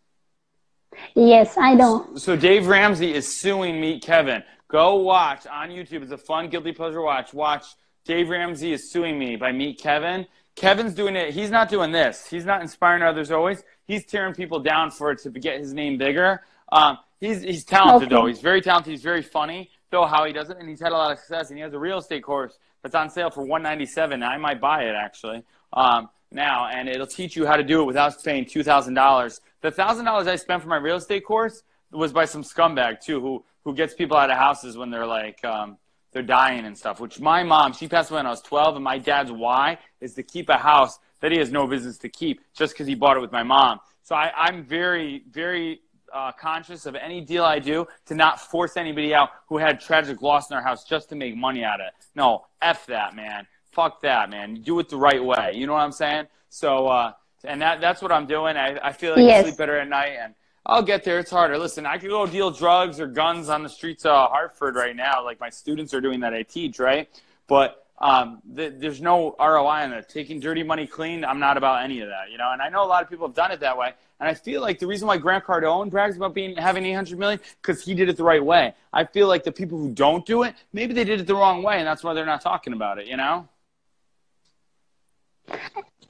yes 1.15 1.57
i 1.57 1.73
know 1.73 2.05
So 2.17 2.35
Dave 2.35 2.67
Ramsey 2.67 3.13
is 3.13 3.39
suing 3.39 3.79
Meet 3.79 4.03
Kevin. 4.03 4.43
Go 4.71 4.95
watch 4.95 5.45
on 5.47 5.69
YouTube. 5.69 6.01
It's 6.01 6.13
a 6.13 6.17
fun 6.17 6.49
guilty 6.49 6.71
pleasure 6.71 7.01
watch. 7.01 7.33
Watch 7.33 7.65
Dave 8.05 8.29
Ramsey 8.29 8.71
is 8.71 8.89
suing 8.89 9.19
me 9.19 9.35
by 9.35 9.51
Meet 9.51 9.81
Kevin. 9.81 10.25
Kevin's 10.55 10.93
doing 10.93 11.17
it. 11.17 11.33
He's 11.33 11.49
not 11.49 11.67
doing 11.67 11.91
this. 11.91 12.25
He's 12.29 12.45
not 12.45 12.61
inspiring 12.61 13.03
others 13.03 13.31
always. 13.31 13.63
He's 13.85 14.05
tearing 14.05 14.33
people 14.33 14.61
down 14.61 14.89
for 14.89 15.11
it 15.11 15.19
to 15.23 15.29
get 15.29 15.59
his 15.59 15.73
name 15.73 15.97
bigger. 15.97 16.43
Um, 16.71 16.99
he's 17.19 17.41
he's 17.41 17.65
talented 17.65 18.13
Okay. 18.13 18.15
though. 18.21 18.27
He's 18.27 18.39
very 18.39 18.61
talented. 18.61 18.91
He's 18.91 19.03
very 19.03 19.21
funny 19.21 19.69
though 19.89 20.05
how 20.05 20.23
he 20.23 20.31
does 20.31 20.49
it, 20.49 20.57
and 20.57 20.69
he's 20.69 20.79
had 20.79 20.93
a 20.93 20.95
lot 20.95 21.11
of 21.11 21.19
success. 21.19 21.49
And 21.49 21.57
he 21.57 21.63
has 21.63 21.73
a 21.73 21.79
real 21.79 21.97
estate 21.97 22.23
course 22.23 22.57
that's 22.81 22.95
on 22.95 23.09
sale 23.09 23.29
for 23.29 23.43
one 23.43 23.61
ninety 23.61 23.85
seven. 23.85 24.23
I 24.23 24.37
might 24.37 24.61
buy 24.61 24.83
it 24.83 24.95
actually 24.95 25.43
um, 25.73 26.07
now, 26.31 26.67
and 26.67 26.87
it'll 26.87 27.07
teach 27.07 27.35
you 27.35 27.45
how 27.45 27.57
to 27.57 27.63
do 27.63 27.81
it 27.81 27.85
without 27.85 28.23
paying 28.23 28.45
two 28.45 28.63
thousand 28.63 28.93
dollars. 28.93 29.41
The 29.59 29.71
thousand 29.71 30.05
dollars 30.05 30.27
I 30.27 30.37
spent 30.37 30.61
for 30.61 30.69
my 30.69 30.77
real 30.77 30.95
estate 30.95 31.25
course 31.25 31.61
was 31.91 32.13
by 32.13 32.25
some 32.25 32.43
scumbag 32.43 33.01
too, 33.01 33.19
who 33.19 33.43
who 33.63 33.75
gets 33.75 33.93
people 33.93 34.17
out 34.17 34.31
of 34.31 34.37
houses 34.37 34.77
when 34.77 34.89
they're 34.89 35.05
like 35.05 35.43
um, 35.45 35.77
they're 36.11 36.23
dying 36.23 36.65
and 36.65 36.77
stuff. 36.77 36.99
Which 36.99 37.19
my 37.19 37.43
mom, 37.43 37.73
she 37.73 37.87
passed 37.87 38.11
away 38.11 38.19
when 38.19 38.27
I 38.27 38.29
was 38.29 38.41
twelve, 38.41 38.75
and 38.75 38.83
my 38.83 38.97
dad's 38.97 39.31
why 39.31 39.77
is 39.99 40.13
to 40.15 40.23
keep 40.23 40.49
a 40.49 40.57
house 40.57 40.99
that 41.19 41.31
he 41.31 41.37
has 41.37 41.51
no 41.51 41.67
business 41.67 41.97
to 41.99 42.09
keep 42.09 42.41
just 42.53 42.73
because 42.73 42.87
he 42.87 42.95
bought 42.95 43.17
it 43.17 43.19
with 43.19 43.31
my 43.31 43.43
mom. 43.43 43.79
So 44.03 44.15
I, 44.15 44.31
I'm 44.35 44.63
very 44.63 45.23
very 45.29 45.81
uh, 46.13 46.31
conscious 46.33 46.85
of 46.85 46.95
any 46.95 47.21
deal 47.21 47.43
I 47.45 47.59
do 47.59 47.87
to 48.05 48.15
not 48.15 48.39
force 48.39 48.75
anybody 48.75 49.13
out 49.13 49.29
who 49.47 49.57
had 49.57 49.79
tragic 49.79 50.21
loss 50.21 50.49
in 50.49 50.55
their 50.55 50.63
house 50.63 50.83
just 50.83 51.09
to 51.09 51.15
make 51.15 51.35
money 51.35 51.63
out 51.63 51.79
of 51.79 51.87
it. 51.87 51.93
No, 52.15 52.45
f 52.61 52.85
that 52.87 53.15
man. 53.15 53.47
Fuck 53.71 54.01
that 54.01 54.29
man. 54.29 54.61
Do 54.61 54.79
it 54.79 54.89
the 54.89 54.97
right 54.97 55.23
way. 55.23 55.53
You 55.55 55.67
know 55.67 55.73
what 55.73 55.83
I'm 55.83 55.91
saying? 55.91 56.27
So 56.49 56.87
uh, 56.87 57.13
and 57.43 57.61
that 57.61 57.79
that's 57.81 58.01
what 58.01 58.11
I'm 58.11 58.25
doing. 58.25 58.57
I, 58.57 58.77
I 58.81 58.91
feel 58.91 59.11
like 59.11 59.25
I 59.25 59.43
sleep 59.43 59.57
better 59.57 59.77
at 59.77 59.87
night 59.87 60.17
and. 60.21 60.35
I'll 60.65 60.83
get 60.83 61.03
there. 61.03 61.19
It's 61.19 61.31
harder. 61.31 61.57
Listen, 61.57 61.85
I 61.85 61.97
could 61.97 62.09
go 62.09 62.25
deal 62.27 62.51
drugs 62.51 62.99
or 62.99 63.07
guns 63.07 63.49
on 63.49 63.63
the 63.63 63.69
streets 63.69 64.05
of 64.05 64.29
Hartford 64.29 64.75
right 64.75 64.95
now, 64.95 65.23
like 65.23 65.39
my 65.39 65.49
students 65.49 65.93
are 65.93 66.01
doing 66.01 66.19
that 66.19 66.33
I 66.33 66.43
teach, 66.43 66.77
right? 66.79 67.09
But 67.47 67.85
um, 67.97 68.41
th- 68.55 68.73
there's 68.77 69.01
no 69.01 69.35
ROI 69.39 69.83
on 69.83 69.91
that. 69.91 70.09
Taking 70.09 70.39
dirty 70.39 70.63
money 70.63 70.85
clean, 70.85 71.25
I'm 71.25 71.39
not 71.39 71.57
about 71.57 71.83
any 71.83 72.01
of 72.01 72.09
that, 72.09 72.31
you 72.31 72.37
know. 72.37 72.51
And 72.51 72.61
I 72.61 72.69
know 72.69 72.83
a 72.83 72.87
lot 72.87 73.03
of 73.03 73.09
people 73.09 73.27
have 73.27 73.35
done 73.35 73.51
it 73.51 73.59
that 73.59 73.77
way. 73.77 73.93
And 74.19 74.29
I 74.29 74.35
feel 74.35 74.61
like 74.61 74.77
the 74.77 74.85
reason 74.85 75.07
why 75.07 75.17
Grant 75.17 75.45
Cardone 75.45 75.89
brags 75.89 76.15
about 76.15 76.35
being 76.35 76.55
having 76.55 76.85
800 76.85 77.17
million 77.17 77.39
because 77.61 77.83
he 77.83 77.95
did 77.95 78.07
it 78.07 78.17
the 78.17 78.23
right 78.23 78.43
way. 78.43 78.75
I 78.93 79.03
feel 79.03 79.27
like 79.27 79.43
the 79.43 79.51
people 79.51 79.79
who 79.79 79.91
don't 79.91 80.25
do 80.25 80.43
it, 80.43 80.55
maybe 80.73 80.93
they 80.93 81.03
did 81.03 81.21
it 81.21 81.27
the 81.27 81.35
wrong 81.35 81.63
way, 81.63 81.79
and 81.79 81.87
that's 81.87 82.03
why 82.03 82.13
they're 82.13 82.25
not 82.25 82.41
talking 82.41 82.73
about 82.73 82.99
it, 82.99 83.07
you 83.07 83.17
know. 83.17 83.47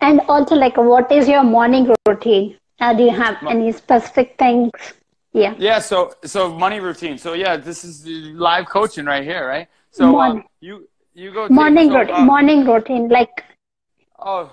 And 0.02 0.20
also, 0.28 0.56
like, 0.56 0.78
what 0.78 1.12
is 1.12 1.28
your 1.28 1.44
morning 1.44 1.94
routine? 2.06 2.58
Uh, 2.82 2.94
do 2.94 3.04
you 3.04 3.12
have 3.12 3.38
any 3.48 3.72
specific 3.72 4.36
things? 4.40 4.72
Yeah. 5.34 5.54
Yeah. 5.58 5.80
So 5.80 6.14
so 6.26 6.52
money 6.52 6.80
routine. 6.80 7.18
So 7.18 7.34
yeah, 7.34 7.56
this 7.56 7.84
is 7.84 8.06
live 8.34 8.66
coaching 8.66 9.06
right 9.06 9.24
here, 9.24 9.48
right? 9.48 9.68
So 9.92 10.06
um, 10.06 10.12
Morning. 10.12 10.44
you 10.62 10.90
you 11.14 11.32
go 11.32 11.44
take- 11.48 11.52
Morning 11.52 11.90
so, 11.92 12.00
routine. 12.00 12.16
uh, 12.16 12.26
morning 12.26 12.66
routine. 12.66 13.08
Like, 13.08 13.44
Oh, 14.24 14.52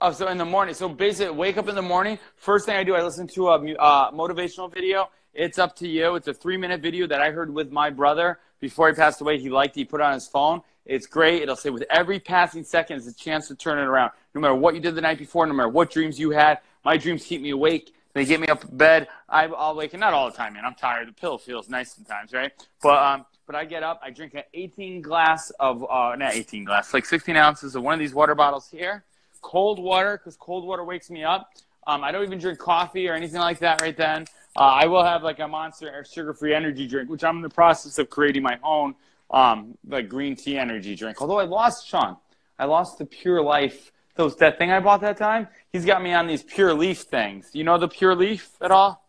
oh, 0.00 0.12
so 0.12 0.28
in 0.28 0.38
the 0.38 0.44
morning. 0.44 0.74
So 0.74 0.88
basically, 0.88 1.34
wake 1.34 1.56
up 1.56 1.68
in 1.68 1.74
the 1.74 1.82
morning. 1.82 2.18
First 2.36 2.66
thing 2.66 2.76
I 2.76 2.84
do, 2.84 2.94
I 2.94 3.02
listen 3.02 3.26
to 3.28 3.48
a 3.50 3.54
uh, 3.76 4.10
motivational 4.12 4.72
video. 4.72 5.10
It's 5.34 5.58
up 5.58 5.74
to 5.76 5.88
you. 5.88 6.14
It's 6.16 6.28
a 6.28 6.34
three 6.34 6.56
minute 6.56 6.80
video 6.80 7.06
that 7.08 7.20
I 7.20 7.30
heard 7.30 7.52
with 7.52 7.72
my 7.72 7.90
brother 7.90 8.38
before 8.60 8.88
he 8.88 8.94
passed 8.94 9.20
away. 9.20 9.38
He 9.38 9.48
liked. 9.50 9.76
it. 9.76 9.80
He 9.80 9.84
put 9.84 10.00
it 10.00 10.04
on 10.04 10.14
his 10.14 10.28
phone. 10.28 10.62
It's 10.86 11.06
great. 11.06 11.42
It'll 11.42 11.56
say 11.56 11.70
with 11.70 11.84
every 11.90 12.18
passing 12.18 12.64
second 12.64 12.96
is 12.98 13.06
a 13.06 13.14
chance 13.14 13.46
to 13.48 13.54
turn 13.54 13.78
it 13.78 13.82
around. 13.86 14.10
No 14.34 14.40
matter 14.40 14.54
what 14.54 14.74
you 14.74 14.80
did 14.80 14.94
the 14.94 15.00
night 15.00 15.18
before, 15.18 15.46
no 15.46 15.54
matter 15.54 15.68
what 15.68 15.90
dreams 15.90 16.18
you 16.18 16.30
had. 16.30 16.58
My 16.84 16.96
dreams 16.96 17.24
keep 17.24 17.40
me 17.40 17.50
awake. 17.50 17.94
They 18.14 18.24
get 18.24 18.40
me 18.40 18.48
up 18.48 18.64
in 18.64 18.76
bed. 18.76 19.08
I, 19.28 19.46
I'll 19.46 19.74
wake, 19.74 19.96
not 19.96 20.12
all 20.12 20.30
the 20.30 20.36
time, 20.36 20.54
man. 20.54 20.64
I'm 20.64 20.74
tired. 20.74 21.08
The 21.08 21.12
pill 21.12 21.38
feels 21.38 21.68
nice 21.68 21.94
sometimes, 21.94 22.32
right? 22.32 22.52
But 22.82 23.02
um, 23.02 23.26
but 23.46 23.54
I 23.54 23.64
get 23.64 23.82
up. 23.82 24.00
I 24.02 24.10
drink 24.10 24.34
an 24.34 24.42
18 24.54 25.02
glass 25.02 25.50
of 25.58 25.82
uh, 25.84 26.14
not 26.16 26.34
18 26.34 26.64
glass, 26.64 26.92
like 26.92 27.06
16 27.06 27.36
ounces 27.36 27.74
of 27.74 27.82
one 27.82 27.94
of 27.94 28.00
these 28.00 28.14
water 28.14 28.34
bottles 28.34 28.68
here. 28.70 29.04
Cold 29.40 29.78
water, 29.78 30.18
because 30.18 30.36
cold 30.36 30.64
water 30.64 30.84
wakes 30.84 31.10
me 31.10 31.24
up. 31.24 31.50
Um, 31.86 32.04
I 32.04 32.12
don't 32.12 32.22
even 32.22 32.38
drink 32.38 32.58
coffee 32.58 33.08
or 33.08 33.14
anything 33.14 33.40
like 33.40 33.58
that 33.58 33.80
right 33.80 33.96
then. 33.96 34.26
Uh, 34.56 34.60
I 34.60 34.86
will 34.86 35.02
have 35.02 35.22
like 35.22 35.40
a 35.40 35.48
monster 35.48 36.04
sugar-free 36.08 36.54
energy 36.54 36.86
drink, 36.86 37.10
which 37.10 37.24
I'm 37.24 37.36
in 37.36 37.42
the 37.42 37.48
process 37.48 37.98
of 37.98 38.08
creating 38.08 38.42
my 38.42 38.58
own 38.62 38.94
um, 39.30 39.76
like 39.88 40.08
green 40.08 40.36
tea 40.36 40.58
energy 40.58 40.94
drink. 40.94 41.20
Although 41.20 41.38
I 41.38 41.44
lost 41.44 41.88
Sean, 41.88 42.18
I 42.58 42.66
lost 42.66 42.98
the 42.98 43.06
Pure 43.06 43.42
Life. 43.42 43.90
Those 44.14 44.36
that 44.36 44.58
thing 44.58 44.70
I 44.70 44.80
bought 44.80 45.00
that 45.00 45.16
time. 45.16 45.48
He's 45.72 45.84
got 45.86 46.02
me 46.02 46.12
on 46.12 46.26
these 46.26 46.42
Pure 46.42 46.74
Leaf 46.74 47.00
things. 47.00 47.50
You 47.54 47.64
know 47.64 47.78
the 47.78 47.88
Pure 47.88 48.16
Leaf 48.16 48.50
at 48.60 48.70
all? 48.70 49.00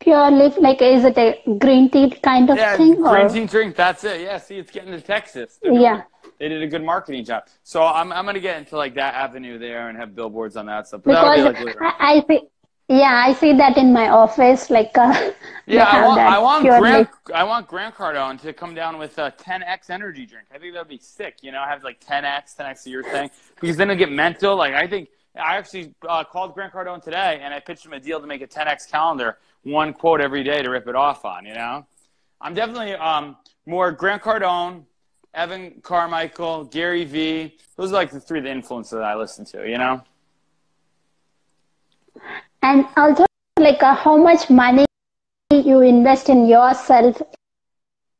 pure 0.00 0.30
leaf, 0.30 0.56
like, 0.58 0.80
is 0.80 1.04
it 1.04 1.18
a 1.18 1.58
green 1.58 1.90
tea 1.90 2.08
kind 2.22 2.48
of 2.48 2.56
Yeah, 2.56 2.76
thing? 2.76 3.04
Or? 3.04 3.10
green 3.16 3.28
tea 3.28 3.46
drink. 3.46 3.74
That's 3.74 4.04
it. 4.04 4.20
Yeah, 4.20 4.38
see, 4.38 4.56
it's 4.58 4.70
getting 4.70 4.92
to 4.92 5.00
Texas. 5.00 5.58
They're 5.60 5.72
doing- 5.72 5.82
Yeah. 5.82 6.02
they 6.38 6.48
did 6.48 6.62
a 6.62 6.68
good 6.68 6.84
marketing 6.84 7.24
job. 7.24 7.44
So 7.64 7.82
I'm 7.84 8.12
I'm 8.12 8.24
gonna 8.24 8.38
get 8.38 8.58
into 8.58 8.76
like 8.76 8.94
that 8.94 9.14
avenue 9.14 9.58
there 9.58 9.88
and 9.88 9.98
have 9.98 10.14
billboards 10.14 10.56
on 10.56 10.66
that 10.66 10.86
stuff. 10.86 11.00
But 11.04 11.10
Because 11.10 11.54
be 11.58 11.64
like 11.64 11.76
I, 11.82 12.20
I 12.28 12.40
yeah, 12.88 13.24
I 13.26 13.34
see 13.34 13.52
that 13.54 13.76
in 13.76 13.92
my 13.92 14.08
office. 14.08 14.70
Like, 14.70 14.96
uh, 14.96 15.32
Yeah, 15.68 15.84
I 15.84 16.06
want 16.06 16.20
I 16.20 16.38
want 16.38 16.64
Grant. 16.64 17.08
I 17.34 17.44
want 17.44 17.68
Grant 17.68 17.94
Cardone 17.94 18.40
to 18.40 18.52
come 18.54 18.74
down 18.74 18.96
with 18.98 19.18
a 19.18 19.30
10x 19.38 19.90
energy 19.90 20.24
drink. 20.24 20.46
I 20.52 20.58
think 20.58 20.72
that'd 20.72 20.88
be 20.88 20.98
sick. 20.98 21.38
You 21.42 21.52
know, 21.52 21.60
I 21.60 21.68
have 21.68 21.84
like 21.84 22.02
10x, 22.02 22.56
10x 22.56 22.86
of 22.86 22.92
your 22.92 23.02
thing 23.02 23.30
because 23.60 23.76
then 23.76 23.90
it'll 23.90 23.98
get 23.98 24.10
mental. 24.10 24.56
Like 24.56 24.72
I 24.72 24.86
think 24.86 25.10
I 25.36 25.56
actually 25.56 25.94
uh, 26.08 26.24
called 26.24 26.54
Grant 26.54 26.72
Cardone 26.72 27.02
today 27.02 27.40
and 27.42 27.52
I 27.52 27.60
pitched 27.60 27.84
him 27.84 27.92
a 27.92 28.00
deal 28.00 28.18
to 28.18 28.26
make 28.26 28.40
a 28.40 28.46
10x 28.46 28.90
calendar, 28.90 29.38
one 29.62 29.92
quote 29.92 30.22
every 30.22 30.42
day 30.42 30.62
to 30.62 30.70
rip 30.70 30.88
it 30.88 30.94
off 30.94 31.26
on. 31.26 31.44
You 31.44 31.54
know, 31.54 31.86
I'm 32.40 32.54
definitely 32.54 32.94
um, 32.94 33.36
more 33.66 33.92
Grant 33.92 34.22
Cardone, 34.22 34.84
Evan 35.34 35.82
Carmichael, 35.82 36.64
Gary 36.64 37.04
Vee. 37.04 37.58
Those 37.76 37.90
are 37.90 37.94
like 37.94 38.10
the 38.10 38.20
three 38.20 38.40
the 38.40 38.50
influences 38.50 38.92
that 38.92 39.02
I 39.02 39.16
listen 39.16 39.44
to. 39.46 39.68
You 39.68 39.76
know. 39.76 40.02
And 42.62 42.86
also, 42.96 43.24
like, 43.58 43.82
uh, 43.82 43.94
how 43.94 44.16
much 44.16 44.50
money 44.50 44.84
you 45.52 45.80
invest 45.80 46.28
in 46.28 46.46
yourself 46.46 47.20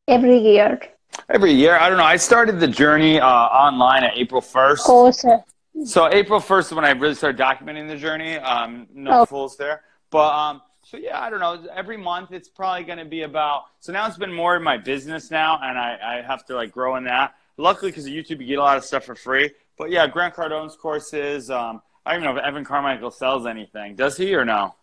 every 0.06 0.38
year? 0.38 0.80
Every 1.28 1.52
year, 1.52 1.76
I 1.78 1.88
don't 1.88 1.98
know. 1.98 2.04
I 2.04 2.16
started 2.16 2.60
the 2.60 2.68
journey 2.68 3.18
uh, 3.20 3.26
online 3.28 4.04
at 4.04 4.16
April 4.16 4.40
1st. 4.40 4.80
Course. 4.84 5.24
uh, 5.24 5.38
So 5.84 6.08
April 6.12 6.40
1st 6.40 6.60
is 6.66 6.74
when 6.74 6.84
I 6.84 6.90
really 6.90 7.14
started 7.14 7.40
documenting 7.40 7.88
the 7.88 7.96
journey. 7.96 8.36
Um, 8.36 8.86
no 8.94 9.20
Oh. 9.22 9.26
fools 9.26 9.56
there. 9.56 9.82
But 10.10 10.32
um, 10.34 10.62
so 10.82 10.96
yeah, 10.96 11.20
I 11.20 11.28
don't 11.28 11.40
know. 11.40 11.66
Every 11.74 11.96
month 11.96 12.32
it's 12.32 12.48
probably 12.48 12.84
going 12.84 12.98
to 12.98 13.04
be 13.04 13.22
about. 13.22 13.64
So 13.80 13.92
now 13.92 14.06
it's 14.06 14.16
been 14.16 14.32
more 14.32 14.56
in 14.56 14.62
my 14.62 14.78
business 14.78 15.30
now, 15.30 15.58
and 15.62 15.78
I, 15.78 15.98
I 16.18 16.22
have 16.22 16.46
to 16.46 16.54
like 16.54 16.72
grow 16.72 16.96
in 16.96 17.04
that. 17.04 17.34
Luckily, 17.58 17.90
because 17.90 18.06
of 18.06 18.12
YouTube, 18.12 18.40
you 18.40 18.46
get 18.46 18.58
a 18.58 18.62
lot 18.62 18.76
of 18.76 18.84
stuff 18.84 19.04
for 19.04 19.14
free. 19.14 19.50
But 19.76 19.90
yeah, 19.90 20.06
Grant 20.06 20.34
Cardone's 20.34 20.76
courses. 20.76 21.50
Um, 21.50 21.82
I 22.08 22.12
don't 22.12 22.22
even 22.22 22.34
know 22.34 22.40
if 22.40 22.46
Evan 22.46 22.64
Carmichael 22.64 23.10
sells 23.10 23.46
anything. 23.46 23.94
Does 23.94 24.16
he 24.16 24.34
or 24.34 24.44
no? 24.44 24.74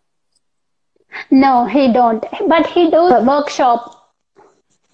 No, 1.31 1.65
he 1.65 1.91
don't. 1.91 2.23
But 2.47 2.67
he 2.67 2.91
does 2.91 3.11
a 3.13 3.23
workshop 3.23 4.13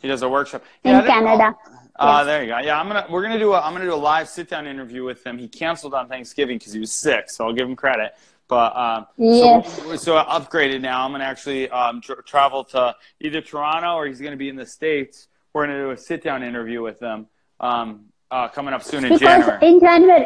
He 0.01 0.07
does 0.07 0.21
a 0.21 0.29
workshop 0.29 0.63
in 0.85 0.95
I 0.95 1.01
didn't. 1.01 1.11
Canada. 1.13 1.55
Uh, 1.99 2.15
Yes. 2.19 2.25
there 2.25 2.41
you 2.43 2.47
go. 2.49 2.57
Yeah, 2.59 2.79
I'm 2.79 2.87
gonna 2.87 3.05
we're 3.09 3.21
gonna 3.21 3.37
do 3.37 3.51
a 3.53 3.59
I'm 3.59 3.73
gonna 3.73 3.85
do 3.85 3.93
a 3.93 3.95
live 3.95 4.29
sit 4.29 4.49
down 4.49 4.65
interview 4.65 5.03
with 5.03 5.25
him. 5.25 5.37
He 5.37 5.47
canceled 5.49 5.93
on 5.93 6.07
Thanksgiving 6.07 6.57
because 6.57 6.71
he 6.73 6.79
was 6.79 6.91
sick, 6.93 7.29
so 7.29 7.45
I'll 7.45 7.53
give 7.53 7.67
him 7.67 7.75
credit. 7.75 8.13
But 8.47 8.75
um, 8.77 9.07
Yes. 9.17 9.77
so, 9.83 9.95
so 9.97 10.17
I 10.17 10.23
upgraded 10.39 10.79
now. 10.81 11.03
I'm 11.05 11.11
gonna 11.11 11.25
actually 11.25 11.69
um, 11.69 11.99
tr- 12.01 12.21
travel 12.25 12.63
to 12.65 12.95
either 13.19 13.41
Toronto 13.41 13.95
or 13.95 14.07
he's 14.07 14.21
gonna 14.21 14.37
be 14.37 14.47
in 14.49 14.55
the 14.55 14.65
states. 14.65 15.27
We're 15.53 15.67
gonna 15.67 15.79
do 15.79 15.91
a 15.91 15.97
sit 15.97 16.23
down 16.23 16.43
interview 16.43 16.81
with 16.81 16.99
him 17.01 17.27
um, 17.59 18.05
uh, 18.31 18.47
coming 18.47 18.73
up 18.73 18.83
soon 18.83 19.03
in 19.05 19.13
Because 19.13 19.19
January. 19.43 19.67
in 19.67 19.79
January, 19.81 20.25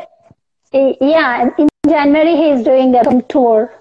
eh, 0.73 0.93
yeah, 1.01 1.49
in 1.57 1.67
January 1.87 2.35
he's 2.35 2.63
doing 2.63 2.95
a 2.95 3.21
tour. 3.23 3.73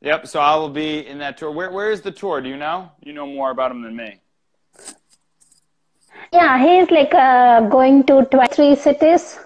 Yep. 0.00 0.26
So 0.26 0.40
I 0.40 0.54
will 0.56 0.68
be 0.68 1.06
in 1.06 1.18
that 1.18 1.38
tour. 1.38 1.50
Where 1.50 1.70
Where 1.70 1.90
is 1.90 2.00
the 2.02 2.12
tour? 2.12 2.40
Do 2.40 2.48
you 2.48 2.56
know? 2.56 2.90
You 3.02 3.12
know 3.12 3.26
more 3.26 3.50
about 3.50 3.70
him 3.70 3.82
than 3.82 3.96
me. 3.96 4.20
Yeah, 6.32 6.58
he's 6.58 6.90
like 6.90 7.14
uh, 7.14 7.60
going 7.68 8.04
to 8.04 8.24
23 8.30 8.76
cities. 8.76 9.38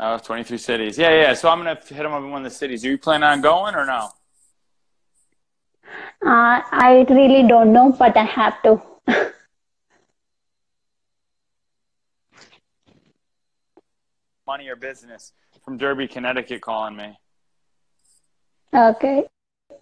Oh, 0.00 0.18
23 0.18 0.58
cities. 0.58 0.98
Yeah, 0.98 1.10
yeah. 1.10 1.34
So 1.34 1.48
I'm 1.48 1.58
gonna 1.58 1.76
hit 1.76 2.04
him 2.04 2.12
up 2.12 2.22
in 2.22 2.30
one 2.30 2.44
of 2.44 2.50
the 2.52 2.56
cities. 2.56 2.84
Are 2.84 2.90
you 2.90 2.98
planning 2.98 3.24
on 3.24 3.40
going 3.40 3.74
or 3.74 3.86
no? 3.86 4.10
Uh, 6.20 6.60
I 6.70 7.06
really 7.08 7.46
don't 7.46 7.72
know, 7.72 7.92
but 7.92 8.16
I 8.16 8.24
have 8.24 8.60
to. 8.62 8.82
Money 14.46 14.68
or 14.68 14.76
business 14.76 15.32
from 15.68 15.76
Derby, 15.76 16.08
Connecticut, 16.08 16.62
calling 16.62 16.96
me. 16.96 17.18
okay. 18.74 19.24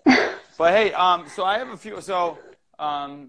But 0.59 0.72
hey, 0.72 0.92
um, 0.94 1.27
so 1.29 1.44
I 1.44 1.59
have 1.59 1.68
a 1.68 1.77
few. 1.77 2.01
So, 2.01 2.38
um, 2.79 3.29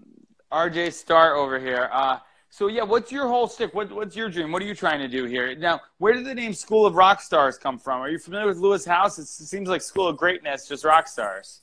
RJ 0.50 0.94
Star 0.94 1.36
over 1.36 1.60
here. 1.60 1.90
Uh, 1.92 2.18
so 2.48 2.68
yeah, 2.68 2.82
what's 2.82 3.12
your 3.12 3.28
whole 3.28 3.46
stick? 3.46 3.74
What, 3.74 3.92
what's 3.92 4.16
your 4.16 4.30
dream? 4.30 4.50
What 4.50 4.62
are 4.62 4.64
you 4.64 4.74
trying 4.74 4.98
to 5.00 5.08
do 5.08 5.26
here? 5.26 5.54
Now, 5.54 5.82
where 5.98 6.14
did 6.14 6.24
the 6.24 6.34
name 6.34 6.54
School 6.54 6.86
of 6.86 6.94
Rock 6.94 7.20
Stars 7.20 7.58
come 7.58 7.78
from? 7.78 8.00
Are 8.00 8.08
you 8.08 8.18
familiar 8.18 8.46
with 8.46 8.56
Lewis 8.56 8.86
Howes? 8.86 9.18
It 9.18 9.26
seems 9.26 9.68
like 9.68 9.82
School 9.82 10.08
of 10.08 10.16
Greatness, 10.16 10.66
just 10.66 10.86
rock 10.86 11.06
stars. 11.06 11.60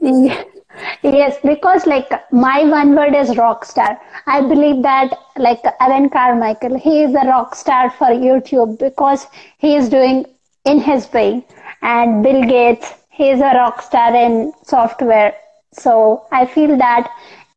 Yes, 0.00 1.36
because 1.42 1.86
like 1.86 2.10
my 2.30 2.64
one 2.64 2.94
word 2.94 3.14
is 3.14 3.36
rock 3.36 3.64
star. 3.64 3.98
I 4.26 4.42
believe 4.42 4.82
that 4.82 5.16
like 5.38 5.62
Evan 5.80 6.10
Carmichael, 6.10 6.78
he 6.78 7.02
is 7.02 7.14
a 7.14 7.26
rock 7.26 7.54
star 7.54 7.90
for 7.90 8.08
YouTube 8.08 8.78
because 8.78 9.26
he 9.58 9.76
is 9.76 9.88
doing 9.88 10.26
in 10.66 10.80
his 10.80 11.10
way. 11.12 11.46
And 11.82 12.22
Bill 12.22 12.42
Gates, 12.44 12.92
he 13.10 13.30
is 13.30 13.40
a 13.40 13.54
rock 13.54 13.82
star 13.82 14.14
in 14.14 14.52
software. 14.64 15.34
So 15.72 16.26
I 16.32 16.46
feel 16.46 16.76
that 16.78 17.10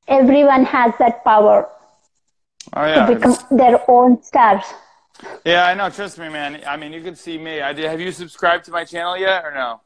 everyone 0.07 0.65
has 0.65 0.93
that 0.99 1.23
power 1.23 1.69
Oh 2.73 2.85
to 2.93 3.01
yeah, 3.01 3.05
become 3.05 3.37
their 3.51 3.79
own 3.89 4.21
stars. 4.23 4.63
yeah. 5.45 5.65
I 5.65 5.73
know. 5.75 5.89
Trust 5.89 6.17
me, 6.17 6.29
man. 6.29 6.61
I 6.67 6.77
mean, 6.77 6.93
you 6.93 7.01
can 7.01 7.15
see 7.15 7.37
me. 7.37 7.61
I 7.61 7.73
did. 7.73 7.85
Have 7.85 7.99
you 8.01 8.11
subscribed 8.11 8.65
to 8.65 8.71
my 8.71 8.85
channel 8.85 9.17
yet, 9.17 9.43
or 9.45 9.53
no? 9.53 9.81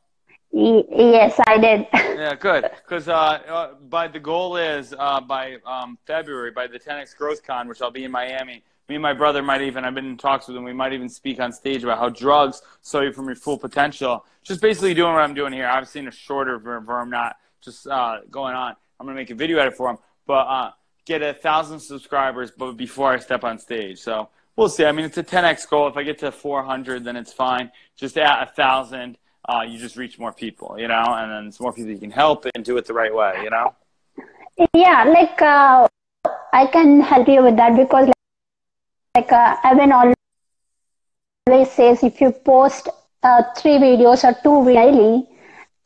Y- 0.52 0.86
yes, 0.92 1.40
I 1.48 1.58
did. 1.58 1.88
Yeah, 2.16 2.36
good. 2.36 2.70
Because 2.84 3.08
uh, 3.08 3.14
uh, 3.14 3.74
by 3.90 4.08
the 4.08 4.20
goal 4.20 4.56
is 4.58 4.94
uh, 4.98 5.20
by 5.22 5.58
um, 5.66 5.98
February, 6.06 6.52
by 6.52 6.68
the 6.68 6.80
10x 6.80 7.16
Growth 7.18 7.42
Con, 7.42 7.68
which 7.68 7.82
I'll 7.82 7.90
be 7.92 8.04
in 8.04 8.12
Miami. 8.12 8.64
Me 8.90 8.96
and 8.96 9.02
my 9.02 9.14
brother 9.14 9.42
might 9.42 9.62
even. 9.62 9.86
I've 9.86 9.96
been 9.96 10.06
in 10.06 10.18
talks 10.18 10.48
with 10.48 10.58
him. 10.58 10.64
We 10.64 10.74
might 10.74 10.94
even 10.94 11.10
speak 11.10 11.40
on 11.40 11.52
stage 11.52 11.84
about 11.84 12.00
how 12.00 12.10
drugs 12.10 12.62
slow 12.82 13.02
you 13.02 13.14
from 13.14 13.26
your 13.28 13.36
full 13.36 13.58
potential. 13.58 14.26
Just 14.44 14.62
basically 14.62 14.94
doing 14.94 15.14
what 15.14 15.22
I'm 15.22 15.34
doing 15.34 15.54
here. 15.54 15.68
i've 15.68 15.88
seen 15.88 16.08
a 16.08 16.12
shorter 16.12 16.60
version, 16.60 16.90
I'm 16.90 17.10
not 17.10 17.38
just 17.62 17.88
uh, 17.88 18.20
going 18.30 18.56
on. 18.56 18.76
I'm 19.00 19.06
gonna 19.06 19.16
make 19.16 19.30
a 19.30 19.36
video 19.36 19.58
edit 19.60 19.76
for 19.76 19.90
him, 19.90 19.98
but 20.28 20.48
uh, 20.48 20.72
get 21.06 21.22
a 21.22 21.34
thousand 21.34 21.80
subscribers, 21.80 22.52
but 22.52 22.74
before 22.74 23.14
I 23.14 23.20
step 23.20 23.44
on 23.44 23.58
stage. 23.58 24.00
So 24.00 24.30
we'll 24.56 24.70
see. 24.70 24.86
I 24.86 24.92
mean, 24.92 25.06
it's 25.06 25.18
a 25.18 25.24
10x 25.24 25.70
goal. 25.70 25.88
If 25.88 25.98
I 25.98 26.04
get 26.04 26.20
to 26.20 26.32
400, 26.32 27.04
then 27.04 27.16
it's 27.16 27.34
fine. 27.34 27.72
Just 27.96 28.18
at 28.18 28.50
a 28.50 28.52
thousand 28.52 29.18
uh, 29.50 29.62
you 29.68 29.78
just 29.78 29.98
reach 29.98 30.18
more 30.18 30.32
people, 30.32 30.80
you 30.80 30.88
know, 30.88 31.04
and 31.08 31.32
then 31.32 31.48
it's 31.48 31.60
more 31.60 31.74
people 31.74 31.92
you 31.92 31.98
can 31.98 32.12
help 32.12 32.46
and 32.56 32.64
do 32.64 32.78
it 32.78 32.86
the 32.86 32.94
right 32.94 33.14
way, 33.14 33.42
you 33.44 33.50
know. 33.50 33.76
Yeah, 34.74 35.04
like 35.06 35.42
uh, 35.42 35.88
I 36.54 36.68
can 36.68 37.02
help 37.02 37.28
you 37.28 37.44
with 37.44 37.58
that 37.58 37.76
because 37.76 38.13
like 39.16 39.32
uh, 39.32 39.56
Evan 39.64 39.92
always 39.92 41.72
says, 41.72 42.04
if 42.04 42.20
you 42.20 42.32
post 42.32 42.90
uh, 43.22 43.44
three 43.58 43.78
videos 43.78 44.24
or 44.24 44.36
two 44.44 44.66
daily, 44.72 45.28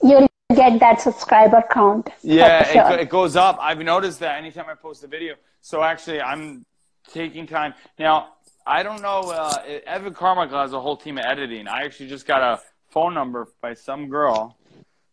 you'll 0.02 0.28
get 0.56 0.80
that 0.80 1.02
subscriber 1.02 1.64
count. 1.70 2.10
Yeah, 2.22 2.64
for 2.64 2.94
it, 2.94 3.02
it 3.02 3.10
goes 3.10 3.36
up. 3.36 3.58
I've 3.60 3.80
noticed 3.80 4.20
that 4.22 4.38
anytime 4.38 4.66
I 4.70 4.76
post 4.76 5.04
a 5.04 5.08
video. 5.08 5.36
So 5.62 5.84
actually, 5.84 6.22
I'm 6.22 6.66
taking 7.12 7.48
time 7.48 7.74
now. 8.00 8.34
I 8.66 8.84
don't 8.84 9.02
know. 9.02 9.22
Uh, 9.22 9.80
Evan 9.86 10.14
Carmichael 10.14 10.60
has 10.60 10.74
a 10.74 10.80
whole 10.80 10.98
team 10.98 11.18
of 11.18 11.26
editing. 11.26 11.68
I 11.68 11.84
actually 11.84 12.10
just 12.10 12.26
got 12.26 12.42
a 12.42 12.62
phone 12.90 13.14
number 13.14 13.48
by 13.62 13.74
some 13.74 14.10
girl 14.10 14.58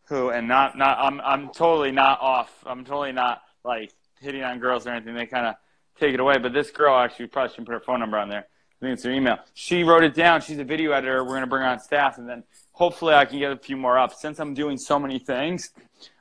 who, 0.06 0.30
and 0.30 0.46
not 0.46 0.78
not. 0.78 0.98
I'm 1.00 1.20
I'm 1.20 1.48
totally 1.50 1.92
not 1.92 2.20
off. 2.20 2.52
I'm 2.66 2.84
totally 2.84 3.12
not 3.12 3.42
like 3.64 3.92
hitting 4.20 4.42
on 4.42 4.58
girls 4.58 4.86
or 4.86 4.90
anything. 4.90 5.14
They 5.14 5.26
kind 5.26 5.46
of 5.46 5.54
take 5.98 6.14
it 6.14 6.20
away. 6.20 6.38
But 6.38 6.52
this 6.52 6.70
girl 6.70 6.96
actually 6.96 7.26
probably 7.28 7.50
shouldn't 7.50 7.66
put 7.66 7.74
her 7.74 7.80
phone 7.80 8.00
number 8.00 8.18
on 8.18 8.28
there. 8.28 8.46
I 8.46 8.84
think 8.86 8.94
it's 8.94 9.04
her 9.04 9.10
email. 9.12 9.38
She 9.54 9.82
wrote 9.82 10.04
it 10.04 10.14
down. 10.14 10.40
She's 10.40 10.58
a 10.58 10.64
video 10.64 10.92
editor. 10.92 11.24
We're 11.24 11.34
gonna 11.34 11.46
bring 11.46 11.62
her 11.62 11.68
on 11.68 11.80
staff, 11.80 12.18
and 12.18 12.28
then 12.28 12.42
hopefully 12.72 13.14
I 13.14 13.24
can 13.24 13.38
get 13.38 13.52
a 13.52 13.56
few 13.56 13.76
more 13.76 13.98
up. 13.98 14.12
Since 14.14 14.38
I'm 14.40 14.52
doing 14.54 14.76
so 14.76 14.98
many 14.98 15.18
things, 15.18 15.70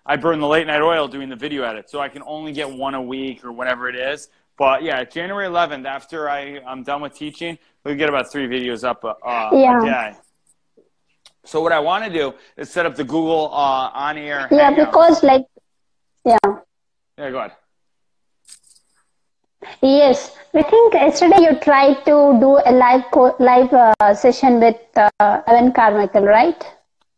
I 0.06 0.16
burn 0.18 0.40
the 0.40 0.48
late 0.48 0.68
night 0.68 0.82
oil 0.82 1.08
doing 1.08 1.30
the 1.30 1.36
video 1.36 1.64
edit, 1.64 1.90
so 1.90 2.00
I 2.00 2.10
can 2.10 2.24
only 2.26 2.52
get 2.54 2.70
one 2.72 2.94
a 2.94 3.02
week 3.02 3.44
or 3.44 3.52
whatever 3.52 3.90
it 3.90 3.96
is. 3.96 4.30
But 4.58 4.84
yeah, 4.84 5.04
January 5.04 5.48
11th, 5.48 5.86
after 5.86 6.30
I 6.30 6.60
I'm 6.66 6.84
done 6.84 7.02
with 7.02 7.16
teaching, 7.16 7.58
we'll 7.84 7.96
get 7.96 8.08
about 8.08 8.32
three 8.32 8.48
videos 8.48 8.84
up 8.84 9.04
uh, 9.04 9.16
Yeah. 9.52 9.82
a 9.82 9.86
day. 9.86 10.18
So 11.46 11.60
what 11.60 11.74
I 11.74 11.80
want 11.80 12.06
to 12.06 12.10
do 12.10 12.34
is 12.56 12.70
set 12.70 12.86
up 12.86 12.96
the 12.96 13.04
Google 13.04 13.50
uh, 13.52 13.90
on 13.94 14.18
air. 14.18 14.48
Yeah, 14.52 14.72
because 14.72 15.24
like, 15.24 15.44
yeah. 16.24 16.38
yeah, 17.18 17.32
go 17.32 17.40
ahead. 17.40 17.52
Yes, 19.82 20.36
I 20.54 20.62
think 20.62 20.94
yesterday 20.94 21.42
you 21.42 21.60
tried 21.60 22.06
to 22.06 22.38
do 22.40 22.60
a 22.66 22.72
live 22.72 23.06
live 23.40 23.74
uh, 23.74 24.14
session 24.14 24.60
with 24.60 24.78
uh, 24.96 25.10
Evan 25.48 25.72
Carmichael, 25.72 26.24
right? 26.24 26.64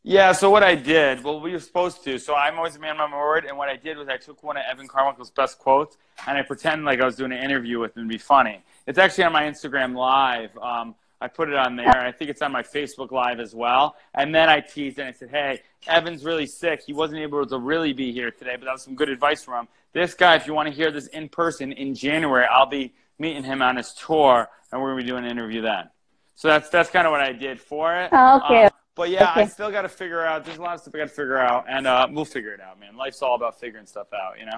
Yeah, 0.07 0.33
so 0.33 0.51
what 0.51 0.61
I 0.61 0.75
did, 0.75 1.23
well, 1.23 1.41
we 1.41 1.51
were 1.51 1.59
supposed 1.59 2.03
to. 2.03 2.19
So 2.19 2.35
I'm 2.35 2.57
always 2.57 2.75
a 2.75 2.79
man 2.79 2.99
of 2.99 3.09
my 3.09 3.17
word, 3.17 3.45
and 3.45 3.57
what 3.57 3.69
I 3.69 3.75
did 3.75 3.97
was 3.97 4.07
I 4.07 4.17
took 4.17 4.43
one 4.43 4.55
of 4.55 4.63
Evan 4.69 4.87
Carmichael's 4.87 5.31
best 5.31 5.57
quotes, 5.57 5.97
and 6.27 6.37
I 6.37 6.43
pretend 6.43 6.85
like 6.85 7.01
I 7.01 7.05
was 7.05 7.15
doing 7.15 7.31
an 7.31 7.43
interview 7.43 7.79
with 7.79 7.97
him 7.97 8.03
to 8.03 8.09
be 8.09 8.19
funny. 8.19 8.63
It's 8.85 8.99
actually 8.99 9.23
on 9.23 9.33
my 9.33 9.43
Instagram 9.43 9.95
Live. 9.95 10.55
Um, 10.59 10.93
I 11.21 11.27
put 11.27 11.49
it 11.49 11.55
on 11.55 11.75
there. 11.75 11.97
I 11.97 12.11
think 12.11 12.29
it's 12.29 12.41
on 12.41 12.51
my 12.51 12.63
Facebook 12.63 13.11
Live 13.11 13.39
as 13.39 13.55
well. 13.55 13.95
And 14.13 14.33
then 14.33 14.49
I 14.49 14.59
teased 14.59 14.99
and 14.99 15.07
I 15.07 15.11
said, 15.11 15.29
"Hey, 15.29 15.61
Evan's 15.87 16.23
really 16.23 16.45
sick. 16.45 16.83
He 16.85 16.93
wasn't 16.93 17.21
able 17.21 17.45
to 17.45 17.57
really 17.57 17.93
be 17.93 18.11
here 18.11 18.31
today, 18.31 18.55
but 18.57 18.65
that 18.65 18.73
was 18.73 18.83
some 18.83 18.95
good 18.95 19.09
advice 19.09 19.43
from 19.43 19.65
him. 19.65 19.67
This 19.93 20.13
guy, 20.13 20.35
if 20.35 20.45
you 20.45 20.53
want 20.53 20.67
to 20.67 20.73
hear 20.73 20.91
this 20.91 21.07
in 21.07 21.29
person 21.29 21.71
in 21.71 21.95
January, 21.95 22.45
I'll 22.51 22.65
be 22.65 22.93
meeting 23.17 23.43
him 23.43 23.61
on 23.61 23.77
his 23.77 23.93
tour, 23.93 24.49
and 24.71 24.81
we're 24.81 24.91
gonna 24.91 25.03
be 25.03 25.07
doing 25.07 25.25
an 25.25 25.31
interview 25.31 25.61
then." 25.61 25.89
So 26.35 26.49
that's 26.49 26.69
that's 26.69 26.89
kind 26.89 27.07
of 27.07 27.11
what 27.11 27.21
I 27.21 27.31
did 27.31 27.61
for 27.61 27.95
it. 27.95 28.09
Oh, 28.11 28.41
okay. 28.43 28.65
Um, 28.65 28.71
but 28.95 29.09
yeah, 29.09 29.31
I 29.35 29.45
still 29.45 29.71
got 29.71 29.81
to 29.81 29.89
figure 29.89 30.25
out. 30.25 30.45
There's 30.45 30.57
a 30.57 30.61
lot 30.61 30.75
of 30.75 30.81
stuff 30.81 30.95
I 30.95 30.99
got 30.99 31.09
to 31.09 31.13
figure 31.13 31.37
out, 31.37 31.65
and 31.67 31.85
uh, 31.85 32.07
we'll 32.09 32.23
figure 32.23 32.53
it 32.53 32.61
out, 32.61 32.79
man. 32.79 32.95
Life's 32.95 33.21
all 33.21 33.35
about 33.35 33.59
figuring 33.59 33.85
stuff 33.85 34.07
out, 34.13 34.39
you 34.39 34.45
know. 34.45 34.57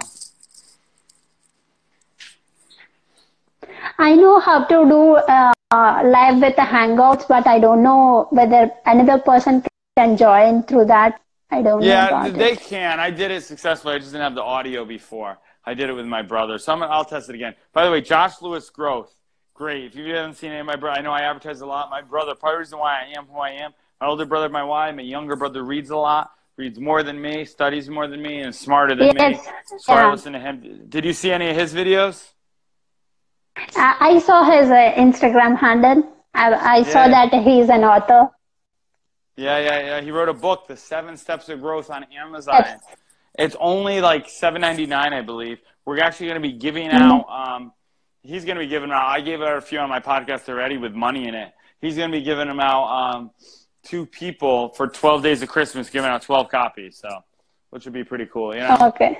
I 3.98 4.16
know 4.16 4.40
how 4.40 4.64
to 4.64 4.86
do 4.86 5.16
uh, 5.16 5.54
Uh, 5.70 6.02
live 6.06 6.40
with 6.42 6.56
the 6.56 6.62
Hangouts, 6.62 7.28
but 7.28 7.46
I 7.46 7.60
don't 7.60 7.84
know 7.84 8.28
whether 8.32 8.72
another 8.86 9.20
person 9.22 9.62
can 9.98 10.16
join 10.16 10.64
through 10.64 10.86
that. 10.86 11.20
I 11.52 11.62
don't 11.62 11.82
know 11.82 11.86
Yeah, 11.86 12.30
they 12.30 12.54
it. 12.54 12.60
can. 12.62 13.02
I 13.02 13.12
did 13.12 13.32
it 13.32 13.44
successfully. 13.44 13.96
I 13.96 14.00
just 14.00 14.12
didn't 14.12 14.24
have 14.24 14.36
the 14.36 14.44
audio 14.44 14.86
before. 14.86 15.38
I 15.66 15.74
did 15.74 15.90
it 15.90 15.94
with 15.94 16.06
my 16.06 16.22
brother, 16.22 16.58
so 16.58 16.72
I'm, 16.72 16.84
I'll 16.84 17.04
test 17.04 17.28
it 17.28 17.36
again. 17.36 17.54
By 17.74 17.84
the 17.84 17.92
way, 17.92 18.00
Josh 18.00 18.42
Lewis 18.42 18.70
Growth, 18.70 19.14
great. 19.54 19.84
If 19.84 19.96
you 19.96 20.16
haven't 20.16 20.36
seen 20.36 20.52
any 20.52 20.62
of 20.62 20.66
my 20.66 20.78
brother, 20.78 21.00
I 21.00 21.02
know 21.02 21.12
I 21.12 21.22
advertise 21.24 21.60
a 21.60 21.66
lot. 21.66 21.90
My 21.90 22.02
brother, 22.02 22.34
part 22.34 22.54
of 22.54 22.58
the 22.58 22.60
reason 22.60 22.80
why 22.80 23.02
I 23.02 23.18
am 23.18 23.26
who 23.26 23.38
I 23.40 23.50
am. 23.50 23.74
My 24.00 24.08
older 24.08 24.26
brother, 24.26 24.48
my 24.48 24.64
wife, 24.64 24.96
my 24.96 25.02
younger 25.02 25.36
brother 25.36 25.64
reads 25.64 25.90
a 25.90 25.98
lot, 25.98 26.32
reads 26.56 26.80
more 26.80 27.04
than 27.04 27.22
me, 27.22 27.44
studies 27.44 27.90
more 27.90 28.08
than 28.08 28.22
me, 28.22 28.40
and 28.40 28.50
is 28.50 28.60
smarter 28.60 28.96
than 28.96 29.14
me. 29.14 29.20
Yes, 29.20 29.46
So 29.80 29.92
I 29.94 30.04
yeah. 30.04 30.12
listen 30.12 30.32
to 30.32 30.40
him. 30.40 30.86
Did 30.88 31.04
you 31.04 31.12
see 31.12 31.32
any 31.32 31.50
of 31.50 31.58
his 31.58 31.74
videos? 31.74 32.32
I 33.78 34.20
saw 34.20 34.44
his 34.44 34.70
uh, 34.70 34.94
Instagram 34.98 35.58
handle. 35.58 36.14
I, 36.34 36.54
I 36.80 36.84
saw 36.84 37.06
Yeah. 37.06 37.30
that 37.30 37.44
he's 37.44 37.70
an 37.70 37.84
author. 37.84 38.30
Yeah, 39.36 39.60
yeah, 39.60 39.80
yeah. 39.80 40.02
He 40.02 40.12
wrote 40.12 40.30
a 40.30 40.34
book, 40.34 40.68
The 40.68 40.78
Seven 40.78 41.16
Steps 41.18 41.50
of 41.50 41.62
Growth, 41.62 41.90
on 41.90 42.06
Amazon. 42.06 42.56
Yes. 42.66 42.82
It's 43.38 43.56
only 43.60 44.02
like 44.02 44.30
seven 44.30 44.62
ninety 44.62 44.88
nine, 44.88 45.14
I 45.14 45.22
believe. 45.22 45.60
We're 45.86 46.00
actually 46.00 46.28
going 46.28 46.42
to 46.42 46.48
be 46.48 46.54
giving 46.58 46.90
Mm-hmm. 46.90 47.12
out. 47.12 47.26
Um, 47.30 47.72
he's 48.24 48.46
going 48.46 48.56
to 48.58 48.64
be 48.64 48.68
giving 48.68 48.92
out. 48.92 49.06
I 49.06 49.22
gave 49.22 49.42
out 49.42 49.58
a 49.58 49.62
few 49.62 49.80
on 49.80 49.90
my 49.90 50.00
podcast 50.00 50.50
already 50.50 50.78
with 50.78 50.94
money 50.94 51.28
in 51.28 51.36
it. 51.36 51.54
He's 51.80 51.96
going 51.96 52.12
to 52.12 52.18
be 52.18 52.24
giving 52.24 52.48
them 52.48 52.60
out 52.60 52.86
um, 53.16 53.32
two 53.84 54.06
people 54.08 54.70
for 54.70 54.88
twelve 54.88 55.22
days 55.22 55.44
of 55.44 55.50
Christmas, 55.50 55.90
giving 55.90 56.10
out 56.10 56.24
twelve 56.24 56.50
copies. 56.50 56.98
So, 56.98 57.10
which 57.70 57.86
would 57.86 57.94
be 57.94 58.04
pretty 58.04 58.26
cool, 58.26 58.56
you 58.56 58.62
know, 58.62 58.78
Okay. 58.82 59.20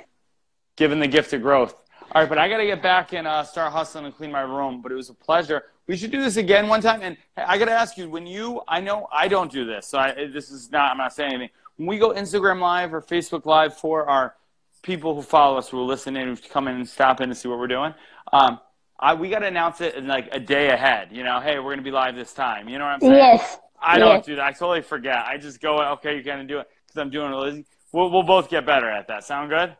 giving 0.76 0.98
the 0.98 1.06
gift 1.08 1.32
of 1.32 1.42
growth. 1.42 1.76
All 2.12 2.22
right, 2.22 2.28
but 2.28 2.38
I 2.38 2.48
got 2.48 2.56
to 2.56 2.64
get 2.64 2.82
back 2.82 3.12
and 3.12 3.26
uh, 3.26 3.44
start 3.44 3.70
hustling 3.70 4.06
and 4.06 4.16
clean 4.16 4.32
my 4.32 4.40
room. 4.40 4.80
But 4.80 4.92
it 4.92 4.94
was 4.94 5.10
a 5.10 5.14
pleasure. 5.14 5.64
We 5.86 5.96
should 5.96 6.10
do 6.10 6.22
this 6.22 6.36
again 6.36 6.66
one 6.66 6.80
time. 6.80 7.02
And 7.02 7.18
I 7.36 7.58
got 7.58 7.66
to 7.66 7.72
ask 7.72 7.98
you, 7.98 8.08
when 8.08 8.26
you, 8.26 8.62
I 8.66 8.80
know 8.80 9.08
I 9.12 9.28
don't 9.28 9.52
do 9.52 9.66
this, 9.66 9.86
so 9.86 9.98
I, 9.98 10.28
this 10.32 10.50
is 10.50 10.70
not. 10.70 10.90
I'm 10.90 10.98
not 10.98 11.12
saying 11.12 11.32
anything. 11.32 11.50
When 11.76 11.86
we 11.86 11.98
go 11.98 12.10
Instagram 12.10 12.60
Live 12.60 12.94
or 12.94 13.02
Facebook 13.02 13.44
Live 13.44 13.76
for 13.76 14.08
our 14.08 14.34
people 14.82 15.14
who 15.14 15.22
follow 15.22 15.58
us, 15.58 15.68
who 15.68 15.76
will 15.76 15.86
listen 15.86 16.16
in, 16.16 16.28
who 16.28 16.36
come 16.36 16.66
in 16.66 16.76
and 16.76 16.88
stop 16.88 17.20
in 17.20 17.28
and 17.28 17.36
see 17.36 17.46
what 17.48 17.58
we're 17.58 17.66
doing, 17.66 17.92
um, 18.32 18.58
I, 18.98 19.12
we 19.14 19.28
got 19.28 19.40
to 19.40 19.46
announce 19.46 19.80
it 19.82 19.94
in 19.94 20.06
like 20.06 20.28
a 20.32 20.40
day 20.40 20.70
ahead. 20.70 21.10
You 21.12 21.24
know, 21.24 21.40
hey, 21.40 21.58
we're 21.58 21.64
going 21.64 21.78
to 21.78 21.84
be 21.84 21.90
live 21.90 22.16
this 22.16 22.32
time. 22.32 22.68
You 22.68 22.78
know 22.78 22.84
what 22.84 22.94
I'm 22.94 23.00
saying? 23.00 23.12
Yes. 23.12 23.58
I 23.80 23.98
don't 23.98 24.16
yes. 24.16 24.26
do 24.26 24.36
that. 24.36 24.44
I 24.44 24.52
totally 24.52 24.82
forget. 24.82 25.24
I 25.26 25.36
just 25.36 25.60
go, 25.60 25.78
okay, 25.92 26.14
you're 26.14 26.22
going 26.22 26.40
to 26.40 26.52
do 26.52 26.58
it 26.58 26.68
because 26.86 27.00
I'm 27.00 27.10
doing 27.10 27.32
it. 27.32 27.66
We'll, 27.92 28.10
we'll 28.10 28.24
both 28.24 28.48
get 28.48 28.66
better 28.66 28.90
at 28.90 29.08
that. 29.08 29.24
Sound 29.24 29.50
good? 29.50 29.76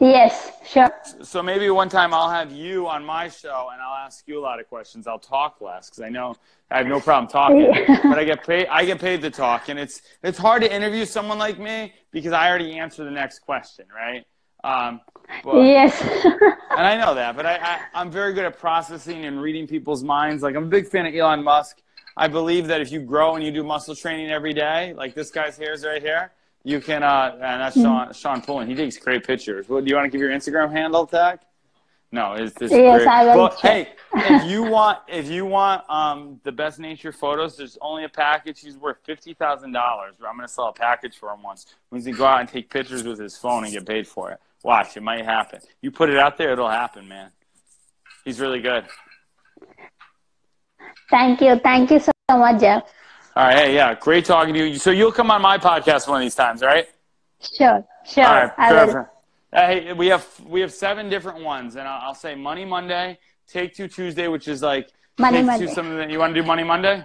Yes, 0.00 0.50
sure. 0.66 0.90
So 1.22 1.42
maybe 1.42 1.70
one 1.70 1.88
time 1.88 2.12
I'll 2.12 2.30
have 2.30 2.50
you 2.52 2.88
on 2.88 3.04
my 3.04 3.28
show 3.28 3.68
and 3.72 3.80
I'll 3.80 3.94
ask 4.04 4.26
you 4.26 4.38
a 4.38 4.42
lot 4.42 4.58
of 4.60 4.68
questions. 4.68 5.06
I'll 5.06 5.18
talk 5.20 5.60
less 5.60 5.88
because 5.88 6.02
I 6.02 6.08
know 6.08 6.34
I 6.70 6.78
have 6.78 6.86
no 6.86 7.00
problem 7.00 7.28
talking, 7.30 7.72
but 8.02 8.18
I 8.18 8.24
get 8.24 8.44
paid. 8.44 8.66
I 8.66 8.84
get 8.84 9.00
paid 9.00 9.22
to 9.22 9.30
talk, 9.30 9.68
and 9.68 9.78
it's 9.78 10.02
it's 10.22 10.36
hard 10.38 10.62
to 10.62 10.74
interview 10.74 11.04
someone 11.04 11.38
like 11.38 11.58
me 11.58 11.92
because 12.10 12.32
I 12.32 12.48
already 12.48 12.76
answer 12.78 13.04
the 13.04 13.10
next 13.10 13.40
question, 13.40 13.86
right? 13.94 14.24
Um, 14.64 15.00
but- 15.44 15.62
Yes. 15.62 16.00
and 16.24 16.80
I 16.86 16.96
know 16.96 17.14
that, 17.14 17.36
but 17.36 17.46
I, 17.46 17.56
I 17.56 17.80
I'm 17.94 18.10
very 18.10 18.34
good 18.34 18.44
at 18.44 18.58
processing 18.58 19.24
and 19.26 19.40
reading 19.40 19.66
people's 19.66 20.02
minds. 20.02 20.42
Like 20.42 20.56
I'm 20.56 20.64
a 20.64 20.68
big 20.68 20.88
fan 20.88 21.06
of 21.06 21.14
Elon 21.14 21.44
Musk. 21.44 21.80
I 22.16 22.28
believe 22.28 22.66
that 22.66 22.80
if 22.80 22.90
you 22.92 23.00
grow 23.00 23.34
and 23.36 23.44
you 23.44 23.50
do 23.52 23.62
muscle 23.62 23.94
training 23.94 24.30
every 24.30 24.52
day, 24.54 24.92
like 24.96 25.14
this 25.14 25.30
guy's 25.30 25.56
hair's 25.56 25.84
right 25.84 26.00
here, 26.02 26.32
you 26.64 26.80
can. 26.80 27.02
Uh, 27.02 27.32
and 27.34 27.60
that's 27.60 27.76
Sean 27.76 28.12
Sean 28.12 28.40
Pullen. 28.40 28.68
He 28.68 28.74
takes 28.74 28.96
great 28.96 29.24
pictures. 29.24 29.68
Well, 29.68 29.80
do 29.80 29.88
you 29.88 29.94
want 29.94 30.06
to 30.06 30.10
give 30.10 30.20
your 30.20 30.30
Instagram 30.30 30.72
handle, 30.72 31.06
Tag? 31.06 31.40
No, 32.10 32.34
it's 32.34 32.54
this. 32.54 32.70
Yes, 32.70 32.98
great. 32.98 33.08
I 33.08 33.24
Well, 33.24 33.56
hey, 33.60 33.88
if 34.14 34.44
you 34.48 34.62
want, 34.62 35.00
if 35.08 35.28
you 35.28 35.44
want 35.44 35.82
um, 35.90 36.40
the 36.44 36.52
best 36.52 36.78
nature 36.78 37.10
photos, 37.10 37.56
there's 37.56 37.76
only 37.80 38.04
a 38.04 38.08
package. 38.08 38.60
He's 38.60 38.76
worth 38.76 38.98
fifty 39.04 39.34
thousand 39.34 39.72
dollars. 39.72 40.14
I'm 40.24 40.36
going 40.36 40.46
to 40.46 40.52
sell 40.52 40.68
a 40.68 40.72
package 40.72 41.18
for 41.18 41.30
him 41.30 41.42
once. 41.42 41.66
He's 41.92 42.04
going 42.04 42.14
to 42.14 42.18
go 42.18 42.24
out 42.24 42.40
and 42.40 42.48
take 42.48 42.70
pictures 42.70 43.02
with 43.02 43.18
his 43.18 43.36
phone 43.36 43.64
and 43.64 43.72
get 43.72 43.84
paid 43.84 44.06
for 44.06 44.30
it. 44.30 44.38
Watch, 44.62 44.96
it 44.96 45.02
might 45.02 45.24
happen. 45.24 45.60
You 45.82 45.90
put 45.90 46.08
it 46.08 46.16
out 46.16 46.38
there, 46.38 46.52
it'll 46.52 46.70
happen, 46.70 47.06
man. 47.08 47.30
He's 48.24 48.40
really 48.40 48.60
good. 48.60 48.86
Thank 51.10 51.40
you. 51.40 51.58
Thank 51.58 51.90
you 51.90 51.98
so 51.98 52.12
much, 52.30 52.60
Jeff. 52.60 52.84
All 53.36 53.44
right, 53.44 53.56
hey, 53.58 53.74
yeah, 53.74 53.94
great 53.94 54.24
talking 54.24 54.54
to 54.54 54.64
you. 54.68 54.76
So 54.78 54.90
you'll 54.90 55.10
come 55.10 55.30
on 55.30 55.42
my 55.42 55.58
podcast 55.58 56.06
one 56.06 56.18
of 56.20 56.24
these 56.24 56.36
times, 56.36 56.62
right? 56.62 56.86
Sure. 57.40 57.84
Sure. 58.06 58.24
All 58.24 58.32
right, 58.32 58.56
perfect. 58.56 59.10
Hey, 59.52 59.92
we 59.92 60.06
have 60.08 60.26
we 60.46 60.60
have 60.60 60.72
seven 60.72 61.08
different 61.08 61.42
ones, 61.42 61.74
and 61.76 61.86
I'll, 61.88 62.08
I'll 62.08 62.14
say 62.14 62.34
Money 62.36 62.64
Monday, 62.64 63.18
Take 63.48 63.74
Two 63.74 63.88
Tuesday, 63.88 64.28
which 64.28 64.46
is 64.46 64.62
like 64.62 64.88
Money 65.18 65.42
Monday. 65.42 65.66
Something 65.66 65.96
that 65.96 66.10
you 66.10 66.18
want 66.20 66.34
to 66.34 66.40
do 66.40 66.46
Money 66.46 66.62
Monday, 66.62 67.04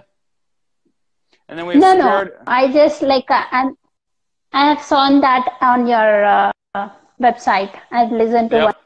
and 1.48 1.58
then 1.58 1.66
we 1.66 1.74
have 1.74 1.82
No, 1.82 1.94
no. 1.96 2.30
I 2.46 2.72
just 2.72 3.02
like 3.02 3.28
uh, 3.30 3.44
I'm, 3.50 3.76
I 4.52 4.68
have 4.68 4.82
seen 4.82 5.20
that 5.20 5.56
on 5.60 5.86
your 5.86 6.24
uh, 6.24 6.52
website. 7.20 7.76
I've 7.90 8.12
listened 8.12 8.50
to 8.50 8.56
Yep. 8.56 8.76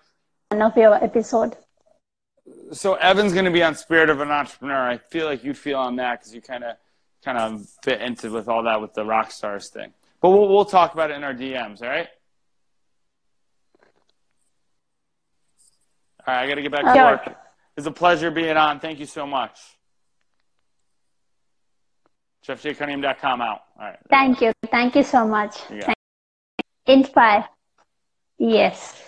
one 0.49 0.63
of 0.63 0.77
your 0.77 0.95
episode. 1.03 1.57
So 2.73 2.95
Evan's 2.95 3.33
going 3.33 3.45
to 3.45 3.51
be 3.51 3.63
on 3.63 3.75
Spirit 3.75 4.09
of 4.11 4.21
an 4.21 4.31
Entrepreneur. 4.31 4.89
I 4.89 4.99
feel 4.99 5.27
like 5.27 5.45
you'd 5.45 5.59
feel 5.59 5.79
on 5.79 5.97
that 5.97 6.21
because 6.21 6.35
you 6.35 6.41
kind 6.43 6.65
of 6.65 6.77
kind 7.25 7.39
of 7.39 7.67
fit 7.83 8.01
into 8.01 8.31
with 8.31 8.49
all 8.49 8.63
that 8.65 8.81
with 8.81 8.95
the 8.95 9.05
rock 9.05 9.31
stars 9.31 9.71
thing. 9.71 9.93
But 10.21 10.31
we'll 10.31 10.49
we'll 10.49 10.65
talk 10.65 10.95
about 10.95 11.11
it 11.11 11.17
in 11.17 11.25
our 11.25 11.35
DMs. 11.35 11.83
All 11.83 11.89
right. 11.89 12.09
All 16.27 16.35
right, 16.35 16.45
I 16.45 16.49
got 16.49 16.55
to 16.55 16.63
get 16.63 16.73
back 16.73 16.85
to 16.85 16.95
Sure. 16.95 17.05
work. 17.05 17.37
It's 17.77 17.87
a 17.87 17.91
pleasure 17.91 18.31
being 18.31 18.57
on. 18.57 18.81
Thank 18.81 18.99
you 18.99 19.07
so 19.07 19.27
much. 19.27 19.59
JeffJCunningham.com 22.47 23.41
out. 23.41 23.61
All 23.79 23.87
right. 23.87 23.99
Thank 24.09 24.41
you. 24.41 24.53
Thank 24.71 24.95
you 24.97 25.03
so 25.03 25.27
much. 25.27 25.59
You 25.71 25.81
got 25.81 25.87
Thank- 25.87 25.97
Inspire. 26.87 27.49
Yes. 28.39 29.03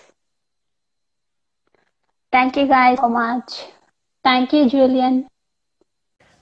Thank 2.31 2.57
you 2.57 2.67
guys 2.67 2.97
so 2.99 3.09
much. 3.09 3.65
Thank 4.23 4.53
you, 4.53 4.69
Julian. 4.69 5.27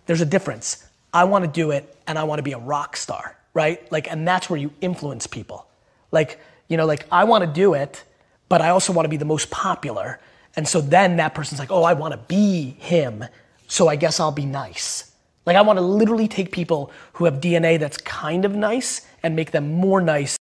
there's 0.07 0.21
a 0.21 0.25
difference. 0.25 0.87
I 1.15 1.23
want 1.23 1.45
to 1.45 1.49
do 1.49 1.71
it 1.71 1.95
and 2.07 2.19
I 2.19 2.25
want 2.25 2.39
to 2.39 2.43
be 2.43 2.51
a 2.51 2.59
rock 2.59 2.97
star, 2.97 3.37
right? 3.53 3.89
Like, 3.89 4.11
and 4.11 4.27
that's 4.27 4.49
where 4.49 4.59
you 4.59 4.73
influence 4.81 5.27
people. 5.27 5.65
Like, 6.11 6.41
you 6.67 6.75
know, 6.75 6.85
like 6.85 7.07
I 7.09 7.23
want 7.23 7.45
to 7.45 7.49
do 7.49 7.73
it, 7.73 8.03
but 8.49 8.61
I 8.61 8.69
also 8.69 8.91
want 8.91 9.05
to 9.05 9.09
be 9.09 9.15
the 9.15 9.23
most 9.23 9.49
popular. 9.49 10.19
And 10.57 10.67
so 10.67 10.81
then 10.81 11.15
that 11.17 11.33
person's 11.33 11.57
like, 11.57 11.71
oh, 11.71 11.83
I 11.83 11.93
want 11.93 12.11
to 12.11 12.17
be 12.17 12.75
him. 12.79 13.23
So 13.67 13.87
I 13.87 13.95
guess 13.95 14.19
I'll 14.19 14.33
be 14.33 14.45
nice. 14.45 15.09
Like, 15.45 15.55
I 15.55 15.61
want 15.61 15.77
to 15.77 15.81
literally 15.81 16.27
take 16.27 16.51
people 16.51 16.91
who 17.13 17.25
have 17.25 17.35
DNA 17.35 17.79
that's 17.79 17.97
kind 17.97 18.43
of 18.43 18.53
nice 18.53 19.07
and 19.23 19.37
make 19.37 19.51
them 19.51 19.71
more 19.71 20.01
nice 20.01 20.37